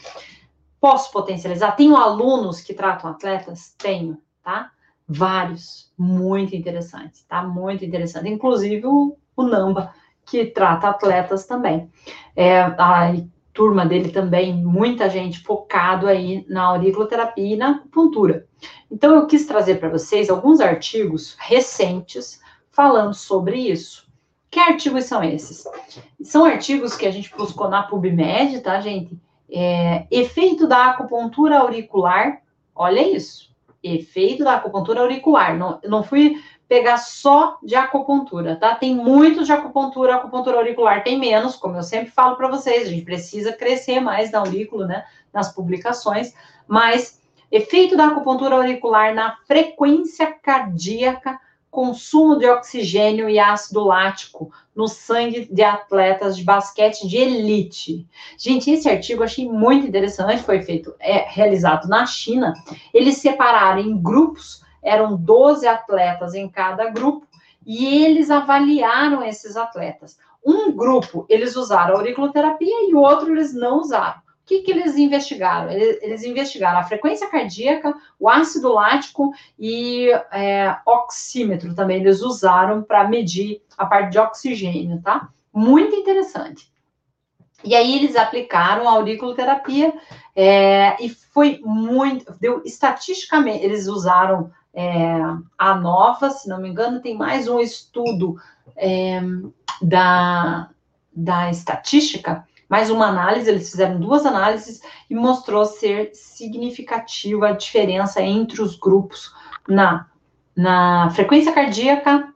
Posso 0.81 1.13
potencializar? 1.13 1.77
Tenho 1.77 1.97
alunos 1.97 2.61
que 2.61 2.75
tratam 2.75 3.09
atletas? 3.09 3.73
Tenho, 3.79 4.19
tá? 4.43 4.73
Vários, 5.07 5.93
muito 5.97 6.57
interessantes, 6.57 7.23
tá? 7.23 7.45
Muito 7.45 7.85
interessante. 7.85 8.29
Inclusive 8.29 8.85
o, 8.85 9.17
o 9.37 9.43
Namba, 9.45 9.95
que 10.27 10.47
trata 10.47 10.89
atletas 10.89 11.47
também. 11.47 11.89
É, 12.35 12.61
a 12.61 13.15
turma 13.53 13.87
dele 13.87 14.11
também, 14.11 14.53
muita 14.53 15.09
gente 15.09 15.41
focado 15.41 16.09
aí 16.09 16.45
na 16.49 16.63
auriculoterapia 16.63 17.55
e 17.55 17.57
na 17.57 17.73
acupuntura. 17.73 18.47
Então, 18.91 19.15
eu 19.15 19.27
quis 19.27 19.47
trazer 19.47 19.77
para 19.77 19.89
vocês 19.89 20.29
alguns 20.29 20.61
artigos 20.61 21.37
recentes 21.39 22.41
falando 22.71 23.15
sobre 23.15 23.59
isso. 23.59 24.11
Que 24.53 24.61
artigos 24.61 25.07
são 25.07 25.25
esses? 25.25 25.65
São 26.23 26.45
artigos 26.45 26.95
que 26.95 27.07
a 27.07 27.11
gente 27.11 27.35
buscou 27.35 27.71
na 27.71 27.85
PubMed, 27.85 28.61
tá, 28.61 28.79
gente? 28.83 29.19
É, 29.51 30.07
efeito 30.11 30.67
da 30.67 30.91
acupuntura 30.91 31.59
auricular, 31.59 32.43
olha 32.75 33.01
isso. 33.01 33.51
Efeito 33.83 34.45
da 34.45 34.57
acupuntura 34.57 35.01
auricular. 35.01 35.57
Não, 35.57 35.81
não 35.85 36.03
fui 36.03 36.39
pegar 36.69 36.99
só 36.99 37.59
de 37.63 37.75
acupuntura, 37.75 38.55
tá? 38.55 38.75
Tem 38.75 38.95
muito 38.95 39.43
de 39.43 39.51
acupuntura, 39.51 40.17
acupuntura 40.17 40.59
auricular 40.59 41.03
tem 41.03 41.19
menos, 41.19 41.57
como 41.57 41.79
eu 41.79 41.83
sempre 41.83 42.11
falo 42.11 42.37
para 42.37 42.49
vocês, 42.49 42.87
a 42.87 42.91
gente 42.91 43.07
precisa 43.07 43.55
crescer 43.55 44.01
mais 44.01 44.31
na 44.31 44.41
aurícula, 44.41 44.87
né? 44.87 45.07
Nas 45.33 45.51
publicações, 45.51 46.35
mas 46.69 47.19
efeito 47.51 47.97
da 47.97 48.09
acupuntura 48.09 48.57
auricular 48.57 49.15
na 49.15 49.35
frequência 49.47 50.31
cardíaca 50.31 51.41
consumo 51.73 52.39
de 52.39 52.47
oxigênio 52.47 53.31
e 53.31 53.39
ácido 53.39 53.83
lático 53.83 54.53
no 54.77 54.87
sangue 54.87 55.49
de 55.51 55.63
atletas 55.63 56.37
de 56.37 56.45
basquete 56.45 57.09
de 57.09 57.17
elite. 57.17 58.07
Gente, 58.37 58.71
esse 58.71 58.91
artigo 58.91 59.23
eu 59.23 59.25
achei 59.25 59.49
muito 59.49 59.87
interessante, 59.87 60.43
foi 60.43 60.61
feito, 60.61 60.95
é 61.01 61.25
realizado 61.27 61.89
na 61.89 62.05
China. 62.05 62.53
Eles 62.93 63.17
separaram 63.17 63.81
em 63.81 63.97
grupos, 63.97 64.63
eram 64.83 65.17
12 65.17 65.67
atletas 65.67 66.35
em 66.35 66.47
cada 66.47 66.91
grupo, 66.91 67.27
e 67.65 68.05
eles 68.05 68.31
avaliaram 68.31 69.25
esses 69.25 69.57
atletas. 69.57 70.19
Um 70.45 70.73
grupo, 70.73 71.25
eles 71.27 71.57
usaram 71.57 71.97
auriculoterapia 71.97 72.91
e 72.91 72.95
o 72.95 73.01
outro 73.01 73.33
eles 73.33 73.55
não 73.55 73.79
usaram. 73.79 74.21
O 74.43 74.45
que, 74.45 74.63
que 74.63 74.73
eles 74.73 74.97
investigaram? 74.97 75.71
Eles, 75.71 76.03
eles, 76.03 76.25
investigaram 76.25 76.81
a 76.81 76.85
frequência 76.85 77.31
cardíaca, 77.31 77.95
o 78.19 78.29
ácido 78.29 78.73
lático 78.73 79.33
e 79.57 80.11
é, 80.33 80.77
oxímetro 80.85 81.75
também. 81.75 82.01
Eles 82.01 82.23
usaram 82.23 82.83
para 82.83 83.07
medir 83.07 83.63
a 83.79 83.87
parte 83.87 84.11
de 84.11 84.19
oxigênio, 84.19 85.01
tá? 85.01 85.29
Muito 85.55 85.95
interessante. 85.95 86.73
E 87.65 87.75
aí 87.77 87.95
eles 87.97 88.17
aplicaram 88.17 88.89
a 88.89 88.93
auriculoterapia 88.93 89.95
é, 90.35 90.97
e 91.03 91.09
foi 91.09 91.61
muito, 91.63 92.35
deu 92.41 92.63
estatisticamente, 92.65 93.65
eles 93.65 93.87
usaram 93.87 94.51
é, 94.75 95.21
a 95.57 95.75
nova, 95.75 96.31
se 96.31 96.49
não 96.49 96.61
me 96.61 96.69
engano, 96.69 97.01
tem 97.01 97.17
mais 97.17 97.47
um 97.47 97.61
estudo 97.61 98.37
é, 98.77 99.21
da, 99.81 100.71
da 101.15 101.51
estatística, 101.51 102.47
mais 102.73 102.89
uma 102.89 103.07
análise, 103.07 103.51
eles 103.51 103.71
fizeram 103.71 104.01
duas 104.01 104.25
análises 104.25 104.81
e 105.11 105.15
mostrou 105.15 105.67
ser 105.67 106.11
significativa 106.15 107.49
a 107.49 107.53
diferença 107.53 108.23
entre 108.23 108.63
os 108.63 108.79
grupos 108.79 109.31
na, 109.69 110.07
na 110.57 111.11
frequência 111.11 111.53
cardíaca 111.53 112.33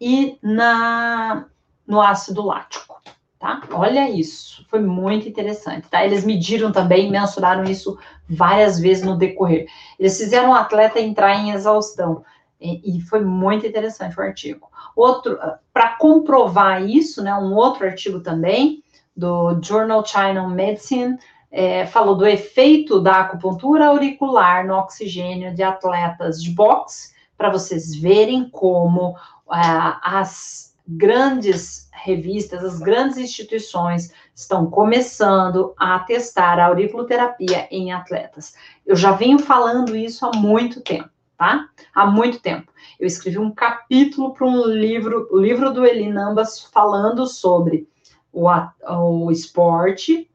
e 0.00 0.38
na, 0.42 1.44
no 1.86 2.00
ácido 2.00 2.40
lático, 2.40 2.98
tá? 3.38 3.60
Olha 3.70 4.08
isso, 4.08 4.64
foi 4.70 4.80
muito 4.80 5.28
interessante, 5.28 5.86
tá? 5.90 6.06
Eles 6.06 6.24
mediram 6.24 6.72
também, 6.72 7.10
mensuraram 7.10 7.64
isso 7.64 7.98
várias 8.26 8.80
vezes 8.80 9.04
no 9.04 9.14
decorrer. 9.14 9.66
Eles 9.98 10.16
fizeram 10.16 10.52
o 10.52 10.54
atleta 10.54 10.98
entrar 10.98 11.34
em 11.34 11.50
exaustão 11.50 12.24
e, 12.58 12.96
e 12.96 13.00
foi 13.02 13.20
muito 13.20 13.66
interessante 13.66 14.18
o 14.18 14.22
artigo. 14.22 14.70
Outro, 14.96 15.38
para 15.70 15.98
comprovar 15.98 16.82
isso, 16.82 17.22
né, 17.22 17.34
um 17.34 17.54
outro 17.54 17.84
artigo 17.84 18.20
também, 18.20 18.82
do 19.16 19.58
Journal 19.62 20.04
China 20.04 20.46
Medicine, 20.48 21.18
é, 21.50 21.86
falou 21.86 22.14
do 22.14 22.26
efeito 22.26 23.00
da 23.00 23.20
acupuntura 23.20 23.86
auricular 23.86 24.66
no 24.66 24.74
oxigênio 24.74 25.54
de 25.54 25.62
atletas 25.62 26.42
de 26.42 26.50
boxe, 26.50 27.14
para 27.36 27.50
vocês 27.50 27.94
verem 27.94 28.48
como 28.50 29.16
é, 29.52 29.58
as 30.02 30.76
grandes 30.86 31.88
revistas, 31.92 32.62
as 32.62 32.78
grandes 32.78 33.16
instituições 33.16 34.12
estão 34.34 34.70
começando 34.70 35.74
a 35.76 35.98
testar 36.00 36.58
a 36.58 36.66
auriculoterapia 36.66 37.66
em 37.70 37.92
atletas. 37.92 38.54
Eu 38.86 38.94
já 38.94 39.12
venho 39.12 39.38
falando 39.38 39.96
isso 39.96 40.24
há 40.26 40.36
muito 40.36 40.80
tempo, 40.80 41.08
tá? 41.36 41.68
Há 41.94 42.06
muito 42.06 42.38
tempo. 42.40 42.70
Eu 43.00 43.06
escrevi 43.06 43.38
um 43.38 43.50
capítulo 43.50 44.32
para 44.34 44.46
um 44.46 44.66
livro, 44.66 45.26
o 45.30 45.38
livro 45.38 45.72
do 45.72 45.84
Eli 45.84 46.08
Nambas, 46.08 46.60
falando 46.60 47.26
sobre 47.26 47.88
o, 48.36 49.24
o 49.24 49.32
esporte 49.32 50.30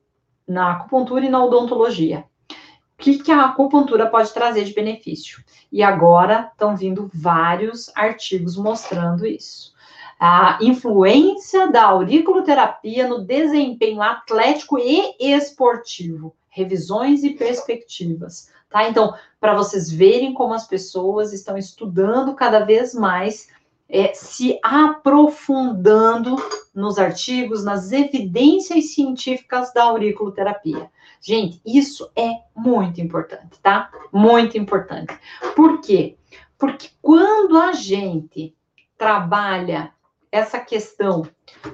na 0.48 0.72
acupuntura 0.72 1.24
e 1.24 1.30
na 1.30 1.44
odontologia. 1.44 2.26
O 2.50 3.04
que, 3.04 3.20
que 3.20 3.32
a 3.32 3.46
acupuntura 3.46 4.08
pode 4.08 4.34
trazer 4.34 4.64
de 4.64 4.74
benefício? 4.74 5.44
E 5.72 5.82
agora 5.82 6.50
estão 6.52 6.76
vindo 6.76 7.10
vários 7.14 7.92
artigos 7.96 8.58
mostrando 8.58 9.26
isso. 9.26 9.74
A 10.20 10.60
influência 10.62 11.72
da 11.72 11.84
auriculoterapia 11.84 13.08
no 13.08 13.24
desempenho 13.24 14.02
atlético 14.02 14.78
e 14.78 15.16
esportivo, 15.20 16.36
revisões 16.50 17.24
e 17.24 17.32
perspectivas, 17.32 18.52
tá? 18.70 18.88
Então, 18.88 19.16
para 19.40 19.56
vocês 19.56 19.92
verem 19.92 20.34
como 20.34 20.54
as 20.54 20.68
pessoas 20.68 21.34
estão 21.34 21.58
estudando 21.58 22.36
cada 22.36 22.60
vez 22.60 22.94
mais 22.94 23.48
é, 23.92 24.14
se 24.14 24.58
aprofundando 24.64 26.38
nos 26.74 26.98
artigos, 26.98 27.64
nas 27.64 27.92
evidências 27.92 28.94
científicas 28.94 29.74
da 29.74 29.84
auriculoterapia. 29.84 30.90
Gente, 31.20 31.62
isso 31.66 32.10
é 32.16 32.40
muito 32.56 33.02
importante, 33.02 33.60
tá? 33.62 33.92
Muito 34.12 34.58
importante. 34.58 35.14
Por 35.56 35.82
quê? 35.82 36.18
Porque 36.58 36.90
quando 37.02 37.58
a 37.58 37.74
gente 37.74 38.56
trabalha 38.98 39.92
essa 40.32 40.60
questão 40.60 41.28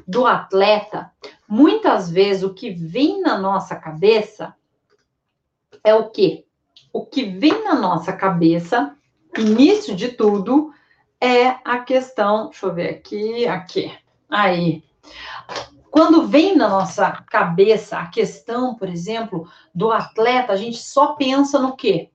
do 0.07 0.25
atleta, 0.25 1.11
muitas 1.47 2.09
vezes 2.09 2.41
o 2.41 2.53
que 2.53 2.71
vem 2.71 3.21
na 3.21 3.37
nossa 3.37 3.75
cabeça 3.75 4.55
é 5.83 5.93
o 5.93 6.09
quê? 6.09 6.45
O 6.91 7.05
que 7.05 7.23
vem 7.25 7.63
na 7.63 7.75
nossa 7.75 8.11
cabeça, 8.11 8.95
início 9.37 9.95
de 9.95 10.09
tudo, 10.09 10.73
é 11.21 11.55
a 11.63 11.79
questão, 11.79 12.49
deixa 12.49 12.65
eu 12.65 12.73
ver 12.73 12.89
aqui, 12.89 13.47
aqui, 13.47 13.91
aí. 14.29 14.83
Quando 15.89 16.27
vem 16.27 16.55
na 16.55 16.69
nossa 16.69 17.11
cabeça 17.29 17.97
a 17.97 18.07
questão, 18.07 18.75
por 18.75 18.87
exemplo, 18.87 19.49
do 19.73 19.91
atleta, 19.91 20.53
a 20.53 20.57
gente 20.57 20.77
só 20.77 21.13
pensa 21.15 21.57
no 21.59 21.75
quê? 21.75 22.11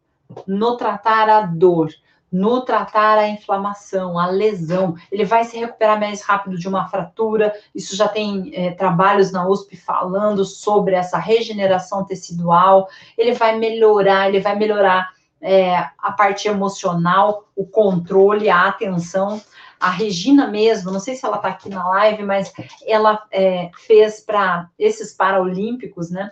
No 0.46 0.76
tratar 0.76 1.28
a 1.28 1.42
dor, 1.42 1.90
no 2.30 2.62
tratar 2.62 3.18
a 3.18 3.28
inflamação, 3.28 4.18
a 4.18 4.26
lesão. 4.26 4.94
Ele 5.11 5.24
vai 5.24 5.44
se 5.44 5.59
recuperar 5.59 5.98
mais 5.98 6.22
rápido 6.22 6.57
de 6.57 6.68
uma 6.68 6.88
fratura. 6.88 7.53
Isso 7.74 7.94
já 7.96 8.09
tem 8.09 8.53
é, 8.55 8.70
trabalhos 8.70 9.32
na 9.32 9.46
USP 9.46 9.76
falando 9.76 10.44
sobre 10.44 10.94
essa 10.94 11.18
regeneração 11.18 12.07
tecidual. 12.07 12.88
Ele 13.18 13.32
vai 13.32 13.59
melhorar, 13.59 14.28
ele 14.28 14.40
vai 14.40 14.57
melhorar 14.57 15.11
é, 15.43 15.74
a 15.99 16.12
parte 16.12 16.47
emocional, 16.47 17.49
o 17.57 17.66
controle, 17.66 18.49
a 18.49 18.68
atenção. 18.68 19.43
A 19.80 19.90
Regina 19.90 20.47
mesmo, 20.47 20.93
não 20.93 21.01
sei 21.01 21.16
se 21.16 21.26
ela 21.26 21.36
está 21.36 21.49
aqui 21.49 21.68
na 21.68 21.86
live, 21.88 22.22
mas 22.22 22.53
ela 22.86 23.26
é, 23.32 23.68
fez 23.84 24.20
para 24.20 24.70
esses 24.78 25.12
Paralímpicos, 25.12 26.09
né? 26.09 26.30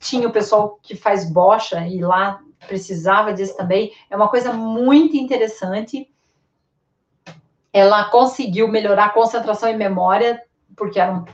Tinha 0.00 0.26
o 0.26 0.32
pessoal 0.32 0.80
que 0.82 0.96
faz 0.96 1.30
bocha 1.30 1.86
e 1.86 2.00
lá 2.00 2.40
precisava 2.66 3.32
disso 3.32 3.56
também. 3.56 3.92
É 4.10 4.16
uma 4.16 4.28
coisa 4.28 4.52
muito 4.52 5.16
interessante. 5.16 6.10
Ela 7.72 8.06
conseguiu 8.06 8.66
melhorar 8.66 9.06
a 9.06 9.10
concentração 9.10 9.70
e 9.70 9.76
memória, 9.76 10.42
porque 10.76 10.98
eram 10.98 11.24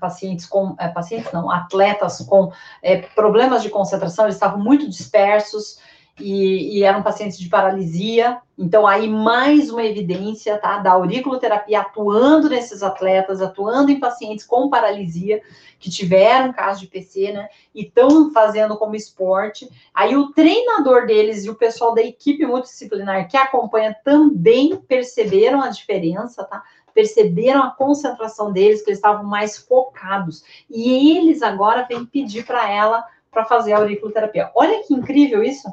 pacientes 0.00 0.46
com 0.46 0.74
é, 0.78 0.88
pacientes 0.88 1.32
não 1.32 1.48
atletas 1.48 2.18
com 2.28 2.52
é, 2.82 2.98
problemas 3.14 3.62
de 3.62 3.70
concentração 3.70 4.24
eles 4.24 4.34
estavam 4.34 4.58
muito 4.58 4.88
dispersos 4.88 5.78
e, 6.18 6.78
e, 6.78 6.84
eram 6.84 7.02
pacientes 7.02 7.38
de 7.38 7.48
paralisia. 7.48 8.38
Então, 8.56 8.86
aí 8.86 9.08
mais 9.08 9.68
uma 9.68 9.84
evidência 9.84 10.56
tá, 10.58 10.78
da 10.78 10.92
auriculoterapia 10.92 11.80
atuando 11.80 12.48
nesses 12.48 12.84
atletas, 12.84 13.42
atuando 13.42 13.90
em 13.90 13.98
pacientes 13.98 14.46
com 14.46 14.70
paralisia, 14.70 15.42
que 15.78 15.90
tiveram 15.90 16.52
caso 16.52 16.80
de 16.80 16.86
PC, 16.86 17.32
né? 17.32 17.48
E 17.74 17.82
estão 17.82 18.30
fazendo 18.30 18.76
como 18.76 18.94
esporte. 18.94 19.68
Aí 19.92 20.16
o 20.16 20.30
treinador 20.30 21.04
deles 21.06 21.44
e 21.44 21.50
o 21.50 21.56
pessoal 21.56 21.94
da 21.94 22.02
equipe 22.02 22.46
multidisciplinar 22.46 23.28
que 23.28 23.36
acompanha 23.36 23.96
também 24.04 24.76
perceberam 24.76 25.62
a 25.62 25.68
diferença, 25.68 26.44
tá? 26.44 26.62
Perceberam 26.94 27.64
a 27.64 27.72
concentração 27.72 28.52
deles, 28.52 28.82
que 28.82 28.90
eles 28.90 28.98
estavam 28.98 29.24
mais 29.24 29.58
focados. 29.58 30.44
E 30.70 31.16
eles 31.16 31.42
agora 31.42 31.84
vêm 31.88 32.06
pedir 32.06 32.46
para 32.46 32.70
ela 32.70 33.04
para 33.32 33.44
fazer 33.44 33.72
a 33.72 33.78
auriculoterapia. 33.78 34.52
Olha 34.54 34.80
que 34.84 34.94
incrível 34.94 35.42
isso! 35.42 35.68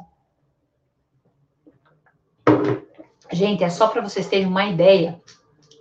Gente, 3.32 3.64
é 3.64 3.70
só 3.70 3.88
para 3.88 4.02
vocês 4.02 4.28
terem 4.28 4.46
uma 4.46 4.66
ideia, 4.66 5.18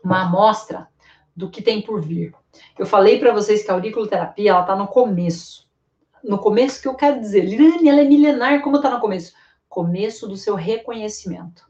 uma 0.04 0.22
amostra 0.22 0.88
do 1.36 1.50
que 1.50 1.62
tem 1.62 1.82
por 1.82 2.02
vir. 2.02 2.34
Eu 2.80 2.86
falei 2.86 3.20
para 3.20 3.34
vocês 3.34 3.64
que 3.64 3.70
a 3.70 3.74
auriculoterapia, 3.74 4.52
ela 4.52 4.62
está 4.62 4.76
no 4.76 4.88
começo. 4.88 5.68
No 6.24 6.38
começo 6.38 6.82
que 6.82 6.88
eu 6.88 6.96
quero 6.96 7.20
dizer, 7.20 7.42
Lirane, 7.42 7.90
ela 7.90 8.02
é 8.02 8.06
milenar, 8.06 8.62
como 8.62 8.78
está 8.78 8.90
no 8.90 9.02
começo? 9.02 9.34
Começo 9.68 10.28
do 10.28 10.38
seu 10.38 10.56
reconhecimento. 10.56 11.70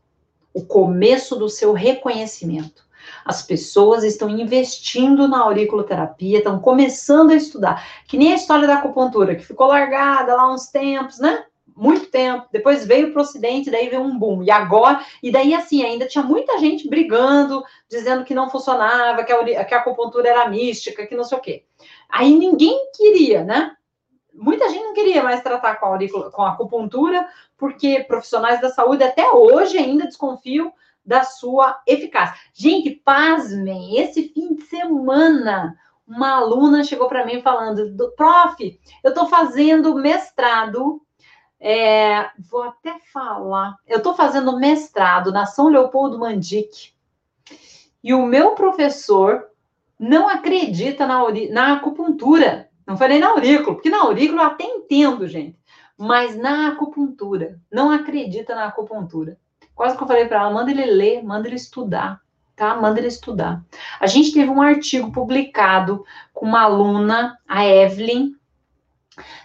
O 0.54 0.64
começo 0.66 1.36
do 1.36 1.50
seu 1.50 1.74
reconhecimento. 1.74 2.86
As 3.26 3.42
pessoas 3.42 4.04
estão 4.04 4.30
investindo 4.30 5.28
na 5.28 5.40
auriculoterapia, 5.40 6.38
estão 6.38 6.60
começando 6.60 7.32
a 7.32 7.36
estudar. 7.36 8.04
Que 8.08 8.18
nem 8.18 8.34
a 8.34 8.36
história 8.36 8.68
da 8.68 8.76
acupuntura, 8.76 9.36
que 9.36 9.46
ficou 9.46 9.68
largada 9.68 10.36
lá 10.36 10.54
uns 10.54 10.68
tempos, 10.68 11.18
né? 11.18 11.44
Muito 11.76 12.08
tempo, 12.08 12.48
depois 12.52 12.86
veio 12.86 13.12
para 13.12 13.20
o 13.20 13.24
Ocidente, 13.24 13.72
daí 13.72 13.90
veio 13.90 14.02
um 14.02 14.18
boom, 14.18 14.44
e 14.44 14.52
agora, 14.52 15.04
e 15.22 15.32
daí 15.32 15.54
assim, 15.54 15.84
ainda 15.84 16.08
tinha 16.08 16.24
muita 16.24 16.58
gente 16.60 16.90
brigando, 16.90 17.64
dizendo 17.90 18.24
que 18.24 18.36
não 18.36 18.50
funcionava, 18.50 19.24
que 19.24 19.32
a, 19.32 19.66
que 19.66 19.74
a 19.74 19.78
acupuntura 19.78 20.30
era 20.30 20.50
mística, 20.50 21.06
que 21.06 21.16
não 21.16 21.24
sei 21.24 21.38
o 21.38 21.42
quê. 21.42 21.66
Aí 22.10 22.34
ninguém 22.36 22.92
queria, 22.96 23.44
né? 23.44 23.76
Muita 24.34 24.70
gente 24.70 24.84
não 24.84 24.94
queria 24.94 25.24
mais 25.24 25.42
tratar 25.42 25.76
com 25.76 25.88
a, 25.88 26.32
com 26.32 26.42
a 26.42 26.52
acupuntura, 26.52 27.28
porque 27.58 28.04
profissionais 28.04 28.62
da 28.62 28.70
saúde 28.70 29.04
até 29.04 29.30
hoje 29.30 29.78
ainda 29.78 30.06
desconfiam 30.06 30.74
da 31.06 31.24
sua 31.24 31.82
eficácia. 31.88 32.36
Gente, 32.54 32.92
pasmem, 32.92 33.98
esse 33.98 34.30
fim 34.30 34.56
de 34.56 34.64
semana, 34.64 35.76
uma 36.08 36.38
aluna 36.38 36.84
chegou 36.84 37.08
para 37.08 37.26
mim 37.26 37.42
falando, 37.42 38.14
prof, 38.16 38.80
eu 39.04 39.10
estou 39.10 39.28
fazendo 39.28 39.96
mestrado 39.96 41.02
é, 41.62 42.32
vou 42.40 42.64
até 42.64 42.98
falar. 43.14 43.78
Eu 43.88 44.00
estou 44.00 44.16
fazendo 44.16 44.58
mestrado 44.58 45.32
na 45.32 45.46
São 45.46 45.68
Leopoldo 45.68 46.18
Mandic. 46.18 46.92
E 48.04 48.16
o 48.16 48.26
meu 48.26 48.52
professor 48.52 49.46
não 50.00 50.28
acredita 50.28 51.06
na, 51.06 51.22
na 51.52 51.74
acupuntura. 51.74 52.68
Não 52.86 52.98
falei 52.98 53.20
na 53.20 53.30
aurícula, 53.30 53.76
porque 53.76 53.92
na 53.92 54.02
aurícula 54.02 54.42
eu 54.42 54.48
até 54.48 54.64
entendo, 54.64 55.28
gente. 55.28 55.56
Mas 55.96 56.36
na 56.36 56.70
acupuntura, 56.70 57.60
não 57.72 57.92
acredita 57.92 58.56
na 58.56 58.66
acupuntura. 58.66 59.38
Quase 59.76 59.96
que 59.96 60.02
eu 60.02 60.08
falei 60.08 60.26
para 60.26 60.42
ela, 60.42 60.52
manda 60.52 60.72
ele 60.72 60.86
ler, 60.86 61.24
manda 61.24 61.48
ele 61.48 61.56
estudar, 61.56 62.20
tá? 62.56 62.76
Manda 62.76 63.00
ele 63.00 63.08
estudar. 63.08 63.64
A 64.00 64.08
gente 64.08 64.34
teve 64.34 64.50
um 64.50 64.64
artigo 64.64 65.12
publicado 65.12 66.04
com 66.34 66.48
uma 66.48 66.64
aluna, 66.64 67.38
a 67.48 67.68
Evelyn, 67.68 68.34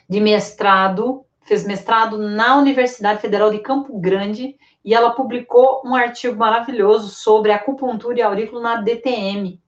de 0.09 0.19
mestrado, 0.19 1.26
fez 1.47 1.65
mestrado 1.65 2.19
na 2.19 2.57
Universidade 2.57 3.21
Federal 3.21 3.51
de 3.51 3.61
Campo 3.61 3.99
Grande, 3.99 4.57
e 4.85 4.95
ela 4.95 5.11
publicou 5.11 5.83
um 5.85 5.95
artigo 5.95 6.37
maravilhoso 6.37 7.09
sobre 7.09 7.53
acupuntura 7.53 8.19
e 8.19 8.23
aurículo 8.23 8.61
na 8.61 8.77
DTM. 8.77 9.61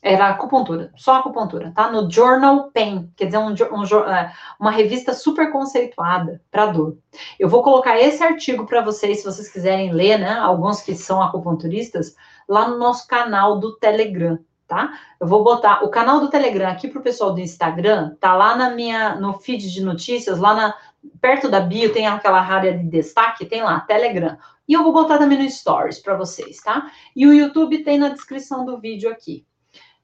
Era 0.00 0.28
acupuntura, 0.28 0.92
só 0.96 1.16
acupuntura, 1.16 1.72
tá? 1.74 1.90
No 1.90 2.08
Journal 2.08 2.70
Pain, 2.70 3.12
quer 3.16 3.26
dizer, 3.26 3.38
um, 3.38 3.50
um, 3.50 3.84
é, 4.12 4.32
uma 4.58 4.70
revista 4.70 5.12
super 5.12 5.50
conceituada 5.50 6.40
para 6.50 6.66
dor. 6.66 6.96
Eu 7.38 7.48
vou 7.48 7.62
colocar 7.62 7.98
esse 7.98 8.22
artigo 8.22 8.64
para 8.64 8.80
vocês, 8.80 9.18
se 9.18 9.24
vocês 9.24 9.48
quiserem 9.48 9.92
ler, 9.92 10.18
né? 10.18 10.38
Alguns 10.38 10.82
que 10.82 10.94
são 10.94 11.20
acupunturistas, 11.20 12.14
lá 12.48 12.68
no 12.68 12.78
nosso 12.78 13.08
canal 13.08 13.58
do 13.58 13.76
Telegram, 13.76 14.38
tá? 14.68 14.92
Eu 15.18 15.26
vou 15.26 15.42
botar 15.42 15.82
o 15.82 15.88
canal 15.88 16.20
do 16.20 16.30
Telegram 16.30 16.68
aqui 16.70 16.86
para 16.86 17.00
o 17.00 17.02
pessoal 17.02 17.32
do 17.32 17.40
Instagram, 17.40 18.14
tá 18.20 18.34
lá 18.34 18.54
na 18.54 18.70
minha, 18.70 19.16
no 19.16 19.32
feed 19.32 19.72
de 19.72 19.82
notícias, 19.82 20.38
lá 20.38 20.54
na, 20.54 20.74
perto 21.20 21.48
da 21.48 21.60
bio 21.60 21.92
tem 21.92 22.06
aquela 22.06 22.40
área 22.40 22.76
de 22.76 22.84
destaque, 22.84 23.46
tem 23.46 23.62
lá, 23.62 23.80
Telegram. 23.80 24.36
E 24.68 24.72
eu 24.72 24.82
vou 24.82 24.92
botar 24.92 25.18
também 25.18 25.38
no 25.38 25.50
Stories 25.50 25.98
para 25.98 26.16
vocês, 26.16 26.58
tá? 26.58 26.90
E 27.16 27.26
o 27.26 27.32
YouTube 27.32 27.82
tem 27.82 27.98
na 27.98 28.10
descrição 28.10 28.64
do 28.64 28.78
vídeo 28.78 29.10
aqui. 29.10 29.46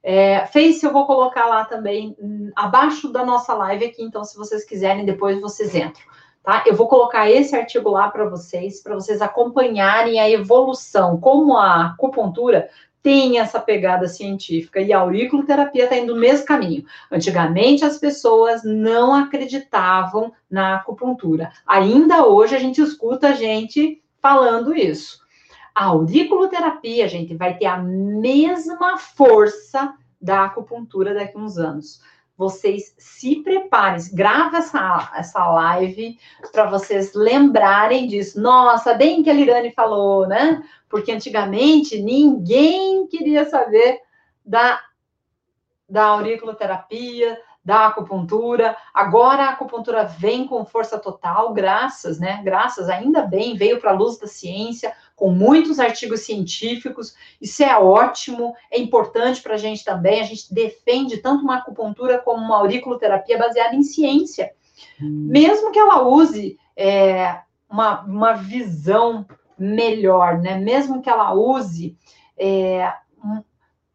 É, 0.02 0.46
Face 0.46 0.84
eu 0.84 0.92
vou 0.92 1.06
colocar 1.06 1.46
lá 1.46 1.64
também, 1.64 2.14
hum, 2.20 2.50
abaixo 2.54 3.10
da 3.10 3.24
nossa 3.24 3.54
live 3.54 3.86
aqui, 3.86 4.02
então 4.02 4.22
se 4.22 4.36
vocês 4.36 4.64
quiserem, 4.64 5.06
depois 5.06 5.40
vocês 5.40 5.74
entram, 5.74 6.04
tá? 6.42 6.62
Eu 6.66 6.76
vou 6.76 6.86
colocar 6.88 7.30
esse 7.30 7.56
artigo 7.56 7.88
lá 7.88 8.10
para 8.10 8.28
vocês, 8.28 8.82
para 8.82 8.94
vocês 8.94 9.22
acompanharem 9.22 10.20
a 10.20 10.28
evolução, 10.28 11.18
como 11.18 11.56
a 11.56 11.86
acupuntura 11.86 12.68
tem 13.04 13.38
essa 13.38 13.60
pegada 13.60 14.08
científica 14.08 14.80
e 14.80 14.90
a 14.90 14.98
auriculoterapia 14.98 15.84
está 15.84 15.94
indo 15.94 16.14
no 16.14 16.20
mesmo 16.20 16.46
caminho. 16.46 16.86
Antigamente 17.12 17.84
as 17.84 17.98
pessoas 17.98 18.64
não 18.64 19.14
acreditavam 19.14 20.32
na 20.50 20.76
acupuntura. 20.76 21.52
Ainda 21.66 22.26
hoje 22.26 22.56
a 22.56 22.58
gente 22.58 22.80
escuta 22.80 23.28
a 23.28 23.32
gente 23.32 24.02
falando 24.22 24.74
isso. 24.74 25.22
A 25.74 25.84
auriculoterapia, 25.84 27.06
gente, 27.06 27.36
vai 27.36 27.58
ter 27.58 27.66
a 27.66 27.76
mesma 27.76 28.96
força 28.96 29.92
da 30.18 30.46
acupuntura 30.46 31.12
daqui 31.12 31.36
a 31.36 31.40
uns 31.40 31.58
anos. 31.58 32.00
Vocês 32.38 32.94
se 32.96 33.42
preparem, 33.42 34.00
grava 34.14 34.56
essa, 34.56 35.12
essa 35.14 35.46
live 35.46 36.18
para 36.50 36.70
vocês 36.70 37.12
lembrarem 37.14 38.08
disso. 38.08 38.40
Nossa, 38.40 38.94
bem 38.94 39.22
que 39.22 39.28
a 39.28 39.34
Lirane 39.34 39.72
falou, 39.72 40.26
né? 40.26 40.62
Porque 40.94 41.10
antigamente 41.10 42.00
ninguém 42.00 43.08
queria 43.08 43.44
saber 43.44 44.00
da, 44.46 44.80
da 45.88 46.04
auriculoterapia, 46.04 47.36
da 47.64 47.86
acupuntura. 47.86 48.76
Agora 48.94 49.42
a 49.42 49.50
acupuntura 49.50 50.04
vem 50.04 50.46
com 50.46 50.64
força 50.64 50.96
total, 50.96 51.52
graças, 51.52 52.20
né? 52.20 52.40
Graças, 52.44 52.88
ainda 52.88 53.22
bem, 53.22 53.56
veio 53.56 53.80
para 53.80 53.90
a 53.90 53.94
luz 53.94 54.18
da 54.18 54.28
ciência, 54.28 54.94
com 55.16 55.30
muitos 55.30 55.80
artigos 55.80 56.20
científicos. 56.20 57.16
Isso 57.40 57.64
é 57.64 57.76
ótimo, 57.76 58.54
é 58.70 58.78
importante 58.78 59.42
para 59.42 59.54
a 59.54 59.58
gente 59.58 59.84
também. 59.84 60.20
A 60.20 60.24
gente 60.24 60.54
defende 60.54 61.16
tanto 61.16 61.42
uma 61.42 61.56
acupuntura 61.56 62.20
como 62.20 62.40
uma 62.40 62.58
auriculoterapia 62.58 63.36
baseada 63.36 63.74
em 63.74 63.82
ciência. 63.82 64.52
Hum. 65.02 65.26
Mesmo 65.28 65.72
que 65.72 65.78
ela 65.80 66.06
use 66.06 66.56
é, 66.76 67.40
uma, 67.68 68.02
uma 68.02 68.34
visão 68.34 69.26
melhor, 69.58 70.38
né? 70.38 70.58
Mesmo 70.58 71.00
que 71.00 71.10
ela 71.10 71.32
use 71.34 71.96
é, 72.36 72.92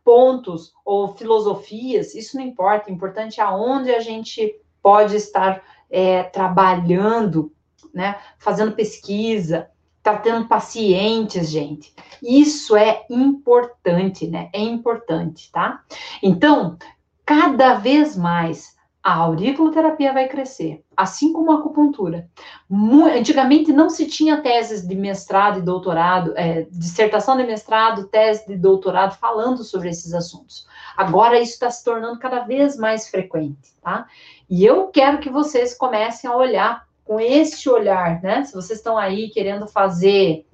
pontos 0.03 0.74
ou 0.84 1.16
filosofias, 1.16 2.16
isso 2.16 2.38
não 2.38 2.43
importa, 2.43 2.89
o 2.89 2.93
importante 2.93 3.39
é 3.39 3.43
aonde 3.43 3.91
a 3.91 3.99
gente 3.99 4.55
pode 4.82 5.16
estar 5.16 5.62
é, 5.89 6.24
trabalhando, 6.24 7.51
né, 7.93 8.18
fazendo 8.38 8.72
pesquisa, 8.72 9.70
tratando 10.01 10.47
pacientes, 10.47 11.49
gente. 11.49 11.93
Isso 12.24 12.76
é 12.76 13.05
importante, 13.10 14.28
né? 14.28 14.49
É 14.53 14.60
importante, 14.60 15.51
tá? 15.51 15.84
Então, 16.24 16.78
cada 17.26 17.76
vez 17.76 18.18
mais 18.18 18.76
a 19.02 19.14
auriculoterapia 19.14 20.12
vai 20.12 20.28
crescer, 20.28 20.84
assim 20.95 21.32
como 21.32 21.52
a 21.52 21.56
acupuntura. 21.56 22.30
Antigamente 23.18 23.72
não 23.72 23.89
se 23.89 24.06
tinha 24.06 24.41
teses 24.41 24.86
de 24.86 24.93
mestrado 24.93 25.60
e 25.60 25.62
doutorado, 25.62 26.34
é, 26.36 26.68
dissertação 26.70 27.38
de 27.38 27.43
mestrado, 27.43 28.08
tese 28.08 28.45
de 28.45 28.58
doutorado 28.58 29.16
falando 29.16 29.64
sobre 29.64 29.89
esses 29.89 30.14
assuntos. 30.14 30.68
Agora 30.97 31.39
isso 31.39 31.54
está 31.54 31.72
se 31.72 31.84
tornando 31.84 32.20
cada 32.20 32.41
vez 32.41 32.76
mais 32.78 33.08
frequente, 33.10 33.74
tá? 33.82 34.06
E 34.50 34.66
eu 34.66 34.88
quero 34.88 35.20
que 35.20 35.30
vocês 35.30 35.74
comecem 35.74 36.30
a 36.30 36.36
olhar 36.36 36.86
com 37.06 37.20
esse 37.20 37.70
olhar, 37.70 38.22
né? 38.22 38.43
Se 38.43 38.54
vocês 38.54 38.80
estão 38.80 38.97
aí 38.97 39.30
querendo 39.30 39.66
fazer 39.66 40.45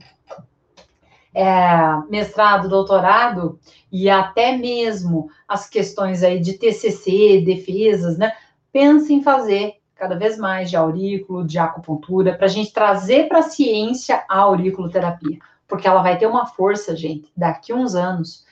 é, 1.36 2.01
mestrado, 2.09 2.69
doutorado 2.69 3.59
e 3.91 4.09
até 4.09 4.55
mesmo 4.55 5.29
as 5.45 5.67
questões 5.67 6.23
aí 6.23 6.39
de 6.39 6.53
TCC, 6.53 7.41
defesas, 7.45 8.17
né? 8.17 8.31
Pense 8.71 9.13
em 9.13 9.21
fazer 9.21 9.73
cada 9.95 10.15
vez 10.15 10.38
mais 10.38 10.69
de 10.69 10.77
aurículo, 10.77 11.45
de 11.45 11.59
acupuntura, 11.59 12.33
para 12.36 12.45
a 12.45 12.49
gente 12.49 12.71
trazer 12.71 13.27
para 13.27 13.39
a 13.39 13.49
ciência 13.49 14.23
a 14.29 14.39
auriculoterapia, 14.39 15.39
porque 15.67 15.88
ela 15.88 16.01
vai 16.01 16.17
ter 16.17 16.25
uma 16.25 16.45
força, 16.45 16.95
gente, 16.95 17.29
daqui 17.36 17.73
uns 17.73 17.95
anos, 17.95 18.45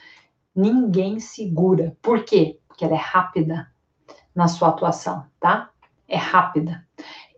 ninguém 0.54 1.20
segura. 1.20 1.96
Por 2.02 2.24
quê? 2.24 2.60
Porque 2.68 2.84
ela 2.84 2.96
é 2.96 3.02
rápida 3.02 3.68
na 4.36 4.48
sua 4.50 4.70
atuação, 4.70 5.26
tá? 5.40 5.70
É 6.08 6.18
rápida. 6.18 6.86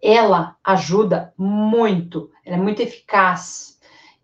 Ela 0.02 0.56
ajuda 0.64 1.34
muito, 1.38 2.32
ela 2.44 2.58
é 2.58 2.60
muito 2.60 2.82
eficaz 2.82 3.75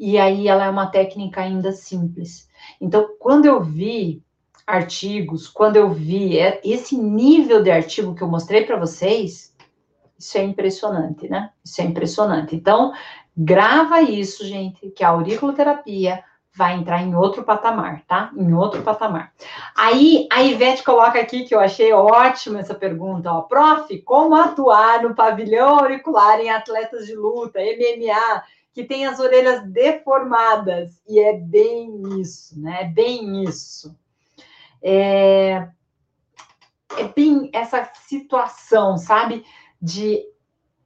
e 0.01 0.17
aí 0.17 0.47
ela 0.47 0.65
é 0.65 0.69
uma 0.69 0.87
técnica 0.87 1.41
ainda 1.41 1.71
simples. 1.71 2.49
Então, 2.81 3.15
quando 3.19 3.45
eu 3.45 3.61
vi 3.61 4.23
artigos, 4.65 5.47
quando 5.47 5.75
eu 5.75 5.91
vi 5.91 6.37
esse 6.63 6.97
nível 6.97 7.61
de 7.61 7.69
artigo 7.69 8.15
que 8.15 8.23
eu 8.23 8.27
mostrei 8.27 8.65
para 8.65 8.79
vocês, 8.79 9.55
isso 10.17 10.39
é 10.39 10.43
impressionante, 10.43 11.29
né? 11.29 11.51
Isso 11.63 11.79
é 11.81 11.83
impressionante. 11.85 12.55
Então, 12.55 12.91
grava 13.37 14.01
isso, 14.01 14.43
gente, 14.43 14.89
que 14.89 15.03
a 15.03 15.09
auriculoterapia 15.09 16.23
vai 16.55 16.75
entrar 16.77 17.03
em 17.03 17.13
outro 17.15 17.43
patamar, 17.43 18.01
tá? 18.07 18.31
Em 18.35 18.53
outro 18.53 18.81
patamar. 18.81 19.31
Aí 19.77 20.27
a 20.31 20.41
Ivete 20.41 20.83
coloca 20.83 21.19
aqui 21.19 21.43
que 21.43 21.53
eu 21.53 21.59
achei 21.59 21.93
ótima 21.93 22.59
essa 22.59 22.73
pergunta, 22.73 23.31
ó. 23.31 23.41
Prof, 23.41 23.95
como 24.01 24.33
atuar 24.33 25.03
no 25.03 25.13
pavilhão 25.13 25.77
auricular 25.77 26.39
em 26.39 26.49
atletas 26.49 27.05
de 27.05 27.15
luta, 27.15 27.59
MMA, 27.59 28.43
que 28.73 28.83
tem 28.83 29.05
as 29.05 29.19
orelhas 29.19 29.63
deformadas. 29.67 31.01
E 31.07 31.19
é 31.19 31.33
bem 31.33 32.19
isso, 32.19 32.59
né? 32.59 32.81
É 32.81 32.85
bem 32.85 33.43
isso. 33.43 33.95
É, 34.81 35.67
é 36.97 37.03
bem 37.15 37.49
essa 37.53 37.89
situação, 38.07 38.97
sabe? 38.97 39.45
De 39.81 40.23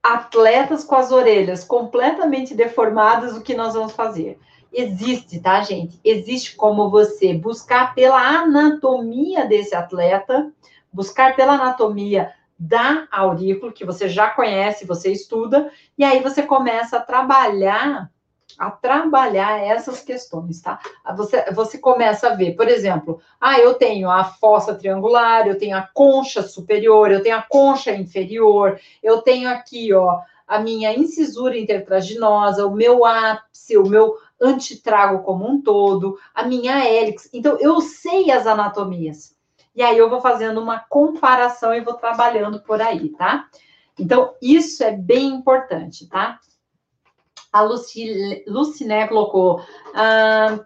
atletas 0.02 0.84
com 0.84 0.96
as 0.96 1.12
orelhas 1.12 1.64
completamente 1.64 2.54
deformadas, 2.54 3.36
o 3.36 3.42
que 3.42 3.56
nós 3.56 3.74
vamos 3.74 3.94
fazer? 3.94 4.40
Existe, 4.72 5.40
tá, 5.40 5.62
gente? 5.62 6.00
Existe 6.04 6.56
como 6.56 6.90
você 6.90 7.34
buscar 7.34 7.96
pela 7.96 8.20
anatomia 8.20 9.46
desse 9.46 9.74
atleta, 9.74 10.52
buscar 10.92 11.36
pela 11.36 11.54
anatomia 11.54 12.32
da 12.58 13.08
aurícula, 13.12 13.72
que 13.72 13.86
você 13.86 14.08
já 14.08 14.30
conhece, 14.30 14.86
você 14.86 15.12
estuda, 15.12 15.72
e 15.98 16.04
aí 16.04 16.22
você 16.22 16.44
começa 16.44 16.98
a 16.98 17.02
trabalhar 17.02 18.10
a 18.58 18.72
trabalhar 18.72 19.60
essas 19.60 20.02
questões, 20.02 20.62
tá? 20.62 20.80
Você, 21.18 21.52
você 21.52 21.78
começa 21.78 22.28
a 22.30 22.36
ver, 22.36 22.56
por 22.56 22.70
exemplo, 22.70 23.20
ah, 23.42 23.60
eu 23.60 23.74
tenho 23.74 24.10
a 24.10 24.24
fossa 24.24 24.74
triangular, 24.76 25.48
eu 25.48 25.58
tenho 25.58 25.76
a 25.76 25.90
concha 25.94 26.42
superior, 26.42 27.12
eu 27.12 27.22
tenho 27.22 27.36
a 27.36 27.42
concha 27.42 27.92
inferior, 27.94 28.80
eu 29.04 29.22
tenho 29.22 29.50
aqui, 29.50 29.92
ó, 29.94 30.22
a 30.48 30.60
minha 30.60 30.94
incisura 30.94 31.58
intertraginosa, 31.58 32.66
o 32.66 32.72
meu 32.72 33.04
ápice, 33.04 33.78
o 33.78 33.88
meu 33.88 34.16
antitrago 34.40 35.24
como 35.24 35.46
um 35.46 35.62
todo, 35.62 36.18
a 36.34 36.46
minha 36.46 36.86
hélix. 36.86 37.30
Então, 37.34 37.58
eu 37.60 37.82
sei 37.82 38.32
as 38.32 38.46
anatomias 38.46 39.35
e 39.76 39.84
aí 39.84 39.98
eu 39.98 40.10
vou 40.10 40.22
fazendo 40.22 40.62
uma 40.62 40.80
comparação 40.80 41.74
e 41.74 41.82
vou 41.82 41.96
trabalhando 41.96 42.62
por 42.62 42.82
aí, 42.82 43.10
tá? 43.10 43.48
Então, 44.00 44.34
isso 44.42 44.84
é 44.84 44.92
bem 44.92 45.28
importante, 45.28 46.08
tá? 46.08 46.40
A 47.52 47.62
Luci, 47.62 48.44
Luciné 48.48 49.08
colocou. 49.08 49.62
Ah, 49.94 50.60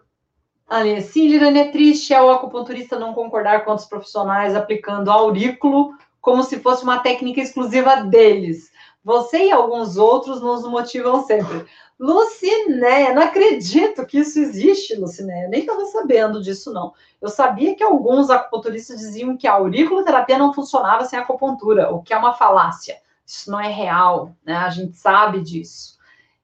Ali, 0.69 1.01
sim, 1.01 1.27
Lirane, 1.27 1.59
é 1.59 1.71
triste 1.71 2.13
é 2.13 2.21
o 2.21 2.29
acupunturista 2.29 2.99
não 2.99 3.11
concordar 3.11 3.65
com 3.65 3.71
outros 3.71 3.89
profissionais 3.89 4.55
aplicando 4.55 5.09
aurículo 5.09 5.95
como 6.21 6.43
se 6.43 6.59
fosse 6.59 6.83
uma 6.83 6.99
técnica 6.99 7.41
exclusiva 7.41 8.03
deles. 8.03 8.69
Você 9.03 9.47
e 9.47 9.51
alguns 9.51 9.97
outros 9.97 10.41
nos 10.41 10.63
motivam 10.63 11.25
sempre. 11.25 11.65
Luciné, 11.99 13.13
não 13.13 13.23
acredito 13.23 14.05
que 14.05 14.19
isso 14.19 14.39
existe, 14.39 14.95
Luciné. 14.95 15.45
Eu 15.45 15.49
nem 15.49 15.59
estava 15.59 15.85
sabendo 15.87 16.41
disso, 16.41 16.71
não. 16.71 16.93
Eu 17.21 17.27
sabia 17.27 17.75
que 17.75 17.83
alguns 17.83 18.29
acupunturistas 18.29 18.99
diziam 18.99 19.35
que 19.35 19.45
a 19.45 19.53
auriculoterapia 19.53 20.37
não 20.37 20.53
funcionava 20.53 21.03
sem 21.03 21.19
acupuntura, 21.19 21.91
o 21.91 22.01
que 22.01 22.13
é 22.13 22.17
uma 22.17 22.33
falácia. 22.33 23.01
Isso 23.25 23.51
não 23.51 23.59
é 23.59 23.67
real, 23.67 24.33
né? 24.45 24.55
A 24.55 24.69
gente 24.69 24.95
sabe 24.95 25.41
disso. 25.41 25.99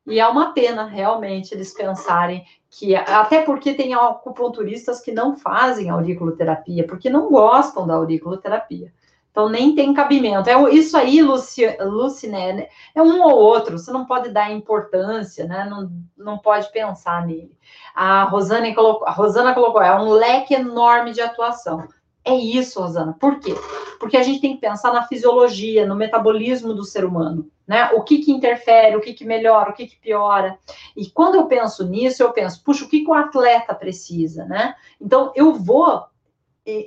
E 0.05 0.19
é 0.19 0.27
uma 0.27 0.51
pena, 0.51 0.85
realmente, 0.85 1.53
eles 1.53 1.73
pensarem 1.73 2.45
que. 2.69 2.93
Até 2.93 3.41
porque 3.41 3.73
tem 3.73 3.93
acupunturistas 3.93 4.99
que 4.99 5.13
não 5.13 5.37
fazem 5.37 5.89
auriculoterapia, 5.89 6.85
porque 6.85 7.09
não 7.09 7.31
gostam 7.31 7.87
da 7.87 7.95
auriculoterapia. 7.95 8.93
Então, 9.35 9.49
nem 9.49 9.75
tem 9.75 9.93
cabimento. 9.93 10.49
É, 10.49 10.73
isso 10.73 10.95
aí, 10.95 11.21
Luci, 11.21 11.67
Luciné, 11.81 12.69
é 12.95 13.01
um 13.01 13.21
ou 13.21 13.35
outro. 13.35 13.77
Você 13.77 13.91
não 13.91 14.05
pode 14.05 14.29
dar 14.29 14.49
importância, 14.49 15.45
né? 15.45 15.67
Não, 15.69 15.91
não 16.17 16.37
pode 16.37 16.71
pensar 16.71 17.27
nele. 17.27 17.51
A 17.93 18.23
Rosana 18.23 18.73
colocou, 18.73 19.05
a 19.05 19.11
Rosana 19.11 19.53
colocou, 19.53 19.81
é 19.81 19.93
um 19.93 20.09
leque 20.09 20.53
enorme 20.53 21.11
de 21.11 21.19
atuação. 21.19 21.85
É 22.23 22.33
isso, 22.33 22.79
Rosana. 22.79 23.13
Por 23.19 23.41
quê? 23.41 23.53
Porque 23.99 24.15
a 24.15 24.23
gente 24.23 24.39
tem 24.39 24.55
que 24.55 24.61
pensar 24.61 24.93
na 24.93 25.05
fisiologia, 25.05 25.85
no 25.85 25.97
metabolismo 25.97 26.73
do 26.73 26.85
ser 26.85 27.03
humano, 27.03 27.51
né? 27.67 27.91
O 27.91 28.03
que 28.03 28.19
que 28.19 28.31
interfere, 28.31 28.95
o 28.95 29.01
que 29.01 29.13
que 29.13 29.25
melhora, 29.25 29.71
o 29.71 29.73
que 29.73 29.85
que 29.85 29.97
piora. 29.97 30.57
E 30.95 31.09
quando 31.09 31.35
eu 31.35 31.45
penso 31.45 31.85
nisso, 31.85 32.23
eu 32.23 32.31
penso, 32.31 32.63
puxa, 32.63 32.85
o 32.85 32.87
que 32.87 33.01
que 33.01 33.09
o 33.09 33.13
atleta 33.13 33.75
precisa, 33.75 34.45
né? 34.45 34.75
Então, 34.99 35.33
eu 35.35 35.53
vou 35.55 36.05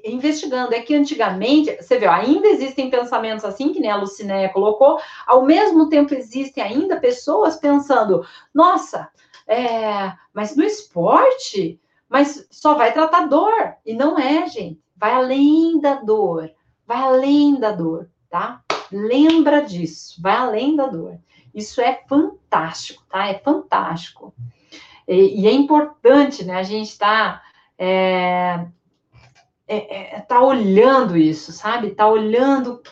investigando. 0.04 0.74
É 0.74 0.80
que 0.80 0.94
antigamente, 0.94 1.76
você 1.76 1.98
viu, 1.98 2.10
ainda 2.10 2.48
existem 2.48 2.90
pensamentos 2.90 3.44
assim, 3.44 3.72
que 3.72 3.80
nem 3.80 3.90
a 3.90 3.96
Lucinéia 3.96 4.48
colocou, 4.48 5.00
ao 5.26 5.44
mesmo 5.44 5.88
tempo 5.88 6.14
existem 6.14 6.62
ainda 6.62 7.00
pessoas 7.00 7.56
pensando, 7.56 8.24
nossa, 8.52 9.08
é, 9.46 10.12
mas 10.32 10.56
no 10.56 10.64
esporte, 10.64 11.80
mas 12.08 12.46
só 12.50 12.74
vai 12.74 12.92
tratar 12.92 13.26
dor. 13.26 13.74
E 13.84 13.94
não 13.94 14.18
é, 14.18 14.46
gente. 14.48 14.80
Vai 14.96 15.12
além 15.12 15.80
da 15.80 15.94
dor. 15.94 16.50
Vai 16.86 16.98
além 16.98 17.58
da 17.58 17.70
dor, 17.70 18.10
tá? 18.28 18.62
Lembra 18.90 19.62
disso. 19.62 20.20
Vai 20.20 20.36
além 20.36 20.74
da 20.74 20.86
dor. 20.86 21.18
Isso 21.54 21.80
é 21.80 22.02
fantástico, 22.08 23.04
tá? 23.08 23.28
É 23.28 23.38
fantástico. 23.38 24.34
E, 25.06 25.42
e 25.42 25.46
é 25.46 25.52
importante, 25.52 26.44
né? 26.44 26.56
A 26.56 26.62
gente 26.62 26.88
está 26.88 27.42
é, 27.78 28.66
é, 29.68 30.16
é, 30.16 30.20
tá 30.20 30.40
olhando 30.40 31.16
isso, 31.16 31.52
sabe? 31.52 31.90
Tá 31.90 32.08
olhando 32.08 32.82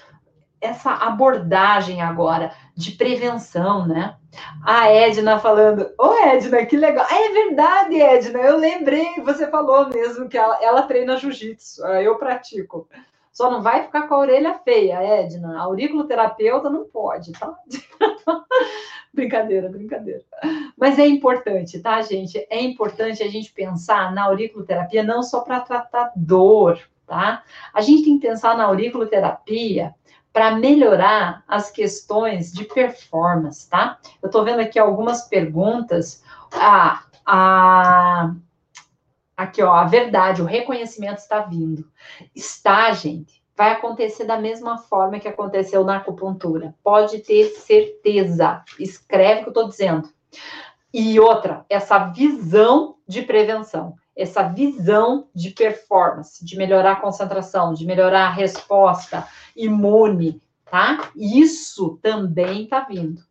essa 0.61 0.93
abordagem 0.93 2.03
agora 2.03 2.53
de 2.77 2.93
prevenção, 2.93 3.87
né? 3.87 4.17
A 4.65 4.89
Edna 4.91 5.39
falando, 5.39 5.89
ô 5.99 6.13
Edna, 6.15 6.65
que 6.67 6.77
legal. 6.77 7.07
É 7.11 7.33
verdade, 7.33 8.01
Edna, 8.01 8.39
eu 8.41 8.59
lembrei, 8.59 9.21
você 9.23 9.47
falou 9.49 9.89
mesmo 9.89 10.29
que 10.29 10.37
ela, 10.37 10.59
ela 10.63 10.83
treina 10.83 11.17
jiu-jitsu, 11.17 11.85
ah, 11.85 12.03
eu 12.03 12.17
pratico. 12.17 12.89
Só 13.33 13.51
não 13.51 13.63
vai 13.63 13.83
ficar 13.83 14.09
com 14.09 14.15
a 14.15 14.19
orelha 14.19 14.55
feia, 14.65 15.03
Edna. 15.03 15.61
Auriculoterapeuta 15.61 16.71
não 16.71 16.85
pode, 16.87 17.33
tá? 17.33 17.55
brincadeira, 19.17 19.69
brincadeira. 19.69 20.23
Mas 20.77 20.99
é 20.99 21.07
importante, 21.07 21.81
tá, 21.81 22.01
gente? 22.03 22.47
É 22.49 22.61
importante 22.61 23.23
a 23.23 23.29
gente 23.29 23.53
pensar 23.53 24.13
na 24.13 24.25
auriculoterapia 24.25 25.03
não 25.03 25.23
só 25.23 25.41
para 25.41 25.61
tratar 25.61 26.13
dor, 26.15 26.79
tá? 27.07 27.43
A 27.73 27.81
gente 27.81 28.05
tem 28.05 28.19
que 28.19 28.29
pensar 28.29 28.57
na 28.57 28.65
auriculoterapia 28.65 29.95
para 30.33 30.55
melhorar 30.55 31.43
as 31.49 31.71
questões 31.71 32.53
de 32.53 32.65
performance, 32.65 33.69
tá? 33.69 33.99
Eu 34.23 34.27
estou 34.27 34.45
vendo 34.45 34.61
aqui 34.61 34.79
algumas 34.79 35.23
perguntas. 35.23 36.23
Ah, 36.53 37.05
a, 37.25 38.35
aqui, 39.35 39.63
ó, 39.63 39.73
a 39.73 39.85
verdade, 39.85 40.43
o 40.43 40.45
reconhecimento 40.45 41.19
está 41.19 41.41
vindo. 41.41 41.91
Está, 42.35 42.93
gente, 42.93 43.36
vai 43.57 43.73
acontecer 43.73 44.25
da 44.25 44.39
mesma 44.39 44.77
forma 44.77 45.19
que 45.19 45.27
aconteceu 45.27 45.83
na 45.83 45.97
acupuntura. 45.97 46.75
Pode 46.85 47.21
ter 47.21 47.47
certeza. 47.47 48.63
Escreve 48.79 49.41
o 49.41 49.43
que 49.45 49.49
eu 49.49 49.51
estou 49.51 49.69
dizendo. 49.69 50.09
E 50.93 51.19
outra, 51.19 51.65
essa 51.69 51.99
visão 51.99 52.97
de 53.09 53.23
prevenção, 53.23 53.95
essa 54.15 54.43
visão 54.43 55.29
de 55.35 55.51
performance, 55.51 56.45
de 56.45 56.57
melhorar 56.57 56.93
a 56.93 57.01
concentração, 57.01 57.73
de 57.73 57.87
melhorar 57.87 58.27
a 58.27 58.33
resposta 58.33 59.27
imune, 59.55 60.41
tá? 60.71 61.11
Isso 61.15 61.99
também 62.03 62.65
está 62.65 62.81
vindo. 62.81 63.23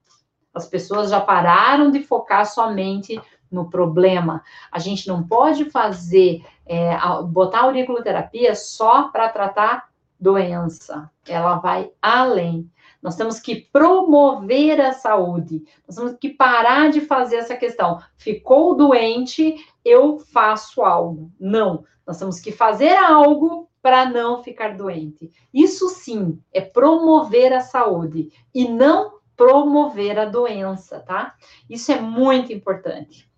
As 0.53 0.67
pessoas 0.67 1.09
já 1.09 1.19
pararam 1.19 1.91
de 1.91 2.01
focar 2.01 2.45
somente 2.45 3.19
no 3.51 3.69
problema. 3.69 4.43
A 4.71 4.79
gente 4.79 5.07
não 5.07 5.23
pode 5.23 5.69
fazer, 5.69 6.45
é, 6.65 6.97
botar 7.23 7.59
a 7.59 7.63
auriculoterapia 7.63 8.55
só 8.55 9.09
para 9.09 9.29
tratar 9.29 9.89
doença. 10.25 11.11
Ela 11.27 11.57
vai 11.57 11.91
além. 12.01 12.67
Nós 12.99 13.15
temos 13.15 13.39
que 13.39 13.55
promover 13.71 14.81
a 14.81 14.91
saúde. 14.91 15.63
Nós 15.87 15.95
temos 15.95 16.17
que 16.19 16.29
parar 16.29 16.89
de 16.89 17.01
fazer 17.01 17.35
essa 17.35 17.55
questão. 17.55 18.01
Ficou 18.17 18.75
doente, 18.75 19.55
eu 19.85 20.17
faço 20.17 20.81
algo. 20.81 21.31
Não. 21.39 21.83
Nós 22.07 22.17
temos 22.17 22.39
que 22.39 22.51
fazer 22.51 22.95
algo 22.95 23.69
para 23.83 24.09
não 24.09 24.41
ficar 24.41 24.75
doente. 24.75 25.31
Isso 25.53 25.89
sim 25.89 26.41
é 26.51 26.59
promover 26.59 27.53
a 27.53 27.59
saúde 27.59 28.31
e 28.51 28.67
não 28.67 29.19
promover 29.37 30.17
a 30.17 30.25
doença, 30.25 30.99
tá? 31.01 31.35
Isso 31.69 31.91
é 31.91 32.01
muito 32.01 32.51
importante. 32.51 33.29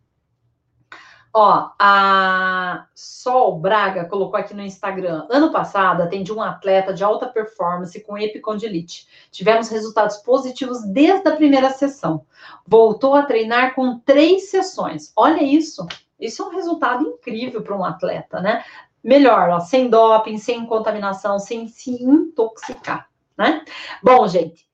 Ó, 1.39 1.69
a 1.77 2.87
Sol 2.95 3.59
Braga 3.59 4.05
colocou 4.05 4.39
aqui 4.39 4.55
no 4.55 4.63
Instagram. 4.63 5.27
Ano 5.29 5.51
passado, 5.51 6.01
atendi 6.01 6.33
um 6.33 6.41
atleta 6.41 6.91
de 6.91 7.03
alta 7.03 7.27
performance 7.27 8.03
com 8.03 8.17
epicondilite. 8.17 9.07
Tivemos 9.29 9.69
resultados 9.69 10.17
positivos 10.17 10.83
desde 10.83 11.29
a 11.29 11.35
primeira 11.35 11.69
sessão. 11.69 12.25
Voltou 12.65 13.13
a 13.13 13.21
treinar 13.21 13.75
com 13.75 13.99
três 13.99 14.49
sessões. 14.49 15.13
Olha 15.15 15.43
isso. 15.43 15.85
Isso 16.19 16.41
é 16.41 16.45
um 16.47 16.55
resultado 16.55 17.07
incrível 17.07 17.61
para 17.61 17.77
um 17.77 17.85
atleta, 17.85 18.41
né? 18.41 18.65
Melhor, 19.03 19.49
ó, 19.51 19.59
sem 19.59 19.91
doping, 19.91 20.39
sem 20.39 20.65
contaminação, 20.65 21.37
sem 21.37 21.67
se 21.67 22.03
intoxicar, 22.03 23.07
né? 23.37 23.63
Bom, 24.01 24.27
gente, 24.27 24.67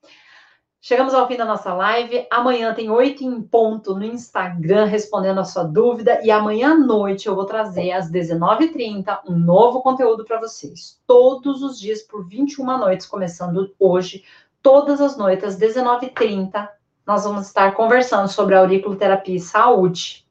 Chegamos 0.86 1.14
ao 1.14 1.26
fim 1.26 1.38
da 1.38 1.46
nossa 1.46 1.72
live. 1.72 2.26
Amanhã 2.30 2.74
tem 2.74 2.90
oito 2.90 3.24
em 3.24 3.40
ponto 3.40 3.94
no 3.94 4.04
Instagram 4.04 4.84
respondendo 4.84 5.40
a 5.40 5.44
sua 5.44 5.64
dúvida. 5.64 6.20
E 6.22 6.30
amanhã 6.30 6.72
à 6.72 6.74
noite 6.74 7.26
eu 7.26 7.34
vou 7.34 7.46
trazer 7.46 7.90
às 7.92 8.12
19h30 8.12 9.20
um 9.26 9.34
novo 9.34 9.80
conteúdo 9.80 10.26
para 10.26 10.38
vocês. 10.38 11.00
Todos 11.06 11.62
os 11.62 11.80
dias 11.80 12.02
por 12.02 12.28
21 12.28 12.76
noites, 12.76 13.06
começando 13.06 13.74
hoje. 13.78 14.24
Todas 14.62 15.00
as 15.00 15.16
noites 15.16 15.46
às 15.46 15.58
19h30 15.58 16.68
nós 17.06 17.24
vamos 17.24 17.46
estar 17.46 17.72
conversando 17.72 18.28
sobre 18.28 18.54
auriculoterapia 18.54 19.36
e 19.36 19.40
saúde. 19.40 20.26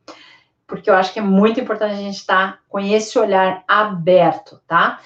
Porque 0.68 0.88
eu 0.88 0.93
acho 0.93 1.14
que 1.14 1.18
é 1.20 1.24
muito 1.24 1.60
importante 1.60 1.93
a 1.93 1.97
gente 1.97 2.18
estar 2.18 2.60
com 2.70 2.80
esse 2.80 3.18
olhar 3.18 3.64
aberto, 3.68 4.62
tá? 4.68 4.99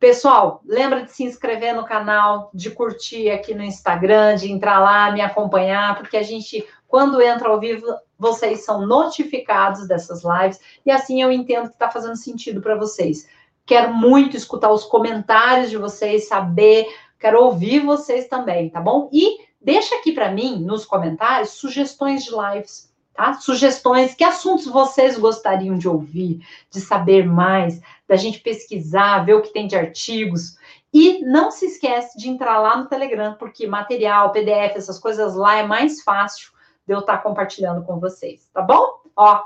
Pessoal, 0.00 0.62
lembra 0.64 1.04
de 1.04 1.12
se 1.12 1.24
inscrever 1.24 1.74
no 1.74 1.84
canal, 1.84 2.50
de 2.54 2.70
curtir 2.70 3.28
aqui 3.28 3.54
no 3.54 3.62
Instagram, 3.62 4.34
de 4.34 4.50
entrar 4.50 4.78
lá, 4.78 5.12
me 5.12 5.20
acompanhar, 5.20 5.94
porque 5.94 6.16
a 6.16 6.22
gente, 6.22 6.66
quando 6.88 7.20
entra 7.20 7.50
ao 7.50 7.60
vivo, 7.60 7.84
vocês 8.18 8.64
são 8.64 8.86
notificados 8.86 9.86
dessas 9.86 10.22
lives 10.24 10.58
e 10.86 10.90
assim 10.90 11.20
eu 11.20 11.30
entendo 11.30 11.68
que 11.68 11.74
está 11.74 11.90
fazendo 11.90 12.16
sentido 12.16 12.62
para 12.62 12.76
vocês. 12.76 13.28
Quero 13.66 13.92
muito 13.92 14.38
escutar 14.38 14.72
os 14.72 14.84
comentários 14.84 15.68
de 15.68 15.76
vocês, 15.76 16.26
saber, 16.26 16.86
quero 17.18 17.44
ouvir 17.44 17.80
vocês 17.80 18.26
também, 18.26 18.70
tá 18.70 18.80
bom? 18.80 19.10
E 19.12 19.36
deixa 19.60 19.96
aqui 19.96 20.12
para 20.12 20.32
mim, 20.32 20.64
nos 20.64 20.86
comentários, 20.86 21.50
sugestões 21.50 22.24
de 22.24 22.30
lives 22.30 22.89
tá? 23.20 23.34
Sugestões, 23.34 24.14
que 24.14 24.24
assuntos 24.24 24.64
vocês 24.64 25.18
gostariam 25.18 25.76
de 25.76 25.86
ouvir, 25.86 26.40
de 26.70 26.80
saber 26.80 27.26
mais, 27.26 27.78
da 28.08 28.16
gente 28.16 28.40
pesquisar, 28.40 29.26
ver 29.26 29.34
o 29.34 29.42
que 29.42 29.52
tem 29.52 29.66
de 29.66 29.76
artigos. 29.76 30.56
E 30.90 31.22
não 31.22 31.50
se 31.50 31.66
esquece 31.66 32.18
de 32.18 32.30
entrar 32.30 32.58
lá 32.58 32.78
no 32.78 32.86
Telegram, 32.86 33.34
porque 33.38 33.66
material, 33.66 34.32
PDF, 34.32 34.74
essas 34.74 34.98
coisas 34.98 35.34
lá 35.34 35.58
é 35.58 35.66
mais 35.66 36.02
fácil 36.02 36.50
de 36.86 36.94
eu 36.94 37.00
estar 37.00 37.18
compartilhando 37.18 37.84
com 37.84 38.00
vocês, 38.00 38.48
tá 38.54 38.62
bom? 38.62 39.02
Ó, 39.14 39.42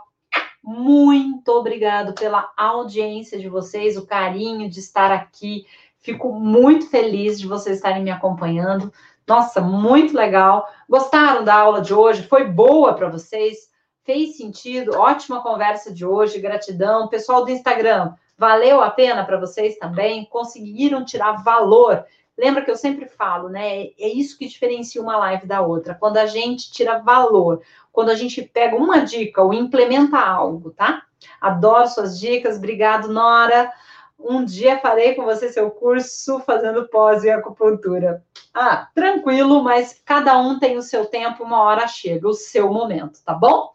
muito 0.62 1.48
obrigado 1.48 2.14
pela 2.14 2.52
audiência 2.56 3.40
de 3.40 3.48
vocês, 3.48 3.96
o 3.96 4.06
carinho 4.06 4.70
de 4.70 4.78
estar 4.78 5.10
aqui. 5.10 5.66
Fico 5.98 6.32
muito 6.32 6.88
feliz 6.88 7.40
de 7.40 7.48
vocês 7.48 7.78
estarem 7.78 8.04
me 8.04 8.10
acompanhando. 8.12 8.92
Nossa, 9.26 9.60
muito 9.60 10.14
legal. 10.14 10.68
Gostaram 10.88 11.44
da 11.44 11.54
aula 11.54 11.80
de 11.80 11.94
hoje? 11.94 12.22
Foi 12.24 12.44
boa 12.44 12.92
para 12.94 13.08
vocês? 13.08 13.70
Fez 14.04 14.36
sentido? 14.36 14.98
Ótima 14.98 15.42
conversa 15.42 15.90
de 15.92 16.04
hoje, 16.04 16.38
gratidão. 16.38 17.08
Pessoal 17.08 17.42
do 17.42 17.50
Instagram, 17.50 18.12
valeu 18.36 18.82
a 18.82 18.90
pena 18.90 19.24
para 19.24 19.40
vocês 19.40 19.78
também? 19.78 20.26
Conseguiram 20.26 21.04
tirar 21.06 21.42
valor? 21.42 22.04
Lembra 22.36 22.62
que 22.62 22.70
eu 22.70 22.76
sempre 22.76 23.06
falo, 23.06 23.48
né? 23.48 23.84
É 23.98 24.08
isso 24.08 24.36
que 24.36 24.46
diferencia 24.46 25.00
uma 25.00 25.16
live 25.16 25.46
da 25.46 25.62
outra. 25.62 25.94
Quando 25.94 26.18
a 26.18 26.26
gente 26.26 26.70
tira 26.70 26.98
valor, 26.98 27.62
quando 27.90 28.10
a 28.10 28.14
gente 28.14 28.42
pega 28.42 28.76
uma 28.76 29.00
dica 29.00 29.40
ou 29.40 29.54
implementa 29.54 30.18
algo, 30.18 30.70
tá? 30.70 31.02
Adoro 31.40 31.88
suas 31.88 32.20
dicas. 32.20 32.58
Obrigado, 32.58 33.08
Nora. 33.08 33.72
Um 34.18 34.44
dia 34.44 34.78
farei 34.80 35.14
com 35.14 35.24
você 35.24 35.50
seu 35.50 35.70
curso 35.70 36.40
fazendo 36.40 36.88
pós 36.88 37.24
em 37.24 37.30
acupuntura. 37.30 38.22
Ah, 38.54 38.88
tranquilo, 38.94 39.64
mas 39.64 40.00
cada 40.04 40.38
um 40.38 40.60
tem 40.60 40.76
o 40.76 40.82
seu 40.82 41.06
tempo, 41.06 41.42
uma 41.42 41.60
hora 41.60 41.88
chega, 41.88 42.28
o 42.28 42.32
seu 42.32 42.72
momento, 42.72 43.18
tá 43.24 43.34
bom? 43.34 43.74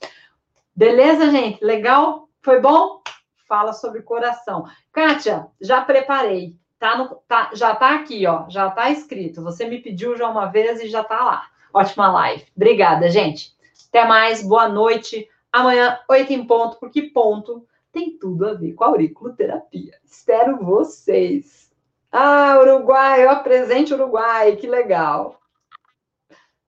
Beleza, 0.73 1.29
gente? 1.29 1.61
Legal? 1.61 2.29
Foi 2.41 2.61
bom? 2.61 3.01
Fala 3.45 3.73
sobre 3.73 4.01
coração. 4.01 4.65
Kátia, 4.93 5.47
já 5.59 5.81
preparei. 5.81 6.55
Tá 6.79 6.97
no, 6.97 7.15
tá, 7.27 7.51
já 7.53 7.75
tá 7.75 7.95
aqui, 7.95 8.25
ó. 8.25 8.49
Já 8.49 8.69
tá 8.71 8.89
escrito. 8.89 9.43
Você 9.43 9.65
me 9.65 9.79
pediu 9.81 10.15
já 10.15 10.29
uma 10.29 10.45
vez 10.45 10.81
e 10.81 10.87
já 10.87 11.03
tá 11.03 11.19
lá. 11.25 11.47
Ótima 11.73 12.09
live. 12.09 12.45
Obrigada, 12.55 13.09
gente. 13.09 13.53
Até 13.89 14.05
mais. 14.07 14.41
Boa 14.41 14.69
noite. 14.69 15.27
Amanhã, 15.51 15.99
oito 16.07 16.31
em 16.31 16.47
ponto, 16.47 16.77
porque 16.79 17.01
ponto 17.01 17.67
tem 17.91 18.17
tudo 18.17 18.47
a 18.47 18.53
ver 18.53 18.73
com 18.73 18.85
a 18.85 18.87
auriculoterapia. 18.87 19.99
Espero 20.05 20.63
vocês. 20.63 21.68
Ah, 22.11 22.57
Uruguai, 22.59 23.25
ó, 23.27 23.35
presente 23.43 23.93
Uruguai, 23.93 24.55
que 24.55 24.67
legal. 24.67 25.39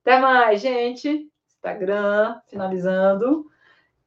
Até 0.02 0.20
mais, 0.20 0.62
gente. 0.62 1.28
Instagram, 1.48 2.39
finalizando. 2.48 3.46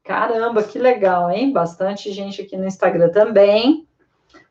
Caramba, 0.02 0.62
que 0.62 0.78
legal, 0.78 1.30
hein? 1.30 1.52
Bastante 1.52 2.12
gente 2.12 2.42
aqui 2.42 2.56
no 2.56 2.66
Instagram 2.66 3.10
também. 3.10 3.88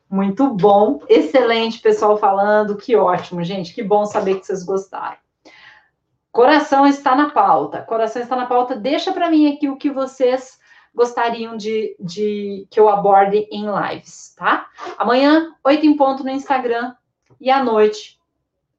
Muito 0.10 0.48
bom. 0.50 1.00
Excelente, 1.08 1.80
pessoal 1.80 2.18
falando. 2.18 2.78
Que 2.78 2.96
ótimo, 2.96 3.44
gente. 3.44 3.74
Que 3.74 3.84
bom 3.84 4.06
saber 4.06 4.40
que 4.40 4.46
vocês 4.46 4.64
gostaram. 4.64 5.18
Coração 6.32 6.88
está 6.88 7.16
na 7.16 7.30
pauta. 7.30 7.82
Coração 7.84 8.22
está 8.22 8.36
na 8.36 8.46
pauta. 8.46 8.76
Deixa 8.76 9.12
para 9.12 9.30
mim 9.30 9.54
aqui 9.54 9.70
o 9.70 9.78
que 9.78 9.92
vocês 9.92 10.60
gostariam 10.94 11.58
de, 11.58 11.96
de 12.00 12.68
que 12.70 12.80
eu 12.80 12.88
aborde 12.88 13.48
em 13.52 13.66
lives, 13.66 14.34
tá? 14.38 14.68
Amanhã, 14.98 15.56
oito 15.64 15.86
em 15.86 15.98
ponto 15.98 16.24
no 16.24 16.30
Instagram 16.30 16.94
e 17.40 17.50
à 17.50 17.64
noite 17.64 18.20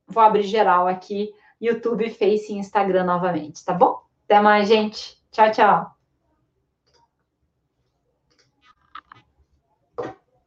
vou 0.06 0.22
abrir 0.22 0.44
geral 0.44 0.86
aqui, 0.86 1.32
YouTube, 1.60 2.10
Face 2.10 2.52
e 2.52 2.56
Instagram 2.56 3.04
novamente, 3.04 3.64
tá 3.64 3.72
bom? 3.72 4.02
Até 4.24 4.40
mais, 4.40 4.68
gente. 4.68 5.18
Tchau, 5.30 5.50
tchau. 5.50 5.93